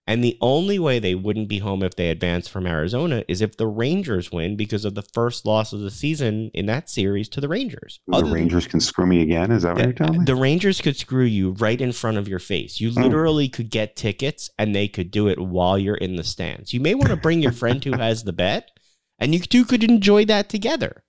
And 0.07 0.23
the 0.23 0.37
only 0.39 0.77
way 0.77 0.99
they 0.99 1.15
wouldn't 1.15 1.49
be 1.49 1.59
home 1.59 1.81
if 1.81 1.95
they 1.95 2.09
advance 2.09 2.47
from 2.47 2.67
Arizona 2.67 3.23
is 3.27 3.41
if 3.41 3.57
the 3.57 3.65
Rangers 3.65 4.31
win 4.31 4.55
because 4.55 4.85
of 4.85 4.93
the 4.93 5.01
first 5.01 5.47
loss 5.47 5.73
of 5.73 5.79
the 5.79 5.89
season 5.89 6.51
in 6.53 6.67
that 6.67 6.91
series 6.91 7.27
to 7.29 7.41
the 7.41 7.47
Rangers. 7.47 7.99
The 8.07 8.17
Other 8.17 8.31
Rangers 8.31 8.65
than, 8.65 8.71
can 8.71 8.79
screw 8.81 9.07
me 9.07 9.23
again. 9.23 9.51
Is 9.51 9.63
that 9.63 9.69
what 9.69 9.79
the, 9.79 9.83
you're 9.85 9.93
telling 9.93 10.19
me? 10.19 10.25
The 10.25 10.35
Rangers 10.35 10.79
could 10.79 10.95
screw 10.95 11.23
you 11.23 11.51
right 11.53 11.81
in 11.81 11.91
front 11.91 12.17
of 12.17 12.27
your 12.27 12.37
face. 12.37 12.79
You 12.79 12.91
hmm. 12.91 13.01
literally 13.01 13.49
mm. 13.49 13.53
could 13.53 13.71
get 13.71 13.95
tickets 13.95 14.49
and 14.59 14.75
they 14.75 14.87
could 14.87 15.09
do 15.09 15.27
it 15.27 15.39
while 15.39 15.79
you're 15.79 15.95
in 15.95 16.17
the 16.17 16.23
stands. 16.23 16.71
You 16.71 16.81
may 16.81 16.93
want 16.93 17.09
to 17.09 17.15
bring 17.15 17.41
your 17.41 17.51
friend 17.51 17.83
who 17.83 17.93
has 17.97 18.23
the 18.23 18.33
bet 18.33 18.69
and 19.17 19.33
you 19.33 19.39
two 19.39 19.65
could 19.65 19.83
enjoy 19.83 20.25
that 20.25 20.49
together. 20.49 21.03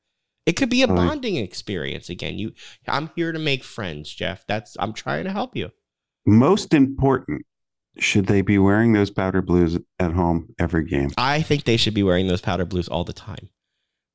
It 0.47 0.53
could 0.55 0.71
be 0.71 0.83
a 0.83 0.89
bonding 0.89 1.37
experience 1.37 2.09
again. 2.09 2.39
You 2.39 2.53
I'm 2.87 3.11
here 3.17 3.33
to 3.33 3.39
make 3.39 3.65
friends, 3.65 4.15
Jeff. 4.15 4.47
That's 4.47 4.77
I'm 4.79 4.93
trying 4.93 5.25
to 5.25 5.33
help 5.33 5.57
you. 5.57 5.73
Most 6.25 6.73
important 6.73 7.45
should 7.99 8.27
they 8.27 8.43
be 8.43 8.59
wearing 8.59 8.93
those 8.93 9.11
powder 9.11 9.43
blues 9.43 9.79
at 9.99 10.13
home 10.13 10.55
every 10.59 10.85
game? 10.85 11.11
I 11.17 11.43
think 11.43 11.65
they 11.65 11.77
should 11.77 11.95
be 11.95 12.03
wearing 12.03 12.29
those 12.29 12.41
powder 12.41 12.65
blues 12.65 12.89
all 12.89 13.05
the 13.05 13.13
time. 13.13 13.49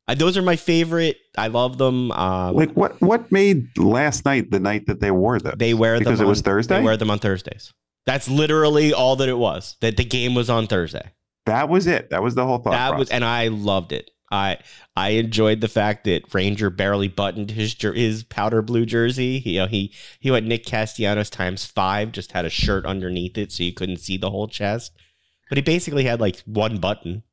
I, 0.07 0.15
those 0.15 0.37
are 0.37 0.41
my 0.41 0.55
favorite. 0.55 1.17
I 1.37 1.47
love 1.47 1.77
them. 1.77 2.11
Um, 2.11 2.55
like 2.55 2.71
what? 2.71 2.99
What 3.01 3.31
made 3.31 3.77
last 3.77 4.25
night 4.25 4.51
the 4.51 4.59
night 4.59 4.87
that 4.87 4.99
they 4.99 5.11
wore 5.11 5.39
them? 5.39 5.55
They 5.57 5.73
wear 5.73 5.99
because 5.99 6.19
them 6.19 6.27
it 6.27 6.29
was 6.29 6.41
Thursday. 6.41 6.77
They 6.77 6.83
wear 6.83 6.97
them 6.97 7.11
on 7.11 7.19
Thursdays. 7.19 7.73
That's 8.05 8.27
literally 8.29 8.93
all 8.93 9.15
that 9.17 9.29
it 9.29 9.37
was. 9.37 9.77
That 9.81 9.97
the 9.97 10.05
game 10.05 10.33
was 10.33 10.49
on 10.49 10.67
Thursday. 10.67 11.11
That 11.45 11.69
was 11.69 11.87
it. 11.87 12.09
That 12.09 12.23
was 12.23 12.35
the 12.35 12.45
whole 12.45 12.57
thought. 12.57 12.71
That 12.71 12.89
process. 12.89 12.99
was, 12.99 13.09
and 13.09 13.23
I 13.23 13.47
loved 13.47 13.91
it. 13.91 14.11
I 14.31 14.59
I 14.95 15.09
enjoyed 15.09 15.61
the 15.61 15.67
fact 15.67 16.05
that 16.05 16.33
Ranger 16.33 16.69
barely 16.69 17.07
buttoned 17.07 17.51
his 17.51 17.75
his 17.79 18.23
powder 18.23 18.61
blue 18.61 18.85
jersey. 18.85 19.39
He, 19.39 19.51
you 19.51 19.59
know, 19.59 19.67
he 19.67 19.93
he 20.19 20.31
went 20.31 20.47
Nick 20.47 20.65
Castellanos 20.65 21.29
times 21.29 21.65
five, 21.65 22.11
just 22.11 22.31
had 22.31 22.45
a 22.45 22.49
shirt 22.49 22.85
underneath 22.85 23.37
it 23.37 23.51
so 23.51 23.63
you 23.63 23.73
couldn't 23.73 23.99
see 23.99 24.17
the 24.17 24.31
whole 24.31 24.47
chest. 24.47 24.93
But 25.49 25.57
he 25.57 25.61
basically 25.61 26.05
had 26.05 26.21
like 26.21 26.39
one 26.45 26.77
button. 26.77 27.23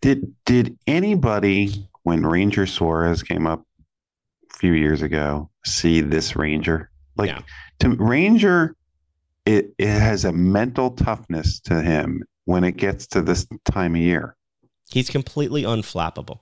Did 0.00 0.32
did 0.44 0.78
anybody 0.86 1.88
when 2.04 2.24
Ranger 2.24 2.66
Suarez 2.66 3.22
came 3.22 3.46
up 3.46 3.66
a 4.52 4.56
few 4.56 4.72
years 4.72 5.02
ago 5.02 5.50
see 5.64 6.00
this 6.00 6.36
Ranger? 6.36 6.90
Like 7.16 7.30
yeah. 7.30 7.42
to 7.80 7.90
Ranger, 7.90 8.76
it, 9.44 9.74
it 9.78 9.88
has 9.88 10.24
a 10.24 10.32
mental 10.32 10.90
toughness 10.90 11.60
to 11.60 11.80
him 11.80 12.22
when 12.44 12.64
it 12.64 12.76
gets 12.76 13.06
to 13.08 13.22
this 13.22 13.46
time 13.64 13.94
of 13.94 14.00
year. 14.00 14.36
He's 14.90 15.10
completely 15.10 15.62
unflappable 15.62 16.40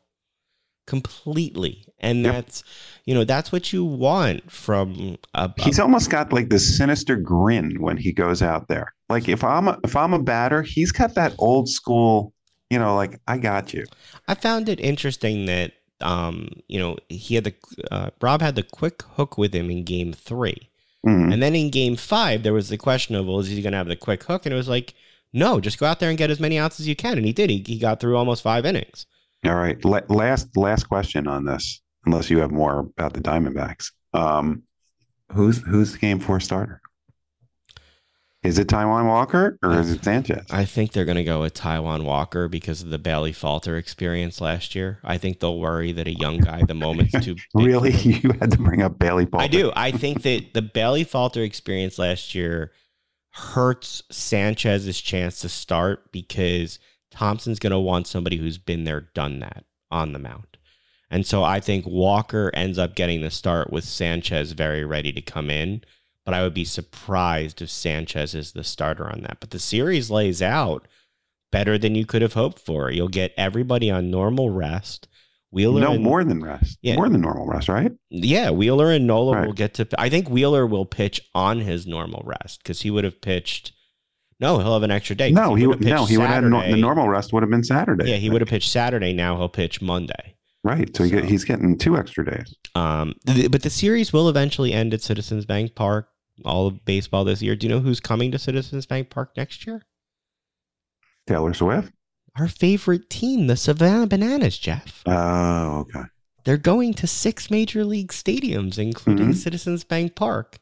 completely. 0.86 1.84
And 2.00 2.22
yep. 2.24 2.34
that's 2.34 2.64
you 3.04 3.14
know 3.14 3.24
that's 3.24 3.52
what 3.52 3.72
you 3.72 3.84
want 3.84 4.50
from 4.50 5.18
a, 5.34 5.44
a, 5.44 5.62
he's 5.62 5.78
almost 5.78 6.10
got 6.10 6.32
like 6.32 6.48
this 6.48 6.76
sinister 6.76 7.16
grin 7.16 7.80
when 7.80 7.96
he 7.96 8.12
goes 8.12 8.42
out 8.42 8.68
there. 8.68 8.92
Like 9.08 9.28
if 9.28 9.44
i'm 9.44 9.68
a, 9.68 9.78
if 9.84 9.94
i'm 9.94 10.14
a 10.14 10.22
batter 10.22 10.62
he's 10.62 10.90
got 10.90 11.14
that 11.14 11.34
old 11.38 11.68
school 11.68 12.32
you 12.70 12.78
know 12.78 12.96
like 12.96 13.20
i 13.28 13.38
got 13.38 13.72
you. 13.72 13.84
I 14.26 14.34
found 14.34 14.68
it 14.68 14.80
interesting 14.80 15.46
that 15.46 15.72
um 16.00 16.48
you 16.66 16.78
know 16.78 16.96
he 17.08 17.36
had 17.36 17.44
the 17.44 17.54
uh, 17.90 18.10
rob 18.20 18.42
had 18.42 18.56
the 18.56 18.62
quick 18.62 19.02
hook 19.02 19.38
with 19.38 19.54
him 19.54 19.70
in 19.70 19.84
game 19.84 20.12
3 20.12 20.56
mm-hmm. 21.06 21.32
and 21.32 21.40
then 21.42 21.54
in 21.54 21.70
game 21.70 21.94
five 21.94 22.42
there 22.42 22.52
was 22.52 22.68
the 22.70 22.78
question 22.78 23.14
of 23.14 23.26
well 23.26 23.38
is 23.38 23.48
he 23.48 23.62
going 23.62 23.72
to 23.72 23.78
have 23.78 23.86
the 23.86 23.96
quick 23.96 24.24
hook? 24.24 24.44
And 24.44 24.52
it 24.52 24.56
was 24.56 24.68
like 24.68 24.94
no 25.32 25.60
just 25.60 25.78
go 25.78 25.86
out 25.86 26.00
there 26.00 26.08
and 26.08 26.18
get 26.18 26.30
as 26.30 26.40
many 26.40 26.58
outs 26.58 26.80
as 26.80 26.88
you 26.88 26.96
can. 26.96 27.16
And 27.16 27.26
he 27.26 27.32
did. 27.32 27.50
He, 27.50 27.62
he 27.64 27.78
got 27.78 28.00
through 28.00 28.16
almost 28.16 28.42
five 28.42 28.66
innings 28.66 29.06
all 29.44 29.54
right. 29.54 29.82
last 29.84 30.56
last 30.56 30.84
question 30.84 31.26
on 31.26 31.44
this, 31.44 31.82
unless 32.06 32.30
you 32.30 32.38
have 32.38 32.50
more 32.50 32.80
about 32.80 33.12
the 33.14 33.20
Diamondbacks. 33.20 33.90
Um, 34.12 34.62
who's 35.32 35.58
who's 35.58 35.92
the 35.92 35.98
game 35.98 36.20
four 36.20 36.40
starter? 36.40 36.80
Is 38.42 38.58
it 38.58 38.66
Taijuan 38.66 39.06
Walker 39.06 39.56
or 39.62 39.78
is 39.78 39.92
it 39.92 40.02
Sanchez? 40.02 40.46
I 40.50 40.64
think 40.64 40.90
they're 40.90 41.04
going 41.04 41.16
to 41.16 41.22
go 41.22 41.42
with 41.42 41.54
Taijuan 41.54 42.02
Walker 42.02 42.48
because 42.48 42.82
of 42.82 42.90
the 42.90 42.98
Bailey 42.98 43.32
Falter 43.32 43.76
experience 43.76 44.40
last 44.40 44.74
year. 44.74 44.98
I 45.04 45.16
think 45.16 45.38
they'll 45.38 45.60
worry 45.60 45.92
that 45.92 46.08
a 46.08 46.14
young 46.14 46.38
guy, 46.38 46.64
the 46.64 46.74
moment's 46.74 47.12
too 47.24 47.36
really, 47.54 47.92
you 47.92 48.32
had 48.40 48.50
to 48.50 48.58
bring 48.58 48.82
up 48.82 48.98
Bailey 48.98 49.26
Falter. 49.26 49.44
I 49.44 49.46
do. 49.46 49.72
I 49.76 49.92
think 49.92 50.22
that 50.22 50.54
the 50.54 50.62
Bailey 50.62 51.04
Falter 51.04 51.42
experience 51.42 52.00
last 52.00 52.34
year 52.34 52.72
hurts 53.30 54.02
Sanchez's 54.10 55.00
chance 55.00 55.40
to 55.40 55.48
start 55.48 56.10
because– 56.10 56.78
Thomson's 57.12 57.58
going 57.58 57.72
to 57.72 57.78
want 57.78 58.06
somebody 58.06 58.36
who's 58.36 58.58
been 58.58 58.84
there, 58.84 59.08
done 59.14 59.40
that 59.40 59.64
on 59.90 60.12
the 60.12 60.18
mound. 60.18 60.58
And 61.10 61.26
so 61.26 61.44
I 61.44 61.60
think 61.60 61.86
Walker 61.86 62.50
ends 62.54 62.78
up 62.78 62.94
getting 62.94 63.20
the 63.20 63.30
start 63.30 63.70
with 63.70 63.84
Sanchez 63.84 64.52
very 64.52 64.84
ready 64.84 65.12
to 65.12 65.20
come 65.20 65.50
in. 65.50 65.84
But 66.24 66.34
I 66.34 66.42
would 66.42 66.54
be 66.54 66.64
surprised 66.64 67.60
if 67.60 67.68
Sanchez 67.68 68.34
is 68.34 68.52
the 68.52 68.64
starter 68.64 69.10
on 69.10 69.22
that. 69.22 69.38
But 69.40 69.50
the 69.50 69.58
series 69.58 70.10
lays 70.10 70.40
out 70.40 70.86
better 71.50 71.76
than 71.76 71.94
you 71.94 72.06
could 72.06 72.22
have 72.22 72.32
hoped 72.32 72.60
for. 72.60 72.90
You'll 72.90 73.08
get 73.08 73.34
everybody 73.36 73.90
on 73.90 74.10
normal 74.10 74.50
rest. 74.50 75.08
Wheeler 75.50 75.80
no 75.82 75.92
and, 75.92 76.02
more 76.02 76.24
than 76.24 76.42
rest, 76.42 76.78
yeah, 76.80 76.96
more 76.96 77.10
than 77.10 77.20
normal 77.20 77.46
rest, 77.46 77.68
right? 77.68 77.92
Yeah, 78.08 78.48
Wheeler 78.50 78.90
and 78.90 79.06
Nola 79.06 79.36
right. 79.36 79.46
will 79.46 79.52
get 79.52 79.74
to. 79.74 79.86
I 79.98 80.08
think 80.08 80.30
Wheeler 80.30 80.66
will 80.66 80.86
pitch 80.86 81.20
on 81.34 81.60
his 81.60 81.86
normal 81.86 82.22
rest 82.24 82.62
because 82.62 82.80
he 82.80 82.90
would 82.90 83.04
have 83.04 83.20
pitched 83.20 83.72
no, 84.42 84.58
he'll 84.58 84.74
have 84.74 84.82
an 84.82 84.90
extra 84.90 85.14
day. 85.14 85.30
No, 85.30 85.54
he, 85.54 85.66
would 85.66 85.80
no 85.80 86.04
he 86.04 86.18
would 86.18 86.26
have 86.26 86.42
the 86.42 86.76
normal 86.76 87.08
rest 87.08 87.32
would 87.32 87.42
have 87.42 87.50
been 87.50 87.62
Saturday. 87.62 88.10
Yeah, 88.10 88.16
he 88.16 88.28
would 88.28 88.40
have 88.40 88.48
pitched 88.48 88.70
Saturday. 88.70 89.12
Now 89.12 89.36
he'll 89.36 89.48
pitch 89.48 89.80
Monday. 89.80 90.34
Right, 90.64 90.94
so, 90.96 91.06
so. 91.06 91.20
He 91.22 91.28
he's 91.28 91.44
getting 91.44 91.78
two 91.78 91.96
extra 91.96 92.24
days. 92.24 92.54
Um, 92.74 93.14
th- 93.26 93.50
but 93.50 93.62
the 93.62 93.70
series 93.70 94.12
will 94.12 94.28
eventually 94.28 94.72
end 94.72 94.92
at 94.92 95.00
Citizens 95.00 95.46
Bank 95.46 95.74
Park. 95.74 96.08
All 96.44 96.66
of 96.66 96.84
baseball 96.84 97.24
this 97.24 97.40
year. 97.40 97.54
Do 97.54 97.66
you 97.66 97.72
know 97.72 97.80
who's 97.80 98.00
coming 98.00 98.32
to 98.32 98.38
Citizens 98.38 98.84
Bank 98.84 99.10
Park 99.10 99.36
next 99.36 99.66
year? 99.66 99.82
Taylor 101.26 101.54
Swift. 101.54 101.92
Our 102.36 102.48
favorite 102.48 103.10
team, 103.10 103.46
the 103.46 103.56
Savannah 103.56 104.06
Bananas, 104.06 104.58
Jeff. 104.58 105.02
Oh, 105.06 105.80
okay. 105.80 106.04
They're 106.44 106.56
going 106.56 106.94
to 106.94 107.06
six 107.06 107.50
major 107.50 107.84
league 107.84 108.10
stadiums, 108.10 108.78
including 108.78 109.26
mm-hmm. 109.26 109.34
Citizens 109.34 109.84
Bank 109.84 110.16
Park. 110.16 110.58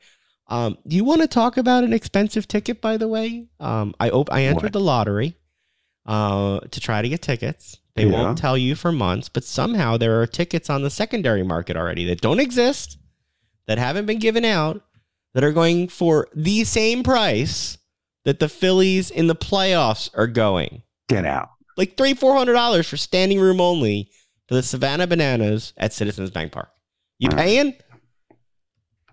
Um, 0.51 0.77
do 0.87 0.97
you 0.97 1.05
want 1.05 1.23
to 1.23 1.29
talk 1.29 1.57
about 1.57 1.85
an 1.85 1.93
expensive 1.93 2.49
ticket? 2.49 2.81
By 2.81 2.97
the 2.97 3.09
way, 3.09 3.47
um, 3.61 3.95
I 4.01 4.11
op- 4.11 4.33
I 4.33 4.43
entered 4.43 4.65
what? 4.65 4.73
the 4.73 4.81
lottery 4.81 5.37
uh, 6.07 6.61
to 6.61 6.81
try 6.81 7.01
to 7.01 7.09
get 7.09 7.23
tickets. 7.23 7.79
They 7.95 8.07
yeah. 8.07 8.13
won't 8.13 8.39
tell 8.39 8.59
you 8.59 8.75
for 8.75 8.93
months, 8.93 9.29
but 9.29 9.45
somehow 9.45 9.97
there 9.97 10.21
are 10.21 10.27
tickets 10.27 10.69
on 10.69 10.83
the 10.83 10.91
secondary 10.91 11.43
market 11.43 11.77
already 11.77 12.05
that 12.07 12.21
don't 12.21 12.41
exist, 12.41 12.99
that 13.67 13.79
haven't 13.79 14.07
been 14.07 14.19
given 14.19 14.45
out, 14.45 14.83
that 15.35 15.45
are 15.45 15.53
going 15.53 15.89
for 15.89 16.29
the 16.35 16.65
same 16.65 17.03
price 17.03 17.79
that 18.25 18.41
the 18.41 18.49
Phillies 18.49 19.11
in 19.11 19.29
the 19.29 19.37
playoffs 19.37 20.11
are 20.15 20.27
going. 20.27 20.83
Get 21.09 21.25
out. 21.25 21.51
Like 21.77 21.97
three, 21.97 22.15
four 22.15 22.37
hundred 22.37 22.55
dollars 22.55 22.89
for 22.89 22.97
standing 22.97 23.41
room 23.41 23.61
only 23.61 24.11
for 24.49 24.55
the 24.55 24.63
Savannah 24.63 25.07
Bananas 25.07 25.73
at 25.77 25.93
Citizens 25.93 26.31
Bank 26.31 26.53
Park. 26.53 26.71
You 27.19 27.29
paying? 27.29 27.75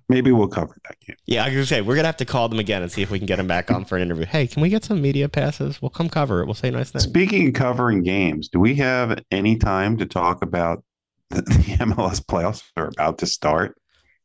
Maybe 0.09 0.31
we'll 0.31 0.47
cover 0.47 0.75
that 0.85 0.99
game. 1.01 1.17
Yeah, 1.25 1.43
I 1.43 1.47
was 1.47 1.55
gonna 1.55 1.65
say 1.65 1.81
we're 1.81 1.95
gonna 1.95 2.07
have 2.07 2.17
to 2.17 2.25
call 2.25 2.47
them 2.47 2.59
again 2.59 2.81
and 2.81 2.91
see 2.91 3.01
if 3.01 3.11
we 3.11 3.19
can 3.19 3.25
get 3.25 3.35
them 3.37 3.47
back 3.47 3.69
on 3.69 3.83
for 3.83 3.97
an 3.97 4.03
interview. 4.03 4.25
Hey, 4.25 4.47
can 4.47 4.61
we 4.61 4.69
get 4.69 4.85
some 4.85 5.01
media 5.01 5.27
passes? 5.27 5.81
We'll 5.81 5.89
come 5.89 6.09
cover 6.09 6.41
it. 6.41 6.45
We'll 6.45 6.55
say 6.55 6.71
nice 6.71 6.91
things. 6.91 7.03
Speaking 7.03 7.49
of 7.49 7.53
covering 7.53 8.03
games, 8.03 8.47
do 8.47 8.59
we 8.59 8.75
have 8.75 9.21
any 9.31 9.57
time 9.57 9.97
to 9.97 10.05
talk 10.05 10.41
about 10.41 10.83
the, 11.29 11.41
the 11.41 11.77
MLS 11.85 12.23
playoffs 12.23 12.63
are 12.77 12.87
about 12.87 13.17
to 13.19 13.25
start? 13.25 13.75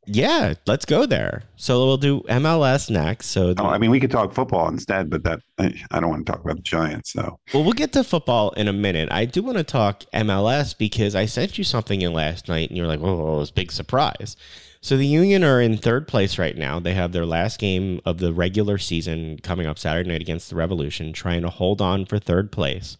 Yeah, 0.06 0.54
let's 0.66 0.84
go 0.84 1.06
there. 1.06 1.44
So 1.56 1.86
we'll 1.86 1.96
do 1.96 2.22
MLS 2.22 2.90
next. 2.90 3.26
So 3.26 3.54
oh, 3.58 3.66
I 3.66 3.78
mean, 3.78 3.90
we 3.90 4.00
could 4.00 4.10
talk 4.10 4.32
football 4.32 4.68
instead, 4.68 5.08
but 5.08 5.22
that 5.22 5.40
I 5.58 6.00
don't 6.00 6.10
want 6.10 6.26
to 6.26 6.32
talk 6.32 6.42
about 6.42 6.56
the 6.56 6.62
Giants. 6.62 7.12
So 7.12 7.38
well, 7.54 7.62
we'll 7.62 7.72
get 7.72 7.92
to 7.92 8.02
football 8.02 8.50
in 8.52 8.66
a 8.66 8.72
minute. 8.72 9.10
I 9.12 9.26
do 9.26 9.42
want 9.42 9.58
to 9.58 9.64
talk 9.64 10.04
MLS 10.12 10.76
because 10.76 11.14
I 11.14 11.26
sent 11.26 11.56
you 11.56 11.62
something 11.62 12.02
in 12.02 12.12
last 12.12 12.48
night, 12.48 12.68
and 12.68 12.76
you're 12.76 12.88
like, 12.88 13.00
"Oh, 13.00 13.36
it 13.36 13.38
was 13.38 13.50
a 13.50 13.54
big 13.54 13.70
surprise." 13.70 14.36
So 14.84 14.96
the 14.96 15.06
Union 15.06 15.44
are 15.44 15.60
in 15.60 15.76
third 15.76 16.08
place 16.08 16.38
right 16.38 16.58
now. 16.58 16.80
They 16.80 16.94
have 16.94 17.12
their 17.12 17.24
last 17.24 17.60
game 17.60 18.00
of 18.04 18.18
the 18.18 18.32
regular 18.32 18.78
season 18.78 19.38
coming 19.40 19.64
up 19.64 19.78
Saturday 19.78 20.10
night 20.10 20.20
against 20.20 20.50
the 20.50 20.56
Revolution, 20.56 21.12
trying 21.12 21.42
to 21.42 21.50
hold 21.50 21.80
on 21.80 22.04
for 22.04 22.18
third 22.18 22.50
place. 22.50 22.96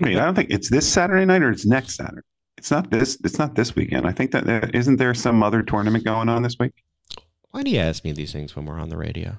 I 0.00 0.06
mean, 0.06 0.16
I 0.16 0.24
don't 0.24 0.34
think 0.34 0.48
it's 0.48 0.70
this 0.70 0.90
Saturday 0.90 1.26
night 1.26 1.42
or 1.42 1.50
it's 1.50 1.66
next 1.66 1.96
Saturday. 1.96 2.26
It's 2.56 2.70
not 2.70 2.90
this. 2.90 3.18
It's 3.22 3.38
not 3.38 3.54
this 3.54 3.76
weekend. 3.76 4.06
I 4.06 4.12
think 4.12 4.30
that 4.30 4.46
there, 4.46 4.70
isn't 4.72 4.96
there 4.96 5.12
some 5.12 5.42
other 5.42 5.62
tournament 5.62 6.04
going 6.04 6.30
on 6.30 6.42
this 6.42 6.56
week. 6.58 6.72
Why 7.50 7.64
do 7.64 7.70
you 7.70 7.78
ask 7.78 8.02
me 8.02 8.12
these 8.12 8.32
things 8.32 8.56
when 8.56 8.64
we're 8.64 8.80
on 8.80 8.88
the 8.88 8.96
radio? 8.96 9.38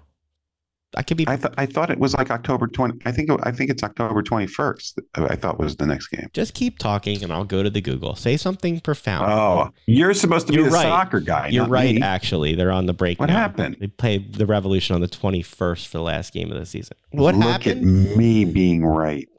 I 0.96 1.04
could 1.04 1.16
be. 1.16 1.26
I, 1.28 1.38
th- 1.38 1.54
I 1.58 1.66
thought 1.66 1.90
it 1.90 2.00
was 2.00 2.14
like 2.14 2.30
October 2.30 2.68
twenty. 2.68 3.00
I 3.06 3.12
think 3.14 3.30
it, 3.30 3.40
I 3.44 3.52
think 3.52 3.70
it's 3.70 3.82
October 3.82 4.22
twenty 4.22 4.48
first. 4.48 5.00
Uh, 5.16 5.28
I 5.30 5.36
thought 5.36 5.58
was 5.58 5.78
the 5.78 5.86
next 5.86 6.08
game. 6.08 6.28
Just 6.34 6.54
keep 6.54 6.80
talking, 6.80 7.24
and 7.24 7.32
I'll 7.32 7.46
go 7.46 7.64
to 7.64 7.70
the 7.70 7.80
Google. 7.80 8.16
Say 8.16 8.36
something 8.36 8.82
profound. 8.82 9.32
Oh, 9.32 9.72
you're 9.86 10.14
supposed 10.14 10.48
to 10.48 10.54
be 10.54 10.60
you're 10.60 10.70
the 10.70 10.76
right. 10.76 10.84
soccer 10.84 11.22
guy. 11.22 11.48
You're 11.48 11.66
right. 11.68 11.96
Me. 11.96 12.02
Actually, 12.02 12.56
they're 12.56 12.72
on 12.72 12.88
the 12.88 12.94
break. 12.94 13.20
What 13.20 13.28
now. 13.28 13.38
happened? 13.38 13.78
They 13.80 13.88
played 13.88 14.36
the 14.36 14.46
Revolution 14.46 14.94
on 14.94 15.02
the 15.02 15.08
twenty 15.08 15.42
first 15.42 15.88
for 15.88 15.98
the 15.98 16.04
last 16.04 16.34
game 16.34 16.52
of 16.52 16.58
the 16.58 16.66
season. 16.66 16.98
What 17.12 17.36
Look 17.36 17.64
happened? 17.64 18.10
at 18.12 18.18
me 18.18 18.44
being 18.44 18.86
right. 18.86 19.30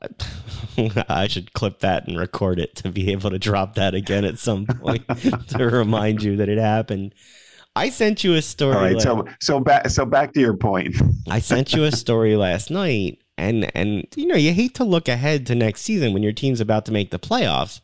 I 1.08 1.28
should 1.28 1.52
clip 1.52 1.80
that 1.80 2.08
and 2.08 2.18
record 2.18 2.58
it 2.58 2.76
to 2.76 2.88
be 2.88 3.12
able 3.12 3.30
to 3.30 3.38
drop 3.38 3.74
that 3.74 3.94
again 3.94 4.24
at 4.24 4.38
some 4.38 4.64
point 4.66 5.06
to 5.48 5.66
remind 5.66 6.22
you 6.22 6.36
that 6.36 6.48
it 6.48 6.58
happened. 6.58 7.14
I 7.74 7.88
sent 7.88 8.22
you 8.22 8.34
a 8.34 8.42
story. 8.42 8.74
All 8.74 8.82
right, 8.82 9.00
so 9.00 9.26
so 9.40 9.60
back 9.60 9.88
so 9.88 10.04
back 10.04 10.32
to 10.34 10.40
your 10.40 10.56
point. 10.56 10.96
I 11.30 11.38
sent 11.40 11.72
you 11.72 11.84
a 11.84 11.92
story 11.92 12.36
last 12.36 12.70
night, 12.70 13.18
and 13.38 13.70
and 13.74 14.06
you 14.14 14.26
know 14.26 14.36
you 14.36 14.52
hate 14.52 14.74
to 14.76 14.84
look 14.84 15.08
ahead 15.08 15.46
to 15.46 15.54
next 15.54 15.82
season 15.82 16.12
when 16.12 16.22
your 16.22 16.32
team's 16.32 16.60
about 16.60 16.84
to 16.86 16.92
make 16.92 17.10
the 17.10 17.18
playoffs, 17.18 17.80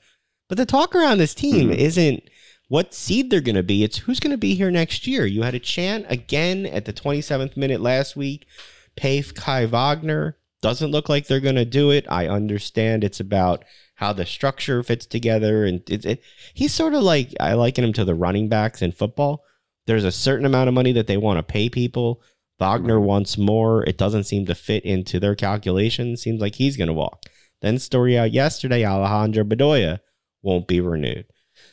but 0.49 0.59
the 0.59 0.67
talk 0.67 0.95
around 0.95 1.19
this 1.19 1.35
team 1.35 1.71
mm-hmm. 1.71 1.81
isn't 1.81 2.29
what 2.69 2.93
seed 2.93 3.31
they're 3.31 3.41
going 3.41 3.55
to 3.55 3.63
be; 3.63 3.83
it's 3.83 3.99
who's 3.99 4.21
going 4.21 4.33
to 4.33 4.39
be 4.39 4.55
here 4.55 4.71
next 4.71 5.07
year. 5.07 5.25
You 5.25 5.43
had 5.43 5.55
a 5.55 5.61
chant 5.61 6.05
again 6.09 6.67
at 6.67 6.85
the 6.85 6.93
27th 6.93 7.57
minute 7.57 7.81
last 7.81 8.15
week. 8.15 8.47
Pay 8.95 9.23
Kai 9.23 9.65
Wagner 9.65 10.37
doesn't 10.61 10.91
look 10.91 11.09
like 11.09 11.27
they're 11.27 11.41
going 11.41 11.55
to 11.55 11.65
do 11.65 11.91
it. 11.91 12.05
I 12.11 12.27
understand 12.27 13.05
it's 13.05 13.21
about 13.21 13.65
how 13.95 14.13
the 14.13 14.27
structure 14.27 14.83
fits 14.83 15.07
together, 15.07 15.65
and 15.65 15.89
it, 15.89 16.05
it, 16.05 16.23
he's 16.53 16.75
sort 16.75 16.93
of 16.93 17.03
like 17.03 17.33
I 17.41 17.55
liken 17.55 17.85
him 17.85 17.95
to 17.95 18.05
the 18.05 18.15
running 18.15 18.51
backs 18.51 18.83
in 18.83 18.93
football 18.93 19.45
there's 19.89 20.05
a 20.05 20.13
certain 20.13 20.45
amount 20.45 20.69
of 20.69 20.75
money 20.75 20.93
that 20.93 21.07
they 21.07 21.17
want 21.17 21.39
to 21.39 21.43
pay 21.43 21.71
people. 21.71 22.23
Wagner 22.59 23.01
wants 23.01 23.39
more. 23.39 23.83
It 23.85 23.97
doesn't 23.97 24.25
seem 24.25 24.45
to 24.47 24.55
fit 24.55 24.85
into 24.85 25.19
their 25.19 25.35
calculations. 25.35 26.21
Seems 26.21 26.43
like 26.43 26.57
he's 26.57 26.77
going 26.77 26.89
to 26.89 26.95
walk. 26.95 27.25
Then 27.63 27.79
story 27.79 28.19
out 28.19 28.31
yesterday, 28.31 28.85
Alejandro 28.85 29.45
Bedoya 29.45 30.01
won't 30.43 30.69
be 30.69 30.83
renewed. 30.83 31.25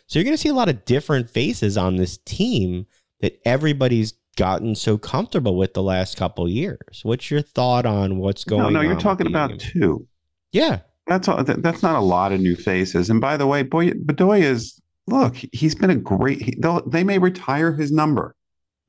So 0.08 0.18
you're 0.18 0.24
going 0.24 0.38
to 0.38 0.42
see 0.42 0.50
a 0.50 0.54
lot 0.54 0.70
of 0.70 0.86
different 0.86 1.30
faces 1.30 1.78
on 1.78 1.98
this 1.98 2.18
team 2.18 2.86
that 3.20 3.38
everybody's 3.46 4.14
gotten 4.38 4.76
so 4.76 4.98
comfortable 4.98 5.58
with 5.58 5.74
the 5.74 5.84
last 5.84 6.16
couple 6.16 6.48
years. 6.48 7.02
What's 7.04 7.30
your 7.30 7.42
thought 7.42 7.86
on 7.86 8.18
what's 8.18 8.46
going 8.46 8.62
on? 8.62 8.74
No, 8.74 8.82
no, 8.82 8.88
you're 8.88 9.00
talking 9.00 9.28
about 9.28 9.60
two. 9.60 10.08
Yeah. 10.54 10.80
That's 11.08 11.28
all, 11.28 11.44
that's 11.44 11.84
not 11.84 11.96
a 11.96 12.02
lot 12.02 12.32
of 12.32 12.40
new 12.40 12.56
faces. 12.56 13.10
And 13.10 13.20
by 13.20 13.36
the 13.36 13.46
way, 13.46 13.64
boy, 13.64 13.92
Bedoya 13.92 14.42
is 14.42 14.82
look, 15.08 15.36
he's 15.52 15.76
been 15.76 15.90
a 15.90 15.96
great. 15.96 16.42
He, 16.42 16.58
they 16.88 17.04
may 17.04 17.18
retire 17.18 17.74
his 17.74 17.92
number 17.92 18.36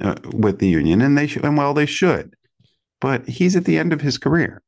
uh, 0.00 0.16
with 0.32 0.58
the 0.58 0.68
union, 0.68 1.00
and 1.02 1.16
they 1.16 1.26
should, 1.26 1.44
and 1.44 1.56
well, 1.56 1.74
they 1.74 1.86
should. 1.86 2.34
But 3.00 3.28
he's 3.28 3.56
at 3.56 3.64
the 3.64 3.78
end 3.78 3.92
of 3.92 4.00
his 4.00 4.18
career. 4.18 4.62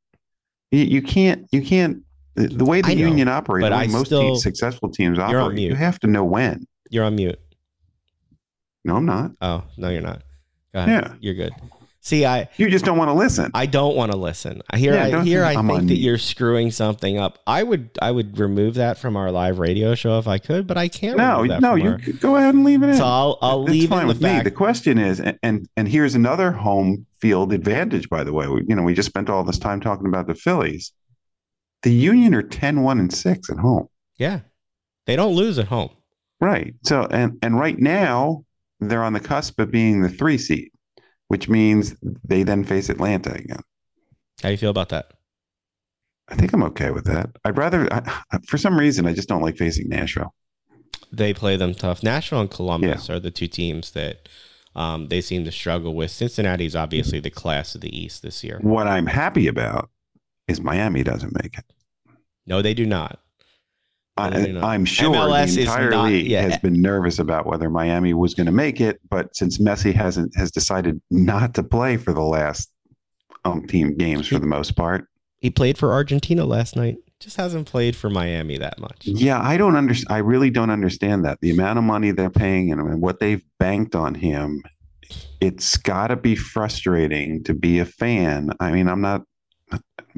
You, 0.71 0.83
you 0.83 1.01
can't. 1.01 1.47
You 1.51 1.61
can't. 1.61 2.03
The 2.35 2.63
way 2.63 2.81
the 2.81 2.95
know, 2.95 3.07
union 3.07 3.27
operates, 3.27 3.67
the 3.67 3.75
way 3.75 3.87
most 3.87 4.07
still, 4.07 4.35
successful 4.35 4.89
teams 4.89 5.19
operate, 5.19 5.57
you 5.57 5.75
have 5.75 5.99
to 5.99 6.07
know 6.07 6.23
when. 6.23 6.65
You're 6.89 7.03
on 7.03 7.15
mute. 7.15 7.39
No, 8.85 8.95
I'm 8.95 9.05
not. 9.05 9.31
Oh 9.41 9.63
no, 9.77 9.89
you're 9.89 10.01
not. 10.01 10.23
Yeah, 10.73 11.13
you're 11.19 11.33
good. 11.33 11.53
See, 12.09 12.25
I 12.25 12.49
you 12.57 12.71
just 12.71 12.85
don't 12.85 12.97
want 12.97 13.09
to 13.09 13.13
listen. 13.13 13.51
I 13.53 13.67
don't 13.67 13.95
want 13.95 14.11
to 14.11 14.17
listen. 14.17 14.63
Here, 14.73 14.95
yeah, 14.95 15.19
I 15.19 15.23
here, 15.23 15.45
I 15.45 15.53
think 15.53 15.89
that 15.89 15.97
you're 15.97 16.17
screwing 16.17 16.71
something 16.71 17.19
up. 17.19 17.37
I 17.45 17.61
would, 17.61 17.91
I 18.01 18.09
would 18.09 18.39
remove 18.39 18.73
that 18.75 18.97
from 18.97 19.15
our 19.15 19.31
live 19.31 19.59
radio 19.59 19.93
show 19.93 20.17
if 20.17 20.27
I 20.27 20.39
could, 20.39 20.65
but 20.65 20.75
I 20.75 20.87
can't. 20.87 21.17
No, 21.17 21.43
no, 21.43 21.75
you 21.75 21.91
our... 21.91 21.97
go 22.19 22.35
ahead 22.35 22.55
and 22.55 22.63
leave 22.63 22.81
it 22.81 22.89
in. 22.89 22.95
So 22.95 23.05
I'll, 23.05 23.37
I'll 23.43 23.63
That's 23.63 23.73
leave 23.73 23.89
fine 23.89 24.07
with 24.07 24.23
me. 24.23 24.41
The 24.41 24.49
question 24.49 24.97
is, 24.97 25.19
and, 25.19 25.37
and 25.43 25.69
and 25.77 25.87
here's 25.87 26.15
another 26.15 26.51
home 26.51 27.05
field 27.21 27.53
advantage. 27.53 28.09
By 28.09 28.23
the 28.23 28.33
way, 28.33 28.47
we, 28.47 28.65
you 28.67 28.73
know, 28.73 28.81
we 28.81 28.95
just 28.95 29.09
spent 29.09 29.29
all 29.29 29.43
this 29.43 29.59
time 29.59 29.79
talking 29.79 30.07
about 30.07 30.25
the 30.25 30.33
Phillies. 30.33 30.91
The 31.83 31.93
Union 31.93 32.33
are 32.33 32.41
10, 32.41 32.81
1, 32.81 32.99
and 32.99 33.13
six 33.13 33.51
at 33.51 33.57
home. 33.57 33.87
Yeah, 34.15 34.39
they 35.05 35.15
don't 35.15 35.35
lose 35.35 35.59
at 35.59 35.67
home. 35.67 35.91
Right. 36.41 36.73
So 36.85 37.07
and 37.11 37.37
and 37.43 37.59
right 37.59 37.77
now 37.77 38.45
they're 38.79 39.03
on 39.03 39.13
the 39.13 39.19
cusp 39.19 39.59
of 39.59 39.69
being 39.69 40.01
the 40.01 40.09
three 40.09 40.39
seed 40.39 40.71
which 41.29 41.47
means 41.47 41.95
they 42.23 42.43
then 42.43 42.63
face 42.63 42.89
Atlanta 42.89 43.33
again. 43.33 43.61
How 44.41 44.49
do 44.49 44.51
you 44.51 44.57
feel 44.57 44.71
about 44.71 44.89
that? 44.89 45.13
I 46.27 46.35
think 46.35 46.53
I'm 46.53 46.63
okay 46.63 46.91
with 46.91 47.05
that. 47.05 47.29
I'd 47.43 47.57
rather, 47.57 47.91
I, 47.91 48.01
for 48.45 48.57
some 48.57 48.77
reason, 48.77 49.07
I 49.07 49.13
just 49.13 49.29
don't 49.29 49.41
like 49.41 49.57
facing 49.57 49.89
Nashville. 49.89 50.33
They 51.11 51.33
play 51.33 51.55
them 51.55 51.73
tough. 51.73 52.03
Nashville 52.03 52.41
and 52.41 52.51
Columbus 52.51 53.09
yeah. 53.09 53.15
are 53.15 53.19
the 53.19 53.31
two 53.31 53.47
teams 53.47 53.91
that 53.91 54.29
um, 54.75 55.07
they 55.07 55.21
seem 55.21 55.43
to 55.45 55.51
struggle 55.51 55.95
with. 55.95 56.11
Cincinnati's 56.11 56.75
obviously 56.75 57.19
the 57.19 57.31
class 57.31 57.73
of 57.73 57.81
the 57.81 57.95
East 57.97 58.21
this 58.21 58.43
year. 58.43 58.59
What 58.61 58.87
I'm 58.87 59.07
happy 59.07 59.47
about 59.47 59.89
is 60.47 60.61
Miami 60.61 61.03
doesn't 61.03 61.33
make 61.41 61.57
it. 61.57 61.65
No, 62.45 62.61
they 62.61 62.73
do 62.73 62.85
not. 62.85 63.19
I, 64.19 64.75
am 64.75 64.85
sure 64.85 65.13
MLS 65.13 65.55
the 65.55 65.61
entire 65.61 65.89
not, 65.89 66.05
league 66.05 66.27
yeah. 66.27 66.41
has 66.41 66.57
been 66.57 66.81
nervous 66.81 67.19
about 67.19 67.45
whether 67.45 67.69
Miami 67.69 68.13
was 68.13 68.33
going 68.33 68.45
to 68.45 68.51
make 68.51 68.79
it, 68.79 68.99
but 69.09 69.35
since 69.35 69.57
Messi 69.57 69.93
hasn't 69.93 70.35
has 70.35 70.51
decided 70.51 71.01
not 71.09 71.53
to 71.55 71.63
play 71.63 71.97
for 71.97 72.13
the 72.13 72.21
last 72.21 72.71
um, 73.45 73.65
team 73.67 73.97
games 73.97 74.27
for 74.27 74.39
the 74.39 74.47
most 74.47 74.75
part, 74.75 75.07
he 75.39 75.49
played 75.49 75.77
for 75.77 75.93
Argentina 75.93 76.45
last 76.45 76.75
night. 76.75 76.97
Just 77.19 77.35
hasn't 77.35 77.67
played 77.67 77.95
for 77.97 78.09
Miami 78.09 78.57
that 78.57 78.79
much. 78.79 79.01
Yeah, 79.01 79.41
I 79.41 79.57
don't 79.57 79.75
understand. 79.75 80.15
I 80.15 80.19
really 80.19 80.49
don't 80.49 80.69
understand 80.69 81.25
that 81.25 81.39
the 81.41 81.51
amount 81.51 81.77
of 81.77 81.83
money 81.83 82.11
they're 82.11 82.29
paying 82.29 82.71
and 82.71 83.01
what 83.01 83.19
they've 83.19 83.43
banked 83.57 83.95
on 83.95 84.15
him. 84.15 84.63
It's 85.41 85.75
got 85.77 86.07
to 86.07 86.15
be 86.15 86.35
frustrating 86.35 87.43
to 87.45 87.53
be 87.53 87.79
a 87.79 87.85
fan. 87.85 88.51
I 88.59 88.71
mean, 88.71 88.87
I'm 88.87 89.01
not 89.01 89.23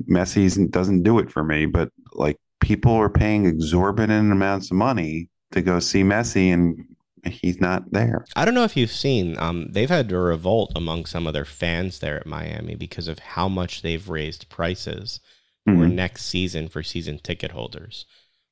Messi 0.09 0.69
doesn't 0.69 1.03
do 1.03 1.19
it 1.19 1.31
for 1.31 1.43
me, 1.43 1.65
but 1.65 1.89
like 2.13 2.37
people 2.61 2.93
are 2.93 3.09
paying 3.09 3.45
exorbitant 3.45 4.31
amounts 4.31 4.71
of 4.71 4.77
money 4.77 5.29
to 5.51 5.61
go 5.61 5.79
see 5.79 6.03
Messi 6.03 6.53
and 6.53 6.85
he's 7.25 7.59
not 7.59 7.91
there. 7.91 8.25
I 8.35 8.45
don't 8.45 8.53
know 8.53 8.63
if 8.63 8.77
you've 8.77 8.91
seen, 8.91 9.37
um, 9.37 9.67
they've 9.71 9.89
had 9.89 10.11
a 10.11 10.17
revolt 10.17 10.71
among 10.75 11.05
some 11.05 11.27
of 11.27 11.33
their 11.33 11.45
fans 11.45 11.99
there 11.99 12.19
at 12.19 12.25
Miami 12.25 12.75
because 12.75 13.07
of 13.07 13.19
how 13.19 13.47
much 13.47 13.81
they've 13.81 14.09
raised 14.09 14.49
prices 14.49 15.19
mm-hmm. 15.67 15.79
for 15.79 15.87
next 15.87 16.25
season 16.25 16.67
for 16.67 16.81
season 16.81 17.19
ticket 17.19 17.51
holders 17.51 18.05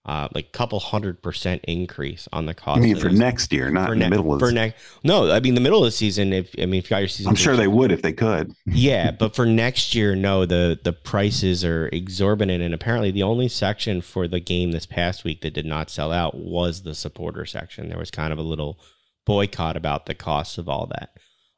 uh, 0.09 0.27
like 0.33 0.51
couple 0.53 0.79
hundred 0.79 1.21
percent 1.21 1.63
increase 1.65 2.27
on 2.33 2.47
the 2.47 2.55
cost. 2.55 2.79
I 2.79 2.81
mean, 2.81 2.95
for 2.95 3.09
next 3.09 3.53
year, 3.53 3.69
not 3.69 3.91
in 3.91 3.99
ne- 3.99 4.05
the 4.05 4.09
middle 4.09 4.33
of 4.33 4.39
for 4.39 4.51
next. 4.51 4.81
No, 5.03 5.29
I 5.31 5.39
mean 5.39 5.53
the 5.53 5.61
middle 5.61 5.77
of 5.77 5.85
the 5.85 5.91
season. 5.91 6.33
If 6.33 6.49
I 6.57 6.65
mean, 6.65 6.79
if 6.79 6.85
you 6.85 6.89
got 6.89 6.97
your 6.97 7.07
season, 7.09 7.29
I'm 7.29 7.35
sure 7.35 7.55
they 7.55 7.67
would 7.67 7.91
if 7.91 8.01
they 8.01 8.11
could. 8.11 8.55
yeah, 8.65 9.11
but 9.11 9.35
for 9.35 9.45
next 9.45 9.93
year, 9.93 10.15
no. 10.15 10.47
The 10.47 10.79
the 10.83 10.93
prices 10.93 11.63
are 11.63 11.89
exorbitant, 11.89 12.63
and 12.63 12.73
apparently 12.73 13.11
the 13.11 13.21
only 13.21 13.47
section 13.49 14.01
for 14.01 14.27
the 14.27 14.39
game 14.39 14.71
this 14.71 14.87
past 14.87 15.23
week 15.23 15.41
that 15.41 15.53
did 15.53 15.67
not 15.67 15.91
sell 15.91 16.11
out 16.11 16.35
was 16.35 16.81
the 16.81 16.95
supporter 16.95 17.45
section. 17.45 17.89
There 17.89 17.99
was 17.99 18.09
kind 18.09 18.33
of 18.33 18.39
a 18.39 18.43
little 18.43 18.79
boycott 19.27 19.77
about 19.77 20.07
the 20.07 20.15
costs 20.15 20.57
of 20.57 20.67
all 20.67 20.87
that. 20.87 21.11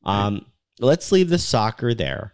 Um, 0.04 0.34
right. 0.34 0.44
Let's 0.82 1.14
leave 1.14 1.30
the 1.30 1.38
soccer 1.38 1.94
there. 1.94 2.34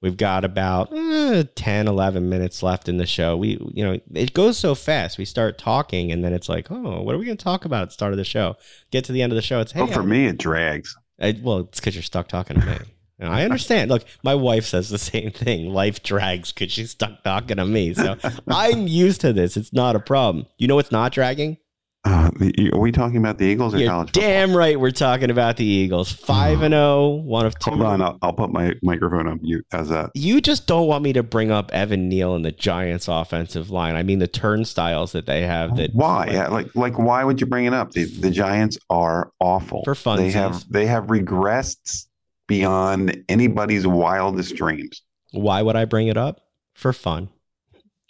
We've 0.00 0.16
got 0.16 0.44
about 0.44 0.92
eh, 0.92 1.44
10, 1.54 1.88
11 1.88 2.28
minutes 2.28 2.62
left 2.62 2.88
in 2.88 2.98
the 2.98 3.06
show. 3.06 3.36
We, 3.36 3.58
you 3.74 3.84
know, 3.84 3.98
it 4.14 4.32
goes 4.32 4.56
so 4.56 4.74
fast. 4.76 5.18
We 5.18 5.24
start 5.24 5.58
talking, 5.58 6.12
and 6.12 6.24
then 6.24 6.32
it's 6.32 6.48
like, 6.48 6.70
oh, 6.70 7.02
what 7.02 7.14
are 7.14 7.18
we 7.18 7.24
going 7.24 7.36
to 7.36 7.42
talk 7.42 7.64
about 7.64 7.82
at 7.82 7.88
the 7.88 7.94
start 7.94 8.12
of 8.12 8.18
the 8.18 8.24
show? 8.24 8.56
Get 8.92 9.04
to 9.06 9.12
the 9.12 9.22
end 9.22 9.32
of 9.32 9.36
the 9.36 9.42
show. 9.42 9.60
It's 9.60 9.72
hey. 9.72 9.80
Oh, 9.80 9.86
for 9.88 10.00
I'm, 10.00 10.08
me, 10.08 10.26
it 10.26 10.38
drags. 10.38 10.96
I, 11.20 11.36
well, 11.42 11.58
it's 11.60 11.80
because 11.80 11.96
you're 11.96 12.02
stuck 12.02 12.28
talking 12.28 12.60
to 12.60 12.66
me. 12.66 12.76
I 13.20 13.42
understand. 13.42 13.90
Look, 13.90 14.04
my 14.22 14.36
wife 14.36 14.64
says 14.64 14.90
the 14.90 14.98
same 14.98 15.32
thing. 15.32 15.72
Life 15.72 16.04
drags 16.04 16.52
because 16.52 16.70
she's 16.70 16.92
stuck 16.92 17.24
talking 17.24 17.56
to 17.56 17.64
me. 17.64 17.92
So 17.94 18.16
I'm 18.48 18.86
used 18.86 19.20
to 19.22 19.32
this. 19.32 19.56
It's 19.56 19.72
not 19.72 19.96
a 19.96 20.00
problem. 20.00 20.46
You 20.56 20.68
know 20.68 20.76
what's 20.76 20.92
not 20.92 21.12
dragging? 21.12 21.56
Uh, 22.08 22.30
the, 22.38 22.70
are 22.72 22.78
we 22.78 22.90
talking 22.90 23.18
about 23.18 23.36
the 23.36 23.44
Eagles 23.44 23.74
or 23.74 23.78
You're 23.78 23.90
college 23.90 24.08
football? 24.08 24.22
damn 24.22 24.56
right 24.56 24.80
we're 24.80 24.90
talking 24.90 25.30
about 25.30 25.58
the 25.58 25.64
Eagles. 25.66 26.10
5 26.10 26.62
and 26.62 26.72
0, 26.72 27.06
one 27.24 27.44
of 27.44 27.58
two. 27.58 27.70
Hold 27.70 27.82
on, 27.82 28.00
I'll, 28.00 28.18
I'll 28.22 28.32
put 28.32 28.50
my 28.50 28.74
microphone 28.82 29.28
on 29.28 29.40
mute. 29.42 29.66
How's 29.70 29.90
that? 29.90 30.12
You 30.14 30.40
just 30.40 30.66
don't 30.66 30.86
want 30.86 31.04
me 31.04 31.12
to 31.12 31.22
bring 31.22 31.50
up 31.50 31.70
Evan 31.70 32.08
Neal 32.08 32.34
and 32.34 32.46
the 32.46 32.52
Giants 32.52 33.08
offensive 33.08 33.68
line. 33.68 33.94
I 33.94 34.02
mean 34.04 34.20
the 34.20 34.26
turnstiles 34.28 35.12
that 35.12 35.26
they 35.26 35.42
have 35.42 35.76
that 35.76 35.90
Why? 35.92 36.30
Yeah, 36.32 36.48
like, 36.48 36.74
like, 36.74 36.98
why 36.98 37.24
would 37.24 37.42
you 37.42 37.46
bring 37.46 37.66
it 37.66 37.74
up? 37.74 37.90
The, 37.90 38.04
the 38.04 38.30
Giants 38.30 38.78
are 38.88 39.30
awful 39.38 39.84
For 39.84 39.94
fun, 39.94 40.16
They 40.16 40.30
have 40.30 40.64
they 40.72 40.86
have 40.86 41.08
regressed 41.08 42.06
beyond 42.46 43.22
anybody's 43.28 43.86
wildest 43.86 44.56
dreams. 44.56 45.02
Why 45.32 45.60
would 45.60 45.76
I 45.76 45.84
bring 45.84 46.08
it 46.08 46.16
up? 46.16 46.40
For 46.74 46.94
fun. 46.94 47.28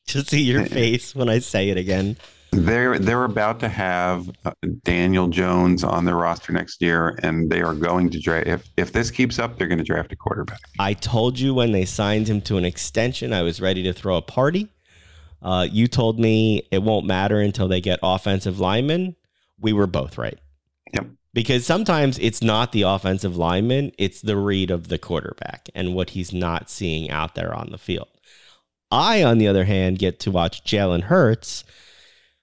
To 0.09 0.25
see 0.25 0.41
your 0.41 0.65
face 0.65 1.15
when 1.15 1.29
I 1.29 1.39
say 1.39 1.69
it 1.69 1.77
again. 1.77 2.17
They're 2.51 2.99
they're 2.99 3.25
about 3.25 3.61
to 3.61 3.69
have 3.69 4.31
uh, 4.45 4.53
Daniel 4.83 5.29
Jones 5.29 5.85
on 5.85 6.05
their 6.05 6.17
roster 6.17 6.53
next 6.53 6.81
year, 6.81 7.19
and 7.23 7.51
they 7.51 7.61
are 7.61 7.75
going 7.75 8.11
to 8.11 8.19
draft. 8.19 8.47
If 8.47 8.69
if 8.77 8.93
this 8.93 9.11
keeps 9.11 9.39
up, 9.39 9.59
they're 9.59 9.69
going 9.69 9.79
to 9.79 9.85
draft 9.85 10.13
a 10.13 10.17
quarterback. 10.17 10.61
I 10.79 10.95
told 10.95 11.39
you 11.39 11.55
when 11.55 11.73
they 11.73 11.85
signed 11.85 12.29
him 12.29 12.41
to 12.43 12.57
an 12.57 12.65
extension, 12.65 13.33
I 13.33 13.43
was 13.43 13.61
ready 13.61 13.83
to 13.83 13.93
throw 13.93 14.17
a 14.17 14.23
party. 14.23 14.69
Uh, 15.43 15.69
you 15.71 15.87
told 15.87 16.19
me 16.19 16.67
it 16.71 16.83
won't 16.83 17.07
matter 17.07 17.39
until 17.39 17.69
they 17.69 17.81
get 17.81 18.01
offensive 18.03 18.59
linemen. 18.59 19.15
We 19.61 19.73
were 19.73 19.87
both 19.87 20.19
right. 20.19 20.39
Yep. 20.95 21.07
Because 21.35 21.67
sometimes 21.67 22.19
it's 22.19 22.43
not 22.43 22.73
the 22.73 22.83
offensive 22.83 23.37
lineman, 23.37 23.93
it's 23.99 24.21
the 24.21 24.37
read 24.37 24.71
of 24.71 24.89
the 24.89 24.99
quarterback 24.99 25.69
and 25.75 25.95
what 25.95 26.11
he's 26.11 26.33
not 26.33 26.71
seeing 26.71 27.11
out 27.11 27.35
there 27.35 27.55
on 27.55 27.69
the 27.71 27.79
field. 27.79 28.09
I, 28.91 29.23
on 29.23 29.39
the 29.39 29.47
other 29.47 29.65
hand, 29.65 29.99
get 29.99 30.19
to 30.21 30.31
watch 30.31 30.65
Jalen 30.65 31.03
Hurts, 31.03 31.63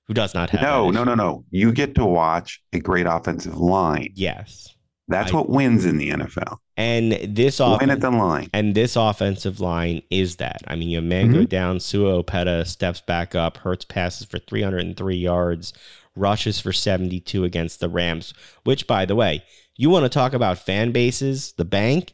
who 0.08 0.14
does 0.14 0.34
not 0.34 0.50
have. 0.52 0.62
No, 0.62 0.92
no, 0.92 1.04
no, 1.04 1.16
no. 1.16 1.46
You 1.52 1.72
get 1.72 1.96
to 1.96 2.06
watch 2.06 2.62
a 2.74 2.80
great 2.80 3.06
offensive 3.06 3.58
line. 3.58 4.12
Yes. 4.16 4.76
That's 5.08 5.32
I- 5.32 5.36
what 5.36 5.50
wins 5.50 5.86
in 5.86 5.98
the 5.98 6.10
NFL. 6.12 6.58
And 6.78 7.14
this 7.14 7.60
Win 7.60 7.90
at 7.90 8.02
the 8.02 8.12
line. 8.12 8.50
And 8.54 8.76
this 8.76 8.98
offensive 8.98 9.62
line 9.62 10.02
is 10.10 10.38
that. 10.38 10.62
I 10.68 10.76
mean, 10.76 10.90
you 10.90 10.96
your 10.96 11.04
man 11.04 11.28
mm-hmm. 11.28 11.42
go 11.42 11.46
down, 11.46 11.80
Sua 11.80 12.22
Opeta 12.22 12.68
steps 12.68 13.00
back 13.00 13.34
up, 13.34 13.58
Hurts 13.58 13.86
passes 13.86 14.28
for 14.28 14.40
303 14.40 15.16
yards, 15.16 15.74
rushes 16.18 16.60
for 16.60 16.74
72 16.74 17.46
against 17.46 17.80
the 17.80 17.88
Rams, 17.88 18.34
which, 18.66 18.88
by 18.88 19.06
the 19.06 19.16
way, 19.16 19.44
you 19.78 19.90
want 19.90 20.04
to 20.04 20.10
talk 20.10 20.34
about 20.34 20.58
fan 20.58 20.92
bases, 20.92 21.54
the 21.54 21.66
bank? 21.66 22.14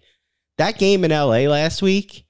That 0.57 0.77
game 0.77 1.03
in 1.03 1.11
LA 1.11 1.47
last 1.49 1.81
week, 1.81 2.25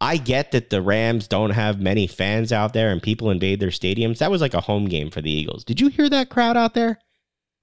I 0.00 0.18
get 0.18 0.52
that 0.52 0.70
the 0.70 0.82
Rams 0.82 1.26
don't 1.26 1.50
have 1.50 1.80
many 1.80 2.06
fans 2.06 2.52
out 2.52 2.72
there 2.74 2.90
and 2.90 3.02
people 3.02 3.30
invade 3.30 3.60
their 3.60 3.70
stadiums. 3.70 4.18
That 4.18 4.30
was 4.30 4.40
like 4.40 4.54
a 4.54 4.60
home 4.60 4.86
game 4.86 5.10
for 5.10 5.22
the 5.22 5.30
Eagles. 5.30 5.64
Did 5.64 5.80
you 5.80 5.88
hear 5.88 6.08
that 6.10 6.28
crowd 6.28 6.56
out 6.56 6.74
there? 6.74 6.98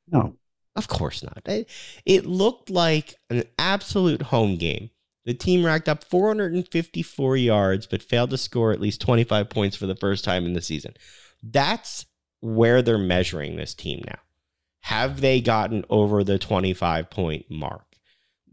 No. 0.07 0.35
Of 0.75 0.87
course 0.87 1.21
not. 1.21 1.41
It, 1.45 1.69
it 2.05 2.25
looked 2.25 2.69
like 2.69 3.15
an 3.29 3.43
absolute 3.59 4.23
home 4.23 4.57
game. 4.57 4.89
The 5.25 5.35
team 5.35 5.65
racked 5.65 5.87
up 5.87 6.03
454 6.03 7.37
yards, 7.37 7.85
but 7.85 8.01
failed 8.01 8.31
to 8.31 8.37
score 8.37 8.71
at 8.71 8.81
least 8.81 8.99
25 8.99 9.49
points 9.49 9.77
for 9.77 9.85
the 9.85 9.95
first 9.95 10.25
time 10.25 10.45
in 10.45 10.53
the 10.53 10.61
season. 10.61 10.95
That's 11.41 12.05
where 12.41 12.81
they're 12.81 12.97
measuring 12.97 13.55
this 13.55 13.73
team 13.73 14.01
now. 14.05 14.19
Have 14.81 15.21
they 15.21 15.39
gotten 15.39 15.85
over 15.89 16.23
the 16.23 16.37
25 16.37 17.09
point 17.09 17.45
mark? 17.49 17.85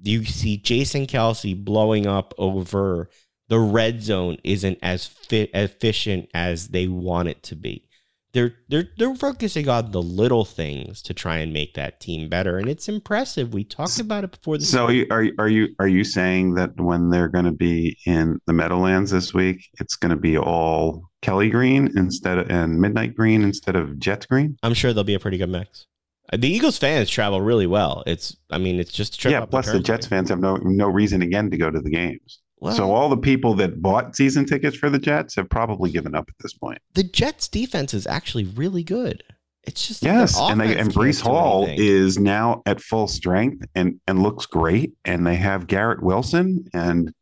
Do 0.00 0.10
you 0.10 0.24
see 0.24 0.58
Jason 0.58 1.06
Kelce 1.06 1.56
blowing 1.56 2.06
up 2.06 2.32
over 2.38 3.10
the 3.50 3.58
red 3.60 4.02
zone 4.02 4.38
isn't 4.42 4.78
as 4.82 5.04
fit, 5.06 5.50
efficient 5.52 6.30
as 6.32 6.68
they 6.68 6.88
want 6.88 7.28
it 7.28 7.42
to 7.42 7.54
be 7.56 7.86
they're 8.32 8.54
they're 8.68 8.88
they're 8.96 9.14
focusing 9.16 9.68
on 9.68 9.90
the 9.90 10.00
little 10.00 10.44
things 10.44 11.02
to 11.02 11.12
try 11.12 11.38
and 11.38 11.52
make 11.52 11.74
that 11.74 11.98
team 11.98 12.28
better, 12.28 12.58
and 12.58 12.68
it's 12.68 12.88
impressive. 12.88 13.52
We 13.52 13.64
talked 13.64 13.98
about 13.98 14.22
it 14.22 14.30
before 14.30 14.60
So 14.60 14.86
are 14.86 14.92
you- 14.92 15.34
are 15.38 15.48
you 15.48 15.74
are 15.80 15.88
you 15.88 16.04
saying 16.04 16.54
that 16.54 16.80
when 16.80 17.10
they're 17.10 17.28
going 17.28 17.46
to 17.46 17.50
be 17.50 17.98
in 18.06 18.38
the 18.46 18.52
Meadowlands 18.52 19.10
this 19.10 19.34
week, 19.34 19.68
it's 19.80 19.96
going 19.96 20.10
to 20.10 20.16
be 20.16 20.38
all 20.38 21.10
Kelly 21.22 21.50
Green 21.50 21.90
instead 21.96 22.38
of 22.38 22.48
and 22.50 22.80
Midnight 22.80 23.16
Green 23.16 23.42
instead 23.42 23.74
of 23.74 23.98
Jets 23.98 24.26
Green? 24.26 24.56
I'm 24.62 24.74
sure 24.74 24.92
there'll 24.92 25.02
be 25.02 25.14
a 25.14 25.18
pretty 25.20 25.38
good 25.38 25.50
mix. 25.50 25.86
The 26.32 26.46
Eagles 26.48 26.78
fans 26.78 27.10
travel 27.10 27.40
really 27.40 27.66
well. 27.66 28.04
It's 28.06 28.36
I 28.48 28.58
mean 28.58 28.78
it's 28.78 28.92
just 28.92 29.24
yeah. 29.24 29.44
Plus, 29.44 29.72
the. 29.72 29.80
Jets 29.80 30.06
fans 30.06 30.28
have 30.28 30.38
no 30.38 30.54
no 30.62 30.86
reason 30.86 31.22
again 31.22 31.50
to 31.50 31.56
go 31.56 31.68
to 31.68 31.80
the 31.80 31.90
games. 31.90 32.38
Well, 32.60 32.74
so 32.74 32.92
all 32.92 33.08
the 33.08 33.16
people 33.16 33.54
that 33.54 33.80
bought 33.80 34.14
season 34.14 34.44
tickets 34.44 34.76
for 34.76 34.90
the 34.90 34.98
Jets 34.98 35.34
have 35.36 35.48
probably 35.48 35.90
given 35.90 36.14
up 36.14 36.28
at 36.28 36.34
this 36.40 36.52
point. 36.52 36.78
the 36.94 37.02
Jets 37.02 37.48
defense 37.48 37.94
is 37.94 38.06
actually 38.06 38.44
really 38.44 38.82
good. 38.82 39.22
It's 39.64 39.86
just 39.86 40.02
Yes, 40.02 40.38
and 40.38 40.60
they 40.60 40.78
and 40.78 40.90
Breece 40.90 41.20
Hall 41.20 41.66
is 41.68 42.18
now 42.18 42.62
at 42.66 42.80
full 42.80 43.06
strength 43.08 43.66
and 43.74 44.00
and 44.06 44.22
looks 44.22 44.46
great. 44.46 44.92
And 45.04 45.26
they 45.26 45.36
have 45.36 45.66
Garrett 45.66 46.02
Wilson, 46.02 46.64
and 46.72 47.12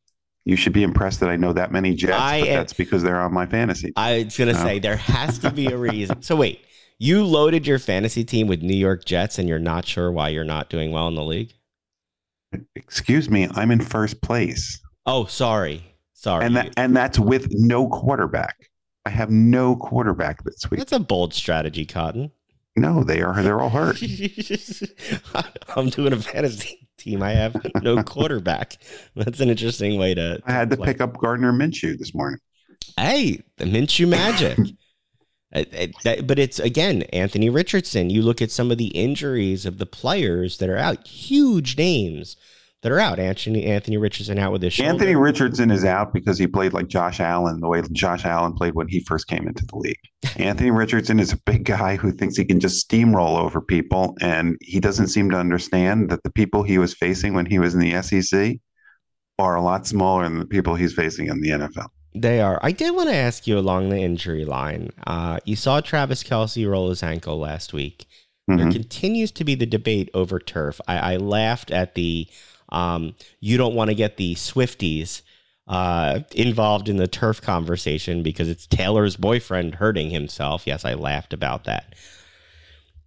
you 0.44 0.54
should 0.56 0.72
be 0.72 0.82
impressed 0.84 1.20
that 1.20 1.28
I 1.28 1.36
know 1.36 1.52
that 1.52 1.72
many 1.72 1.94
Jets. 1.94 2.14
I 2.14 2.40
but 2.40 2.46
that's 2.46 2.72
because 2.72 3.02
they're 3.02 3.20
on 3.20 3.34
my 3.34 3.46
fantasy. 3.46 3.92
I 3.96 4.24
was 4.24 4.36
gonna 4.36 4.54
say 4.54 4.78
there 4.78 4.96
has 4.96 5.38
to 5.40 5.50
be 5.50 5.66
a 5.66 5.76
reason. 5.76 6.22
so 6.22 6.36
wait, 6.36 6.60
you 6.98 7.24
loaded 7.24 7.66
your 7.66 7.80
fantasy 7.80 8.24
team 8.24 8.46
with 8.46 8.62
New 8.62 8.76
York 8.76 9.04
Jets, 9.04 9.38
and 9.38 9.48
you're 9.48 9.58
not 9.58 9.84
sure 9.84 10.10
why 10.12 10.28
you're 10.28 10.44
not 10.44 10.70
doing 10.70 10.92
well 10.92 11.08
in 11.08 11.16
the 11.16 11.24
league? 11.24 11.54
Excuse 12.76 13.28
me, 13.28 13.48
I'm 13.54 13.70
in 13.70 13.80
first 13.80 14.22
place, 14.22 14.80
Oh, 15.10 15.24
sorry, 15.24 15.82
sorry. 16.12 16.44
and 16.44 16.54
that 16.56 16.74
and 16.76 16.94
that's 16.96 17.18
with 17.18 17.48
no 17.50 17.88
quarterback. 17.88 18.70
I 19.06 19.10
have 19.10 19.30
no 19.30 19.74
quarterback 19.74 20.44
this 20.44 20.70
week. 20.70 20.78
That's 20.78 20.92
a 20.92 21.00
bold 21.00 21.32
strategy, 21.32 21.86
Cotton. 21.86 22.30
No, 22.76 23.02
they 23.02 23.22
are. 23.22 23.42
They're 23.42 23.58
all 23.60 23.70
hurt. 23.70 24.00
I'm 25.76 25.88
doing 25.88 26.12
a 26.12 26.16
fantasy 26.20 26.88
team. 26.98 27.22
I 27.22 27.32
have 27.32 27.56
no 27.82 28.02
quarterback. 28.04 28.76
That's 29.16 29.40
an 29.40 29.48
interesting 29.50 29.98
way 29.98 30.14
to. 30.14 30.40
I 30.46 30.52
had 30.52 30.70
to 30.70 30.76
play. 30.76 30.86
pick 30.88 31.00
up 31.00 31.16
Gardner 31.18 31.52
Minshew 31.52 31.98
this 31.98 32.14
morning. 32.14 32.38
Hey, 32.96 33.42
the 33.56 33.64
Minshew 33.64 34.08
magic. 34.08 34.58
That- 35.50 36.26
but 36.26 36.38
it's 36.38 36.58
again 36.58 37.04
Anthony 37.04 37.48
Richardson. 37.48 38.10
You 38.10 38.20
look 38.20 38.42
at 38.42 38.50
some 38.50 38.70
of 38.70 38.76
the 38.76 38.88
injuries 38.88 39.64
of 39.64 39.78
the 39.78 39.86
players 39.86 40.58
that 40.58 40.68
are 40.68 40.76
out. 40.76 41.06
Huge 41.08 41.78
names 41.78 42.36
that 42.82 42.92
are 42.92 43.00
out. 43.00 43.18
Anthony 43.18 43.64
Anthony 43.66 43.96
Richardson 43.96 44.38
out 44.38 44.52
with 44.52 44.60
this. 44.60 44.74
shoulder. 44.74 44.92
Anthony 44.92 45.14
Richardson 45.16 45.70
is 45.70 45.84
out 45.84 46.12
because 46.12 46.38
he 46.38 46.46
played 46.46 46.72
like 46.72 46.88
Josh 46.88 47.18
Allen, 47.20 47.60
the 47.60 47.68
way 47.68 47.82
Josh 47.92 48.24
Allen 48.24 48.52
played 48.54 48.74
when 48.74 48.88
he 48.88 49.00
first 49.00 49.26
came 49.26 49.46
into 49.48 49.64
the 49.66 49.76
league. 49.76 49.98
Anthony 50.36 50.70
Richardson 50.70 51.18
is 51.20 51.32
a 51.32 51.38
big 51.44 51.64
guy 51.64 51.96
who 51.96 52.12
thinks 52.12 52.36
he 52.36 52.44
can 52.44 52.60
just 52.60 52.88
steamroll 52.88 53.38
over 53.38 53.60
people, 53.60 54.16
and 54.20 54.56
he 54.60 54.80
doesn't 54.80 55.08
seem 55.08 55.30
to 55.30 55.36
understand 55.36 56.10
that 56.10 56.22
the 56.22 56.30
people 56.30 56.62
he 56.62 56.78
was 56.78 56.94
facing 56.94 57.34
when 57.34 57.46
he 57.46 57.58
was 57.58 57.74
in 57.74 57.80
the 57.80 58.00
SEC 58.02 58.56
are 59.38 59.54
a 59.56 59.62
lot 59.62 59.86
smaller 59.86 60.24
than 60.24 60.38
the 60.38 60.46
people 60.46 60.74
he's 60.74 60.94
facing 60.94 61.26
in 61.28 61.40
the 61.40 61.50
NFL. 61.50 61.86
They 62.14 62.40
are. 62.40 62.58
I 62.62 62.72
did 62.72 62.94
want 62.96 63.08
to 63.10 63.14
ask 63.14 63.46
you 63.46 63.58
along 63.58 63.90
the 63.90 63.98
injury 63.98 64.44
line. 64.44 64.90
Uh, 65.06 65.38
you 65.44 65.54
saw 65.54 65.80
Travis 65.80 66.24
Kelce 66.24 66.68
roll 66.68 66.88
his 66.88 67.02
ankle 67.02 67.38
last 67.38 67.72
week. 67.72 68.06
There 68.48 68.56
Mhm. 68.56 68.72
continues 68.72 69.30
to 69.32 69.44
be 69.44 69.54
the 69.54 69.66
debate 69.66 70.08
over 70.14 70.40
turf. 70.40 70.80
I, 70.88 71.14
I 71.14 71.16
laughed 71.18 71.70
at 71.70 71.94
the 71.94 72.26
um, 72.70 73.14
you 73.40 73.56
don't 73.56 73.74
want 73.74 73.88
to 73.90 73.94
get 73.94 74.16
the 74.16 74.34
Swifties 74.34 75.22
uh, 75.66 76.20
involved 76.34 76.88
in 76.88 76.96
the 76.96 77.06
turf 77.06 77.40
conversation 77.42 78.22
because 78.22 78.48
it's 78.48 78.66
Taylor's 78.66 79.16
boyfriend 79.16 79.76
hurting 79.76 80.10
himself. 80.10 80.66
Yes, 80.66 80.84
I 80.84 80.94
laughed 80.94 81.32
about 81.32 81.64
that. 81.64 81.94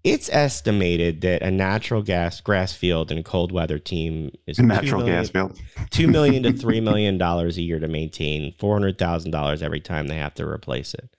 It's 0.04 0.30
estimated 0.30 1.22
that 1.22 1.44
a 1.44 1.52
natural 1.52 2.02
gas 2.02 2.42
grass 2.42 2.74
field 2.74 3.12
and 3.12 3.24
cold 3.24 3.52
weather 3.52 3.78
team 3.78 4.32
is 4.48 4.58
A 4.58 4.64
natural 4.64 5.02
million- 5.02 5.18
gas 5.22 5.30
field. 5.30 5.60
two 5.92 6.08
million 6.08 6.42
to 6.44 6.54
three 6.58 6.82
million 6.82 7.20
dollars 7.20 7.58
a 7.58 7.62
year 7.62 7.78
to 7.80 7.88
maintain, 7.88 8.54
four 8.58 8.74
hundred 8.76 8.98
thousand 8.98 9.30
dollars 9.30 9.62
every 9.62 9.80
time 9.80 10.08
they 10.08 10.18
have 10.18 10.34
to 10.36 10.48
replace 10.48 10.96
it. 10.96 11.16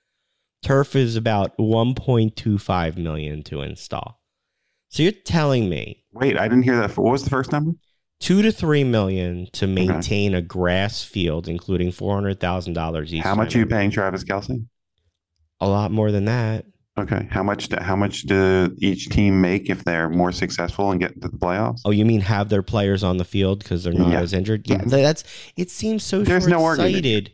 Turf 0.65 0.97
is 0.97 1.15
about 1.15 1.53
one 1.59 1.95
point 1.95 2.35
two 2.35 2.59
five 2.59 2.99
million 2.99 3.45
to 3.45 3.63
install. 3.63 4.21
So 4.89 5.05
you're 5.05 5.13
telling 5.13 5.69
me 5.69 6.03
Wait, 6.13 6.37
I 6.37 6.49
didn't 6.49 6.65
hear 6.65 6.77
that. 6.81 6.97
What 6.97 7.13
was 7.13 7.23
the 7.23 7.31
first 7.31 7.53
number? 7.53 7.73
Two 8.23 8.41
to 8.43 8.53
three 8.53 8.85
million 8.85 9.49
to 9.55 9.67
maintain 9.67 10.33
a 10.33 10.41
grass 10.41 11.03
field, 11.03 11.49
including 11.49 11.91
four 11.91 12.15
hundred 12.15 12.39
thousand 12.39 12.75
dollars 12.75 13.13
each. 13.13 13.25
How 13.25 13.35
much 13.35 13.57
are 13.57 13.59
you 13.59 13.67
paying 13.67 13.91
Travis 13.91 14.23
Kelce? 14.23 14.65
A 15.61 15.69
lot 15.69 15.91
more 15.91 16.13
than 16.13 16.27
that. 16.27 16.65
Okay. 16.97 17.27
How 17.33 17.43
much? 17.43 17.69
Do, 17.69 17.79
how 17.81 17.97
much 17.97 18.23
do 18.23 18.73
each 18.79 19.09
team 19.09 19.41
make 19.41 19.69
if 19.69 19.83
they're 19.83 20.09
more 20.09 20.31
successful 20.31 20.93
and 20.93 21.01
get 21.01 21.21
to 21.21 21.29
the 21.29 21.37
playoffs? 21.37 21.81
Oh, 21.85 21.91
you 21.91 22.05
mean 22.05 22.21
have 22.21 22.49
their 22.49 22.63
players 22.63 23.03
on 23.03 23.17
the 23.17 23.25
field 23.25 23.59
because 23.59 23.83
they're 23.83 23.93
not 23.93 24.13
Yeah. 24.13 24.21
as 24.21 24.33
injured? 24.33 24.71
Yeah, 24.71 24.79
Mhm. 24.83 24.91
that's. 24.91 25.25
It 25.57 25.69
seems 25.71 26.05
so 26.05 26.23
There's 26.23 26.47
no 26.47 26.65
argument. 26.65 27.31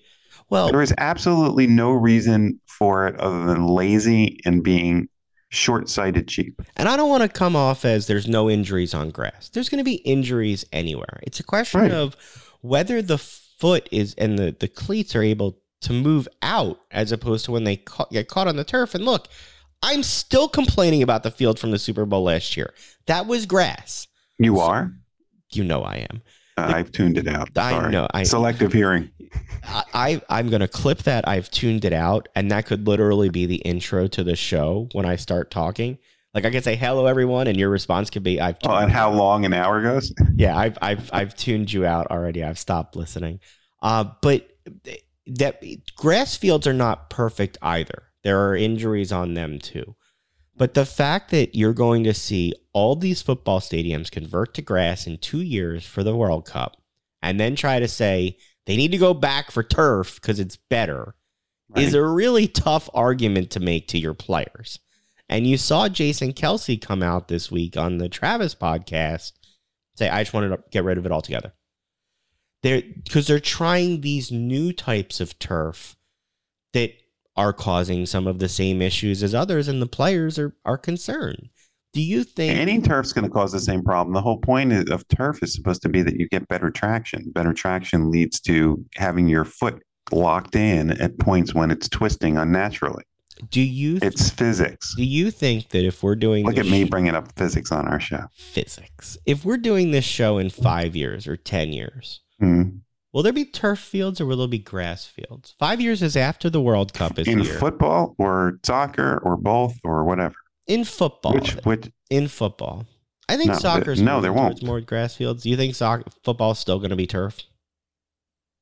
Well, 0.48 0.70
There 0.70 0.80
is 0.80 0.94
absolutely 0.96 1.66
no 1.66 1.90
reason 1.90 2.60
for 2.66 3.06
it 3.08 3.20
other 3.20 3.44
than 3.44 3.66
lazy 3.66 4.40
and 4.46 4.62
being 4.62 5.08
short-sighted 5.50 6.28
cheap. 6.28 6.60
And 6.76 6.88
I 6.88 6.96
don't 6.96 7.08
want 7.08 7.22
to 7.22 7.28
come 7.28 7.56
off 7.56 7.84
as 7.84 8.06
there's 8.06 8.28
no 8.28 8.50
injuries 8.50 8.94
on 8.94 9.10
grass. 9.10 9.48
There's 9.48 9.68
going 9.68 9.78
to 9.78 9.84
be 9.84 9.96
injuries 9.96 10.64
anywhere. 10.72 11.20
It's 11.22 11.40
a 11.40 11.44
question 11.44 11.80
Right. 11.82 11.90
of 11.92 12.16
whether 12.60 13.00
the 13.02 13.18
foot 13.18 13.88
is 13.90 14.14
and 14.14 14.38
the, 14.38 14.54
the 14.58 14.68
cleats 14.68 15.16
are 15.16 15.22
able 15.22 15.58
to 15.82 15.92
move 15.92 16.28
out 16.42 16.80
as 16.90 17.12
opposed 17.12 17.44
to 17.46 17.52
when 17.52 17.64
they 17.64 17.76
ca- 17.76 18.06
get 18.10 18.28
caught 18.28 18.48
on 18.48 18.56
the 18.56 18.64
turf. 18.64 18.94
And 18.94 19.04
look, 19.04 19.28
I'm 19.82 20.02
still 20.02 20.48
complaining 20.48 21.02
about 21.02 21.22
the 21.22 21.30
field 21.30 21.58
from 21.58 21.70
the 21.70 21.78
Super 21.78 22.04
Bowl 22.04 22.24
last 22.24 22.56
year. 22.56 22.74
That 23.06 23.26
was 23.26 23.46
grass. 23.46 24.06
You 24.38 24.58
are? 24.60 24.92
You 25.52 25.64
know 25.64 25.82
I 25.82 26.06
am. 26.10 26.22
Uh, 26.56 26.72
I've 26.74 26.90
tuned 26.90 27.16
it 27.16 27.28
out. 27.28 27.50
I 27.56 27.70
Sorry. 27.70 27.92
know, 27.92 28.08
I- 28.12 28.24
Selective 28.24 28.72
hearing. 28.72 29.10
I, 29.64 29.84
I 29.94 30.22
I'm 30.28 30.48
gonna 30.48 30.68
clip 30.68 31.02
that. 31.04 31.26
I've 31.26 31.50
tuned 31.50 31.84
it 31.84 31.92
out, 31.92 32.28
and 32.34 32.50
that 32.50 32.66
could 32.66 32.86
literally 32.86 33.28
be 33.28 33.46
the 33.46 33.56
intro 33.56 34.06
to 34.08 34.24
the 34.24 34.36
show 34.36 34.88
when 34.92 35.06
I 35.06 35.16
start 35.16 35.50
talking. 35.50 35.98
Like 36.34 36.44
I 36.44 36.50
could 36.50 36.64
say 36.64 36.76
hello 36.76 37.06
everyone, 37.06 37.46
and 37.46 37.58
your 37.58 37.70
response 37.70 38.10
could 38.10 38.22
be 38.22 38.40
I've 38.40 38.58
Oh, 38.64 38.74
and 38.74 38.92
how 38.92 39.10
long 39.10 39.44
an 39.44 39.54
hour 39.54 39.82
goes? 39.82 40.12
yeah 40.34 40.56
I've 40.56 40.78
I've 40.82 41.10
I've 41.12 41.34
tuned 41.34 41.72
you 41.72 41.86
out 41.86 42.08
already. 42.10 42.44
I've 42.44 42.58
stopped 42.58 42.96
listening. 42.96 43.40
Uh, 43.80 44.04
but 44.22 44.48
that 45.26 45.62
grass 45.96 46.36
fields 46.36 46.66
are 46.66 46.74
not 46.74 47.10
perfect 47.10 47.58
either. 47.62 48.04
There 48.24 48.48
are 48.48 48.56
injuries 48.56 49.12
on 49.12 49.34
them 49.34 49.58
too. 49.58 49.96
But 50.56 50.74
the 50.74 50.84
fact 50.84 51.30
that 51.30 51.54
you're 51.54 51.72
going 51.72 52.02
to 52.04 52.12
see 52.12 52.52
all 52.72 52.96
these 52.96 53.22
football 53.22 53.60
stadiums 53.60 54.10
convert 54.10 54.54
to 54.54 54.62
grass 54.62 55.06
in 55.06 55.18
two 55.18 55.40
years 55.40 55.86
for 55.86 56.02
the 56.02 56.16
World 56.16 56.46
Cup, 56.46 56.82
and 57.22 57.38
then 57.38 57.54
try 57.54 57.78
to 57.78 57.86
say 57.86 58.36
they 58.68 58.76
need 58.76 58.92
to 58.92 58.98
go 58.98 59.14
back 59.14 59.50
for 59.50 59.62
turf 59.62 60.16
because 60.16 60.38
it's 60.38 60.56
better, 60.56 61.14
is 61.74 61.94
a 61.94 62.04
really 62.04 62.46
tough 62.46 62.90
argument 62.92 63.50
to 63.52 63.60
make 63.60 63.88
to 63.88 63.98
your 63.98 64.12
players. 64.12 64.78
And 65.26 65.46
you 65.46 65.56
saw 65.56 65.88
Jason 65.88 66.34
Kelce 66.34 66.78
come 66.78 67.02
out 67.02 67.28
this 67.28 67.50
week 67.50 67.78
on 67.78 67.96
the 67.96 68.10
Travis 68.10 68.54
podcast 68.54 69.32
say, 69.96 70.10
I 70.10 70.22
just 70.22 70.34
wanted 70.34 70.50
to 70.50 70.62
get 70.70 70.84
rid 70.84 70.98
of 70.98 71.06
it 71.06 71.12
altogether. 71.12 71.54
They're 72.62 72.82
because 72.82 73.26
they're 73.26 73.40
trying 73.40 74.02
these 74.02 74.30
new 74.30 74.74
types 74.74 75.18
of 75.18 75.38
turf 75.38 75.96
that 76.74 76.92
are 77.36 77.54
causing 77.54 78.04
some 78.04 78.26
of 78.26 78.38
the 78.38 78.50
same 78.50 78.82
issues 78.82 79.22
as 79.22 79.34
others, 79.34 79.66
and 79.66 79.80
the 79.80 79.86
players 79.86 80.38
are 80.38 80.54
are 80.66 80.76
concerned. 80.76 81.48
Do 81.94 82.02
you 82.02 82.22
think 82.24 82.56
Any 82.56 82.80
turf's 82.80 83.12
going 83.12 83.24
to 83.24 83.30
cause 83.30 83.52
the 83.52 83.60
same 83.60 83.82
problem. 83.82 84.12
The 84.14 84.20
whole 84.20 84.38
point 84.38 84.72
of 84.90 85.08
turf 85.08 85.42
is 85.42 85.54
supposed 85.54 85.82
to 85.82 85.88
be 85.88 86.02
that 86.02 86.16
you 86.20 86.28
get 86.28 86.46
better 86.48 86.70
traction. 86.70 87.30
Better 87.32 87.52
traction 87.52 88.10
leads 88.10 88.40
to 88.42 88.84
having 88.96 89.26
your 89.26 89.44
foot 89.44 89.82
locked 90.12 90.54
in 90.54 90.90
at 91.00 91.18
points 91.18 91.54
when 91.54 91.70
it's 91.70 91.88
twisting 91.88 92.36
unnaturally. 92.36 93.04
do 93.50 93.60
you 93.60 93.98
It's 94.02 94.30
physics. 94.30 94.94
do 94.96 95.04
you 95.04 95.30
think 95.30 95.68
that 95.68 95.84
if 95.84 96.02
we're 96.02 96.16
doing 96.16 96.44
Look 96.44 96.56
this 96.56 96.66
at 96.66 96.70
me 96.72 96.84
sh- 96.86 96.90
bringing 96.90 97.14
up 97.14 97.28
physics 97.36 97.70
on 97.70 97.86
our 97.86 98.00
show. 98.00 98.24
physics, 98.34 99.16
if 99.26 99.44
we're 99.44 99.56
doing 99.58 99.90
this 99.92 100.04
show 100.04 100.38
in 100.38 100.50
five 100.50 100.96
years 100.96 101.26
or 101.28 101.36
ten 101.36 101.72
years, 101.72 102.20
Hmm. 102.40 102.62
will 103.12 103.22
there 103.22 103.32
be 103.32 103.44
turf 103.44 103.78
fields 103.78 104.20
or 104.20 104.26
will 104.26 104.38
there 104.38 104.48
be 104.48 104.58
grass 104.58 105.04
fields? 105.06 105.54
Five 105.58 105.80
years 105.80 106.02
is 106.02 106.16
after 106.16 106.50
the 106.50 106.60
World 106.60 106.92
Cup 106.94 107.18
is 107.18 107.28
In 107.28 107.38
here. 107.40 107.54
football 107.58 108.14
or 108.18 108.58
soccer 108.64 109.18
or 109.22 109.36
both 109.36 109.74
or 109.84 110.04
whatever. 110.04 110.34
In 110.68 110.84
football, 110.84 111.34
Which 111.34 111.52
which 111.64 111.90
in 112.10 112.28
football. 112.28 112.86
I 113.28 113.36
think 113.36 113.48
No, 113.50 113.58
soccer's 113.58 114.00
no, 114.00 114.20
there 114.20 114.32
won't. 114.32 114.62
more 114.62 114.80
grass 114.80 115.14
fields. 115.16 115.42
Do 115.42 115.50
you 115.50 115.56
think 115.56 115.74
soccer 115.74 116.04
football's 116.24 116.58
still 116.58 116.78
going 116.78 116.90
to 116.90 116.96
be 116.96 117.06
turf? 117.06 117.40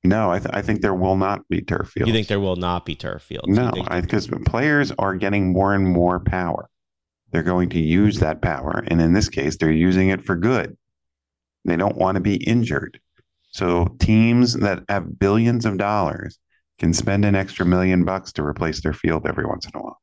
no, 0.04 0.30
I, 0.30 0.38
th- 0.38 0.50
I 0.52 0.62
think 0.62 0.82
there 0.82 0.94
will 0.94 1.16
not 1.16 1.48
be 1.48 1.60
turf 1.60 1.90
fields. 1.90 2.06
You 2.08 2.14
think 2.14 2.28
there 2.28 2.38
will 2.40 2.56
not 2.56 2.84
be 2.86 2.94
turf 2.94 3.22
fields? 3.22 3.48
No, 3.48 3.72
because 4.00 4.28
players 4.46 4.92
are 4.98 5.14
getting 5.16 5.52
more 5.52 5.74
and 5.74 5.84
more 5.86 6.20
power. 6.20 6.68
They're 7.32 7.42
going 7.42 7.68
to 7.70 7.80
use 7.80 8.20
that 8.20 8.40
power. 8.40 8.84
And 8.86 9.00
in 9.00 9.12
this 9.14 9.28
case, 9.28 9.56
they're 9.56 9.70
using 9.72 10.08
it 10.10 10.24
for 10.24 10.36
good. 10.36 10.76
They 11.64 11.76
don't 11.76 11.96
want 11.96 12.14
to 12.16 12.20
be 12.20 12.36
injured. 12.36 13.00
So 13.50 13.96
teams 13.98 14.54
that 14.54 14.84
have 14.88 15.18
billions 15.18 15.66
of 15.66 15.76
dollars 15.78 16.38
can 16.78 16.92
spend 16.92 17.24
an 17.24 17.34
extra 17.34 17.66
million 17.66 18.04
bucks 18.04 18.32
to 18.34 18.44
replace 18.44 18.82
their 18.82 18.92
field 18.92 19.26
every 19.26 19.44
once 19.46 19.64
in 19.66 19.72
a 19.74 19.82
while. 19.82 20.00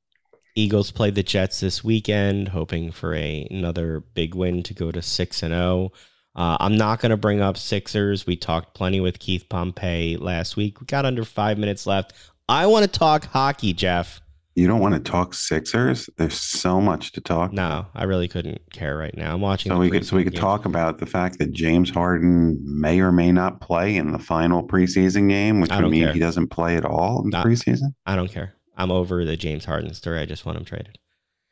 Eagles 0.56 0.92
play 0.92 1.10
the 1.10 1.24
Jets 1.24 1.60
this 1.60 1.84
weekend, 1.84 2.50
hoping 2.50 2.92
for 2.92 3.16
a, 3.16 3.48
another 3.50 4.02
big 4.14 4.36
win 4.36 4.64
to 4.64 4.74
go 4.74 4.92
to 4.92 5.02
six 5.02 5.42
and 5.42 5.54
zero. 5.54 5.92
Uh, 6.36 6.58
I'm 6.60 6.76
not 6.78 7.00
going 7.00 7.12
to 7.12 7.18
bring 7.18 7.42
up 7.42 7.58
Sixers. 7.58 8.26
We 8.26 8.36
talked 8.36 8.74
plenty 8.74 9.00
with 9.00 9.20
Keith 9.20 9.48
Pompey 9.50 10.18
last 10.18 10.58
week. 10.58 10.80
We 10.80 10.86
got 10.86 11.06
under 11.06 11.24
five 11.24 11.60
minutes 11.60 11.86
left. 11.86 12.14
I 12.50 12.66
want 12.66 12.92
to 12.92 13.00
talk 13.00 13.26
hockey, 13.26 13.74
Jeff. 13.74 14.20
You 14.56 14.68
don't 14.68 14.80
want 14.80 14.94
to 14.94 15.00
talk 15.00 15.34
Sixers? 15.34 16.10
There's 16.18 16.40
so 16.40 16.80
much 16.80 17.12
to 17.14 17.22
talk. 17.22 17.54
No, 17.54 17.88
I 17.96 18.04
really 18.04 18.28
couldn't 18.28 18.62
care 18.72 18.96
right 18.96 19.16
now. 19.18 19.34
I'm 19.34 19.42
watching. 19.42 19.72
So 19.72 19.80
we 19.80 19.90
could 19.90 20.06
so 20.06 20.16
we 20.16 20.24
could 20.24 20.34
game. 20.34 20.42
talk 20.42 20.66
about 20.66 21.00
the 21.00 21.08
fact 21.08 21.40
that 21.40 21.52
James 21.54 21.90
Harden 21.90 22.60
may 22.64 23.00
or 23.00 23.12
may 23.12 23.32
not 23.32 23.62
play 23.62 23.96
in 23.96 24.12
the 24.12 24.20
final 24.20 24.68
preseason 24.68 25.28
game, 25.30 25.60
which 25.60 25.72
would 25.72 25.90
mean 25.90 26.04
care. 26.04 26.14
he 26.14 26.20
doesn't 26.20 26.50
play 26.50 26.78
at 26.78 26.86
all 26.86 27.24
in 27.24 27.32
the 27.32 27.38
preseason. 27.38 27.94
I 28.06 28.16
don't 28.16 28.32
care. 28.32 28.54
I'm 28.78 28.92
over 28.92 29.26
the 29.26 29.38
James 29.38 29.66
Harden 29.66 29.94
story. 29.94 30.20
I 30.20 30.26
just 30.26 30.46
want 30.46 30.58
him 30.58 30.66
traded. 30.66 30.98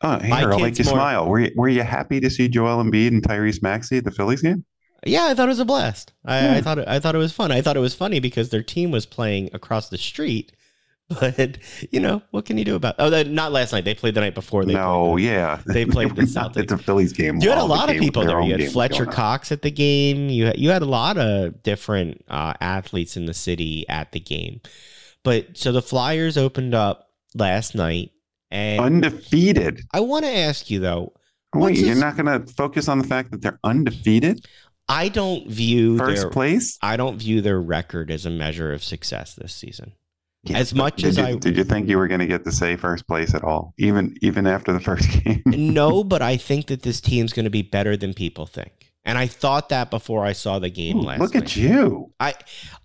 Oh, 0.01 0.19
My 0.27 0.39
here, 0.39 0.51
I'll 0.51 0.59
make 0.59 0.79
you 0.79 0.85
more- 0.85 0.95
smile. 0.95 1.27
Were 1.27 1.39
you, 1.39 1.51
were 1.55 1.69
you 1.69 1.83
happy 1.83 2.19
to 2.19 2.29
see 2.29 2.47
Joel 2.47 2.83
Embiid 2.83 3.09
and 3.09 3.21
Tyrese 3.21 3.61
Maxey 3.61 3.97
at 3.97 4.03
the 4.03 4.11
Phillies 4.11 4.41
game? 4.41 4.65
Yeah, 5.05 5.25
I 5.25 5.33
thought 5.33 5.47
it 5.47 5.49
was 5.49 5.59
a 5.59 5.65
blast. 5.65 6.13
I, 6.25 6.57
I 6.57 6.61
thought 6.61 6.77
it, 6.79 6.87
I 6.87 6.99
thought 6.99 7.15
it 7.15 7.19
was 7.19 7.33
fun. 7.33 7.51
I 7.51 7.61
thought 7.61 7.77
it 7.77 7.81
was 7.81 7.95
funny 7.95 8.19
because 8.19 8.49
their 8.49 8.61
team 8.61 8.91
was 8.91 9.05
playing 9.05 9.49
across 9.53 9.89
the 9.89 9.97
street. 9.97 10.51
But 11.19 11.57
you 11.91 11.99
know 11.99 12.21
what 12.31 12.45
can 12.45 12.57
you 12.57 12.63
do 12.63 12.75
about? 12.75 12.95
Oh, 12.97 13.09
that, 13.09 13.27
not 13.27 13.51
last 13.51 13.73
night. 13.73 13.83
They 13.83 13.93
played 13.93 14.13
the 14.13 14.21
night 14.21 14.33
before. 14.33 14.63
They 14.63 14.73
no, 14.73 15.11
played 15.11 15.25
yeah, 15.25 15.61
they 15.65 15.85
played 15.85 16.15
the 16.15 16.21
Celtics. 16.21 16.55
It's 16.63 16.71
a 16.71 16.77
Phillies 16.77 17.11
game. 17.11 17.41
You 17.41 17.49
had 17.49 17.57
a 17.57 17.65
lot 17.65 17.89
of 17.89 17.97
people 17.97 18.23
there. 18.23 18.39
You 18.39 18.57
had 18.57 18.71
Fletcher. 18.71 19.05
Cox 19.05 19.51
at 19.51 19.61
the 19.61 19.71
game. 19.71 20.29
You 20.29 20.45
had, 20.45 20.57
you 20.57 20.69
had 20.69 20.81
a 20.81 20.85
lot 20.85 21.17
of 21.17 21.61
different 21.63 22.23
uh, 22.29 22.53
athletes 22.61 23.17
in 23.17 23.25
the 23.25 23.33
city 23.33 23.85
at 23.89 24.13
the 24.13 24.21
game. 24.21 24.61
But 25.23 25.57
so 25.57 25.73
the 25.73 25.81
Flyers 25.81 26.37
opened 26.37 26.73
up 26.73 27.10
last 27.35 27.75
night, 27.75 28.11
and 28.49 28.79
undefeated. 28.81 29.81
I 29.93 29.99
want 30.01 30.25
to 30.25 30.31
ask 30.31 30.69
you 30.69 30.79
though. 30.79 31.13
Wait, 31.53 31.77
you're 31.77 31.89
this- 31.89 31.99
not 31.99 32.15
going 32.17 32.45
to 32.45 32.51
focus 32.53 32.87
on 32.87 32.97
the 32.99 33.07
fact 33.07 33.31
that 33.31 33.41
they're 33.41 33.59
undefeated, 33.63 34.45
I 34.87 35.09
don't 35.09 35.47
view 35.49 35.97
first 35.97 36.21
their 36.21 36.29
place. 36.31 36.77
I 36.81 36.97
don't 36.97 37.17
view 37.17 37.41
their 37.41 37.59
record 37.61 38.09
as 38.11 38.25
a 38.25 38.29
measure 38.29 38.71
of 38.73 38.83
success 38.83 39.35
this 39.35 39.53
season. 39.53 39.93
Yeah, 40.43 40.57
As 40.57 40.73
much 40.73 41.03
as 41.03 41.17
you, 41.17 41.23
I- 41.23 41.35
did 41.35 41.55
you 41.55 41.63
think 41.63 41.87
you 41.87 41.97
were 41.97 42.07
going 42.07 42.19
to 42.19 42.25
get 42.25 42.43
to 42.45 42.51
say 42.51 42.75
first 42.75 43.05
place 43.07 43.35
at 43.35 43.43
all, 43.43 43.73
even 43.77 44.15
even 44.21 44.47
after 44.47 44.73
the 44.73 44.79
first 44.79 45.07
game? 45.23 45.43
no, 45.45 46.03
but 46.03 46.21
I 46.21 46.35
think 46.37 46.67
that 46.67 46.81
this 46.83 46.99
team's 46.99 47.31
going 47.33 47.43
to 47.45 47.51
be 47.51 47.61
better 47.61 47.95
than 47.95 48.13
people 48.13 48.45
think. 48.47 48.80
And 49.03 49.17
I 49.17 49.25
thought 49.25 49.69
that 49.69 49.89
before 49.89 50.23
I 50.23 50.33
saw 50.33 50.59
the 50.59 50.69
game 50.69 50.97
Ooh, 50.99 51.01
last 51.01 51.19
Look 51.21 51.33
night. 51.33 51.43
at 51.43 51.55
you, 51.55 52.13
I 52.19 52.33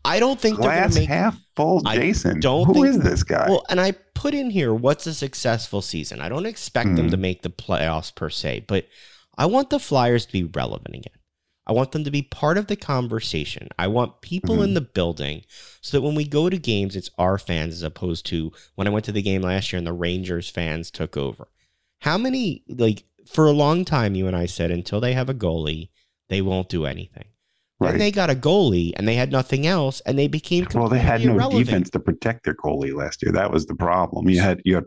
I 0.04 0.18
don't 0.18 0.40
think 0.40 0.56
they're 0.56 0.64
glass 0.70 0.94
make 0.94 1.08
half 1.08 1.38
full, 1.56 1.82
I 1.86 1.96
Jason. 1.96 2.40
don't 2.40 2.64
Who 2.66 2.72
think- 2.74 2.86
is 2.86 2.98
this 3.00 3.22
guy? 3.22 3.46
Well, 3.48 3.64
and 3.68 3.80
I 3.80 3.92
put 4.14 4.32
in 4.32 4.48
here 4.50 4.72
what's 4.72 5.06
a 5.06 5.12
successful 5.14 5.82
season. 5.82 6.20
I 6.22 6.28
don't 6.30 6.46
expect 6.46 6.96
them 6.96 7.06
Hmm. 7.06 7.10
to 7.10 7.16
make 7.18 7.42
the 7.42 7.50
playoffs 7.50 8.14
per 8.14 8.30
se, 8.30 8.64
but 8.66 8.86
I 9.36 9.44
want 9.44 9.68
the 9.68 9.78
Flyers 9.78 10.24
to 10.26 10.32
be 10.32 10.44
relevant 10.44 10.94
again. 10.94 11.12
I 11.66 11.72
want 11.72 11.92
them 11.92 12.04
to 12.04 12.10
be 12.10 12.22
part 12.22 12.56
of 12.56 12.68
the 12.68 12.76
conversation. 12.76 13.68
I 13.78 13.88
want 13.88 14.22
people 14.22 14.62
in 14.62 14.70
Mhm. 14.70 14.74
the 14.74 14.80
building 14.82 15.42
so 15.82 15.96
that 15.98 16.02
when 16.02 16.14
we 16.14 16.24
go 16.24 16.48
to 16.48 16.56
games, 16.56 16.96
it's 16.96 17.10
our 17.18 17.36
fans 17.38 17.74
as 17.74 17.82
opposed 17.82 18.24
to 18.26 18.52
when 18.76 18.86
I 18.86 18.90
went 18.90 19.04
to 19.06 19.12
the 19.12 19.20
game 19.20 19.42
last 19.42 19.70
year 19.72 19.78
and 19.78 19.86
the 19.86 19.92
Rangers 19.92 20.48
fans 20.48 20.90
took 20.90 21.16
over. 21.16 21.48
How 22.02 22.16
many, 22.16 22.62
like, 22.68 23.04
for 23.26 23.46
a 23.46 23.52
long 23.52 23.84
time, 23.84 24.14
you 24.14 24.26
and 24.28 24.36
I 24.36 24.46
said 24.46 24.70
until 24.70 25.00
they 25.00 25.12
have 25.12 25.28
a 25.28 25.34
goalie, 25.34 25.88
they 26.28 26.42
won't 26.42 26.68
do 26.68 26.84
anything. 26.86 27.24
Then 27.78 27.98
they 27.98 28.10
got 28.10 28.30
a 28.30 28.34
goalie 28.34 28.92
and 28.96 29.06
they 29.06 29.16
had 29.16 29.30
nothing 29.30 29.66
else 29.66 30.00
and 30.06 30.18
they 30.18 30.28
became 30.28 30.66
well, 30.74 30.88
they 30.88 30.98
had 30.98 31.22
no 31.22 31.34
irrelevant. 31.34 31.66
defense 31.66 31.90
to 31.90 32.00
protect 32.00 32.44
their 32.44 32.54
goalie 32.54 32.94
last 32.94 33.22
year. 33.22 33.32
That 33.32 33.52
was 33.52 33.66
the 33.66 33.74
problem. 33.74 34.28
You 34.30 34.40
had 34.40 34.62
you 34.64 34.76
had 34.76 34.84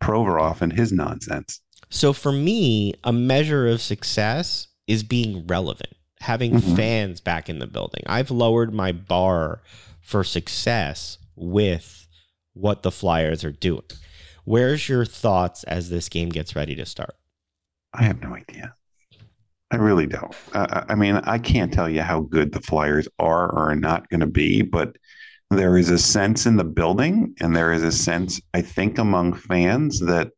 Provorov 0.00 0.60
and 0.62 0.72
his 0.72 0.92
nonsense. 0.92 1.60
So 1.90 2.12
for 2.12 2.30
me, 2.30 2.94
a 3.02 3.12
measure 3.12 3.66
of 3.66 3.80
success 3.80 4.68
is 4.86 5.02
being 5.02 5.46
relevant, 5.48 5.94
having 6.20 6.52
Mhm. 6.52 6.76
fans 6.76 7.20
back 7.20 7.48
in 7.48 7.58
the 7.58 7.66
building. 7.66 8.02
I've 8.06 8.30
lowered 8.30 8.72
my 8.72 8.92
bar 8.92 9.62
for 10.00 10.22
success 10.22 11.18
with 11.34 12.06
what 12.54 12.82
the 12.84 12.92
Flyers 12.92 13.42
are 13.42 13.52
doing. 13.52 13.82
Where's 14.44 14.88
your 14.88 15.04
thoughts 15.04 15.64
as 15.64 15.90
this 15.90 16.08
game 16.08 16.28
gets 16.28 16.54
ready 16.54 16.74
to 16.76 16.86
start? 16.86 17.16
I 17.92 18.04
have 18.04 18.22
no 18.22 18.34
idea. 18.34 18.74
I 19.70 19.76
really 19.76 20.06
don't. 20.06 20.34
Uh, 20.52 20.84
I 20.88 20.94
mean, 20.94 21.16
I 21.16 21.38
can't 21.38 21.72
tell 21.72 21.88
you 21.88 22.00
how 22.02 22.20
good 22.20 22.52
the 22.52 22.60
Flyers 22.60 23.06
are 23.18 23.50
or 23.50 23.70
are 23.70 23.76
not 23.76 24.08
going 24.08 24.20
to 24.20 24.26
be, 24.26 24.62
but 24.62 24.96
there 25.50 25.76
is 25.76 25.90
a 25.90 25.98
sense 25.98 26.46
in 26.46 26.56
the 26.56 26.64
building, 26.64 27.34
and 27.40 27.54
there 27.54 27.72
is 27.72 27.82
a 27.82 27.92
sense, 27.92 28.40
I 28.54 28.62
think, 28.62 28.98
among 28.98 29.34
fans 29.34 30.00
that 30.00 30.30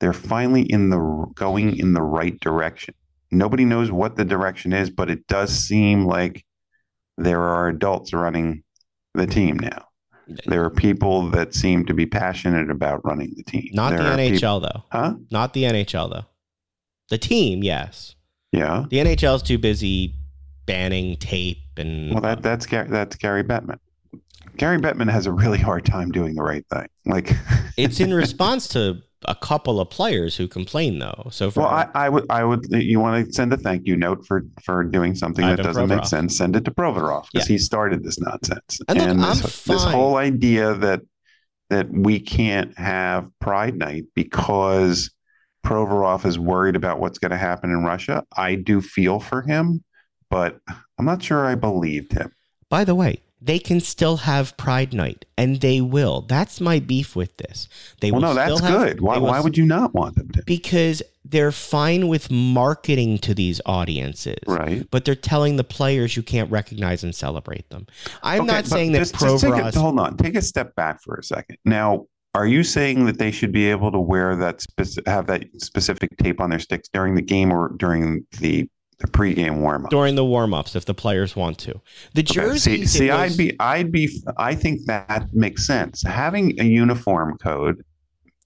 they're 0.00 0.12
finally 0.12 0.62
in 0.62 0.90
the 0.90 1.26
going 1.34 1.76
in 1.78 1.92
the 1.94 2.02
right 2.02 2.38
direction. 2.40 2.94
Nobody 3.30 3.64
knows 3.64 3.90
what 3.90 4.16
the 4.16 4.24
direction 4.24 4.72
is, 4.72 4.90
but 4.90 5.08
it 5.10 5.26
does 5.26 5.52
seem 5.52 6.04
like 6.06 6.44
there 7.16 7.42
are 7.42 7.68
adults 7.68 8.12
running 8.12 8.62
the 9.14 9.26
team 9.26 9.58
now. 9.58 9.86
There 10.46 10.64
are 10.64 10.70
people 10.70 11.30
that 11.30 11.54
seem 11.54 11.84
to 11.86 11.94
be 11.94 12.06
passionate 12.06 12.70
about 12.70 13.04
running 13.04 13.34
the 13.36 13.42
team. 13.42 13.68
Not 13.72 13.90
There 13.90 13.98
the 14.02 14.22
NHL 14.22 14.32
people- 14.32 14.60
though. 14.60 14.84
huh? 14.90 15.14
Not 15.30 15.52
the 15.54 15.64
NHL 15.64 16.08
though. 16.10 16.26
The 17.08 17.18
team, 17.18 17.62
yes. 17.62 18.14
Yeah. 18.52 18.86
The 18.88 18.98
NHL's 18.98 19.42
too 19.42 19.58
busy 19.58 20.14
banning 20.66 21.16
tape 21.16 21.58
and 21.76 22.12
Well, 22.12 22.22
that 22.22 22.42
that's 22.42 22.66
Gary, 22.66 22.88
that's 22.88 23.16
Gary 23.16 23.44
Bettman. 23.44 23.78
Gary 24.56 24.78
Bettman 24.78 25.10
has 25.10 25.26
a 25.26 25.32
really 25.32 25.58
hard 25.58 25.84
time 25.84 26.10
doing 26.10 26.34
the 26.34 26.42
right 26.42 26.64
thing. 26.68 26.86
Like 27.06 27.32
it's 27.76 28.00
in 28.00 28.12
response 28.12 28.68
to 28.68 29.02
a 29.26 29.34
couple 29.34 29.80
of 29.80 29.90
players 29.90 30.36
who 30.36 30.48
complain 30.48 30.98
though. 30.98 31.28
So 31.30 31.50
for 31.50 31.60
well, 31.60 31.68
I, 31.70 31.88
I, 31.94 32.08
would, 32.08 32.26
I 32.30 32.44
would. 32.44 32.66
You 32.70 33.00
want 33.00 33.26
to 33.26 33.32
send 33.32 33.52
a 33.52 33.56
thank 33.56 33.86
you 33.86 33.96
note 33.96 34.26
for 34.26 34.44
for 34.62 34.84
doing 34.84 35.14
something 35.14 35.44
Ivan 35.44 35.56
that 35.56 35.62
doesn't 35.64 35.86
Provorov. 35.86 35.96
make 35.96 36.06
sense? 36.06 36.36
Send 36.36 36.56
it 36.56 36.64
to 36.64 36.70
Provorov 36.70 37.26
because 37.32 37.48
yeah. 37.48 37.54
he 37.54 37.58
started 37.58 38.02
this 38.02 38.18
nonsense. 38.18 38.80
And, 38.88 38.98
look, 38.98 39.08
and 39.08 39.20
this, 39.20 39.64
this 39.64 39.84
whole 39.84 40.16
idea 40.16 40.74
that 40.74 41.02
that 41.68 41.90
we 41.90 42.18
can't 42.18 42.76
have 42.78 43.30
Pride 43.38 43.76
Night 43.76 44.04
because 44.14 45.10
Provorov 45.64 46.24
is 46.24 46.38
worried 46.38 46.76
about 46.76 47.00
what's 47.00 47.18
going 47.18 47.30
to 47.30 47.36
happen 47.36 47.70
in 47.70 47.84
Russia. 47.84 48.24
I 48.36 48.54
do 48.54 48.80
feel 48.80 49.20
for 49.20 49.42
him, 49.42 49.84
but 50.30 50.60
I'm 50.98 51.04
not 51.04 51.22
sure 51.22 51.46
I 51.46 51.54
believed 51.54 52.12
him. 52.12 52.32
By 52.68 52.84
the 52.84 52.94
way, 52.94 53.20
they 53.42 53.58
can 53.58 53.80
still 53.80 54.18
have 54.18 54.56
Pride 54.56 54.92
Night, 54.92 55.24
and 55.38 55.60
they 55.60 55.80
will. 55.80 56.22
That's 56.22 56.60
my 56.60 56.78
beef 56.78 57.16
with 57.16 57.36
this. 57.38 57.68
They 58.00 58.10
well, 58.10 58.20
no, 58.20 58.34
that's 58.34 58.60
have, 58.60 58.80
good. 58.80 59.00
Why, 59.00 59.18
why 59.18 59.40
would 59.40 59.56
you 59.56 59.64
not 59.64 59.94
want 59.94 60.16
them 60.16 60.30
to? 60.32 60.42
Because 60.44 61.02
they're 61.24 61.52
fine 61.52 62.08
with 62.08 62.30
marketing 62.30 63.18
to 63.18 63.34
these 63.34 63.60
audiences, 63.64 64.38
right? 64.46 64.86
But 64.90 65.04
they're 65.04 65.14
telling 65.14 65.56
the 65.56 65.64
players 65.64 66.16
you 66.16 66.22
can't 66.22 66.50
recognize 66.50 67.02
and 67.02 67.14
celebrate 67.14 67.68
them. 67.70 67.86
I'm 68.22 68.42
okay, 68.42 68.46
not 68.46 68.66
saying 68.66 68.92
that 68.92 68.98
just, 68.98 69.14
Provorov. 69.14 69.74
hold 69.74 69.98
on, 69.98 70.16
take 70.16 70.36
a 70.36 70.42
step 70.42 70.74
back 70.74 71.02
for 71.02 71.14
a 71.14 71.22
second. 71.22 71.56
Now, 71.64 72.06
are 72.34 72.46
you 72.46 72.62
saying 72.62 73.06
that 73.06 73.18
they 73.18 73.30
should 73.30 73.52
be 73.52 73.70
able 73.70 73.90
to 73.92 74.00
wear 74.00 74.36
that 74.36 74.58
speci- 74.58 75.06
have 75.06 75.26
that 75.26 75.44
specific 75.58 76.16
tape 76.18 76.40
on 76.40 76.50
their 76.50 76.58
sticks 76.58 76.88
during 76.92 77.14
the 77.14 77.22
game 77.22 77.52
or 77.52 77.72
during 77.76 78.26
the 78.38 78.68
the 78.98 79.06
pregame 79.06 79.60
warm 79.60 79.86
up 79.86 79.90
during 79.90 80.14
the 80.14 80.24
warm 80.24 80.52
ups 80.52 80.76
if 80.76 80.84
the 80.84 80.92
players 80.92 81.34
want 81.34 81.58
to. 81.58 81.80
The 82.14 82.22
jersey. 82.22 82.74
Okay. 82.74 82.80
See, 82.82 82.86
see 82.86 83.10
was... 83.10 83.32
I'd 83.32 83.36
be, 83.38 83.56
I'd 83.58 83.90
be, 83.90 84.22
I 84.36 84.54
think 84.54 84.84
that 84.86 85.32
makes 85.32 85.66
sense. 85.66 86.02
Having 86.02 86.60
a 86.60 86.64
uniform 86.64 87.38
code 87.38 87.82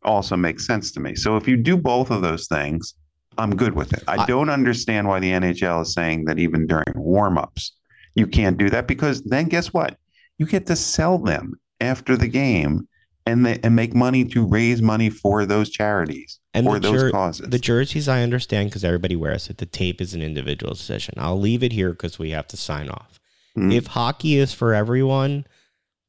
also 0.04 0.36
makes 0.36 0.64
sense 0.64 0.92
to 0.92 1.00
me. 1.00 1.16
So 1.16 1.36
if 1.36 1.48
you 1.48 1.56
do 1.56 1.76
both 1.76 2.12
of 2.12 2.22
those 2.22 2.46
things, 2.46 2.94
I'm 3.36 3.56
good 3.56 3.74
with 3.74 3.92
it. 3.94 4.04
I, 4.06 4.18
I 4.22 4.26
don't 4.26 4.48
understand 4.48 5.08
why 5.08 5.18
the 5.18 5.32
NHL 5.32 5.82
is 5.82 5.92
saying 5.92 6.26
that 6.26 6.38
even 6.38 6.68
during 6.68 6.92
warm 6.94 7.36
ups 7.36 7.72
you 8.14 8.26
can't 8.26 8.56
do 8.56 8.70
that 8.70 8.86
because 8.86 9.22
then 9.22 9.46
guess 9.46 9.72
what? 9.72 9.98
You 10.38 10.46
get 10.46 10.66
to 10.66 10.76
sell 10.76 11.18
them 11.18 11.54
after 11.80 12.16
the 12.16 12.28
game 12.28 12.88
and 13.26 13.46
they, 13.46 13.58
and 13.62 13.74
make 13.74 13.94
money 13.94 14.24
to 14.24 14.44
raise 14.44 14.82
money 14.82 15.10
for 15.10 15.46
those 15.46 15.70
charities 15.70 16.40
and 16.52 16.66
for 16.66 16.78
those 16.78 17.02
jer- 17.02 17.10
causes. 17.10 17.48
The 17.48 17.58
jerseys 17.58 18.08
I 18.08 18.22
understand 18.22 18.70
because 18.70 18.84
everybody 18.84 19.16
wears 19.16 19.48
it. 19.48 19.58
The 19.58 19.66
tape 19.66 20.00
is 20.00 20.14
an 20.14 20.22
individual 20.22 20.74
decision. 20.74 21.14
I'll 21.16 21.40
leave 21.40 21.62
it 21.62 21.72
here 21.72 21.90
because 21.90 22.18
we 22.18 22.30
have 22.30 22.46
to 22.48 22.56
sign 22.56 22.88
off. 22.88 23.18
Mm-hmm. 23.56 23.72
If 23.72 23.88
hockey 23.88 24.36
is 24.36 24.52
for 24.52 24.74
everyone, 24.74 25.46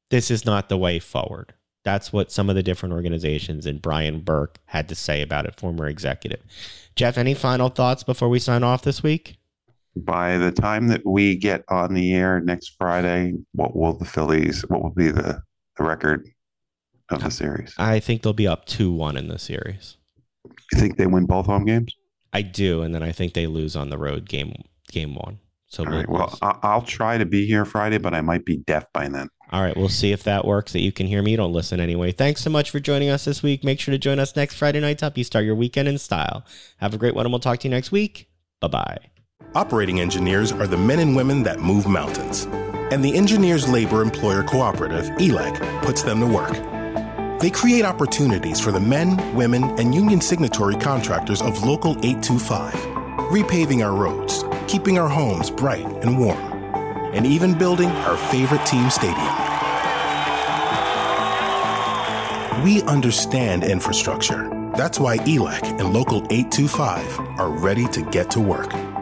this 0.09 0.29
is 0.29 0.45
not 0.45 0.69
the 0.69 0.77
way 0.77 0.99
forward. 0.99 1.53
That's 1.83 2.11
what 2.11 2.31
some 2.31 2.49
of 2.49 2.55
the 2.55 2.63
different 2.63 2.93
organizations 2.93 3.65
and 3.65 3.81
Brian 3.81 4.21
Burke 4.21 4.57
had 4.65 4.89
to 4.89 4.95
say 4.95 5.21
about 5.21 5.45
it, 5.45 5.59
former 5.59 5.87
executive. 5.87 6.41
Jeff, 6.95 7.17
any 7.17 7.33
final 7.33 7.69
thoughts 7.69 8.03
before 8.03 8.27
we 8.27 8.39
sign 8.39 8.63
off 8.63 8.81
this 8.81 9.03
week? 9.03 9.37
By 9.95 10.37
the 10.37 10.51
time 10.51 10.87
that 10.87 11.05
we 11.05 11.35
get 11.35 11.63
on 11.69 11.93
the 11.93 12.13
air 12.13 12.41
next 12.41 12.75
Friday, 12.77 13.35
what 13.53 13.75
will 13.75 13.93
the 13.93 14.03
Phillies, 14.03 14.63
what 14.67 14.81
will 14.81 14.89
be 14.89 15.09
the, 15.09 15.41
the 15.77 15.83
record 15.83 16.27
of 17.09 17.23
the 17.23 17.29
series? 17.29 17.73
I 17.77 17.99
think 17.99 18.21
they'll 18.21 18.33
be 18.33 18.47
up 18.47 18.65
2 18.65 18.91
1 18.91 19.17
in 19.17 19.27
the 19.27 19.39
series. 19.39 19.97
You 20.45 20.79
think 20.79 20.97
they 20.97 21.07
win 21.07 21.25
both 21.25 21.45
home 21.45 21.65
games? 21.65 21.95
I 22.33 22.41
do, 22.41 22.81
and 22.81 22.93
then 22.93 23.01
I 23.01 23.11
think 23.11 23.33
they 23.33 23.47
lose 23.47 23.75
on 23.75 23.89
the 23.89 23.97
road 23.97 24.27
game 24.27 24.53
game 24.91 25.15
one. 25.15 25.39
So 25.67 25.85
All 25.85 25.91
right. 25.91 26.07
Well, 26.07 26.37
I'll 26.41 26.81
try 26.81 27.17
to 27.17 27.25
be 27.25 27.45
here 27.45 27.65
Friday, 27.65 27.97
but 27.97 28.13
I 28.13 28.21
might 28.21 28.45
be 28.45 28.57
deaf 28.57 28.85
by 28.93 29.07
then. 29.07 29.29
All 29.51 29.61
right, 29.61 29.75
we'll 29.75 29.89
see 29.89 30.11
if 30.11 30.23
that 30.23 30.45
works. 30.45 30.73
That 30.73 30.81
you 30.81 30.91
can 30.91 31.07
hear 31.07 31.21
me. 31.21 31.31
You 31.31 31.37
don't 31.37 31.53
listen 31.53 31.79
anyway. 31.79 32.11
Thanks 32.11 32.41
so 32.41 32.49
much 32.49 32.71
for 32.71 32.79
joining 32.79 33.09
us 33.09 33.25
this 33.25 33.41
week. 33.41 33.63
Make 33.63 33.79
sure 33.79 33.91
to 33.93 33.97
join 33.97 34.19
us 34.19 34.35
next 34.35 34.55
Friday 34.55 34.79
night 34.79 34.97
to 34.99 35.05
help 35.05 35.17
you 35.17 35.23
start 35.23 35.45
your 35.45 35.55
weekend 35.55 35.87
in 35.87 35.97
style. 35.97 36.45
Have 36.77 36.93
a 36.93 36.97
great 36.97 37.15
one, 37.15 37.25
and 37.25 37.31
we'll 37.31 37.39
talk 37.39 37.59
to 37.59 37.67
you 37.67 37.73
next 37.73 37.91
week. 37.91 38.29
Bye 38.59 38.67
bye. 38.67 38.97
Operating 39.53 40.01
engineers 40.01 40.51
are 40.51 40.67
the 40.67 40.77
men 40.77 40.99
and 40.99 41.15
women 41.15 41.41
that 41.43 41.59
move 41.59 41.87
mountains, 41.87 42.45
and 42.91 43.03
the 43.03 43.15
Engineers 43.15 43.67
Labor 43.69 44.01
Employer 44.01 44.43
Cooperative 44.43 45.05
(ELEC) 45.19 45.83
puts 45.83 46.03
them 46.03 46.19
to 46.19 46.27
work 46.27 46.74
they 47.39 47.49
create 47.49 47.83
opportunities 47.83 48.59
for 48.59 48.71
the 48.71 48.79
men, 48.79 49.35
women, 49.35 49.63
and 49.79 49.93
union 49.93 50.21
signatory 50.21 50.75
contractors 50.75 51.41
of 51.41 51.63
Local 51.63 51.91
825, 52.05 52.73
repaving 53.29 53.85
our 53.85 53.93
roads, 53.93 54.43
keeping 54.67 54.97
our 54.97 55.09
homes 55.09 55.49
bright 55.49 55.85
and 55.85 56.17
warm, 56.17 56.39
and 57.13 57.25
even 57.25 57.57
building 57.57 57.89
our 57.89 58.17
favorite 58.17 58.65
team 58.65 58.89
stadium. 58.89 59.17
We 62.63 62.81
understand 62.83 63.63
infrastructure. 63.63 64.49
That's 64.75 64.99
why 64.99 65.17
ELEC 65.17 65.79
and 65.79 65.93
Local 65.93 66.25
825 66.29 67.19
are 67.39 67.49
ready 67.49 67.87
to 67.89 68.01
get 68.01 68.31
to 68.31 68.39
work. 68.39 68.94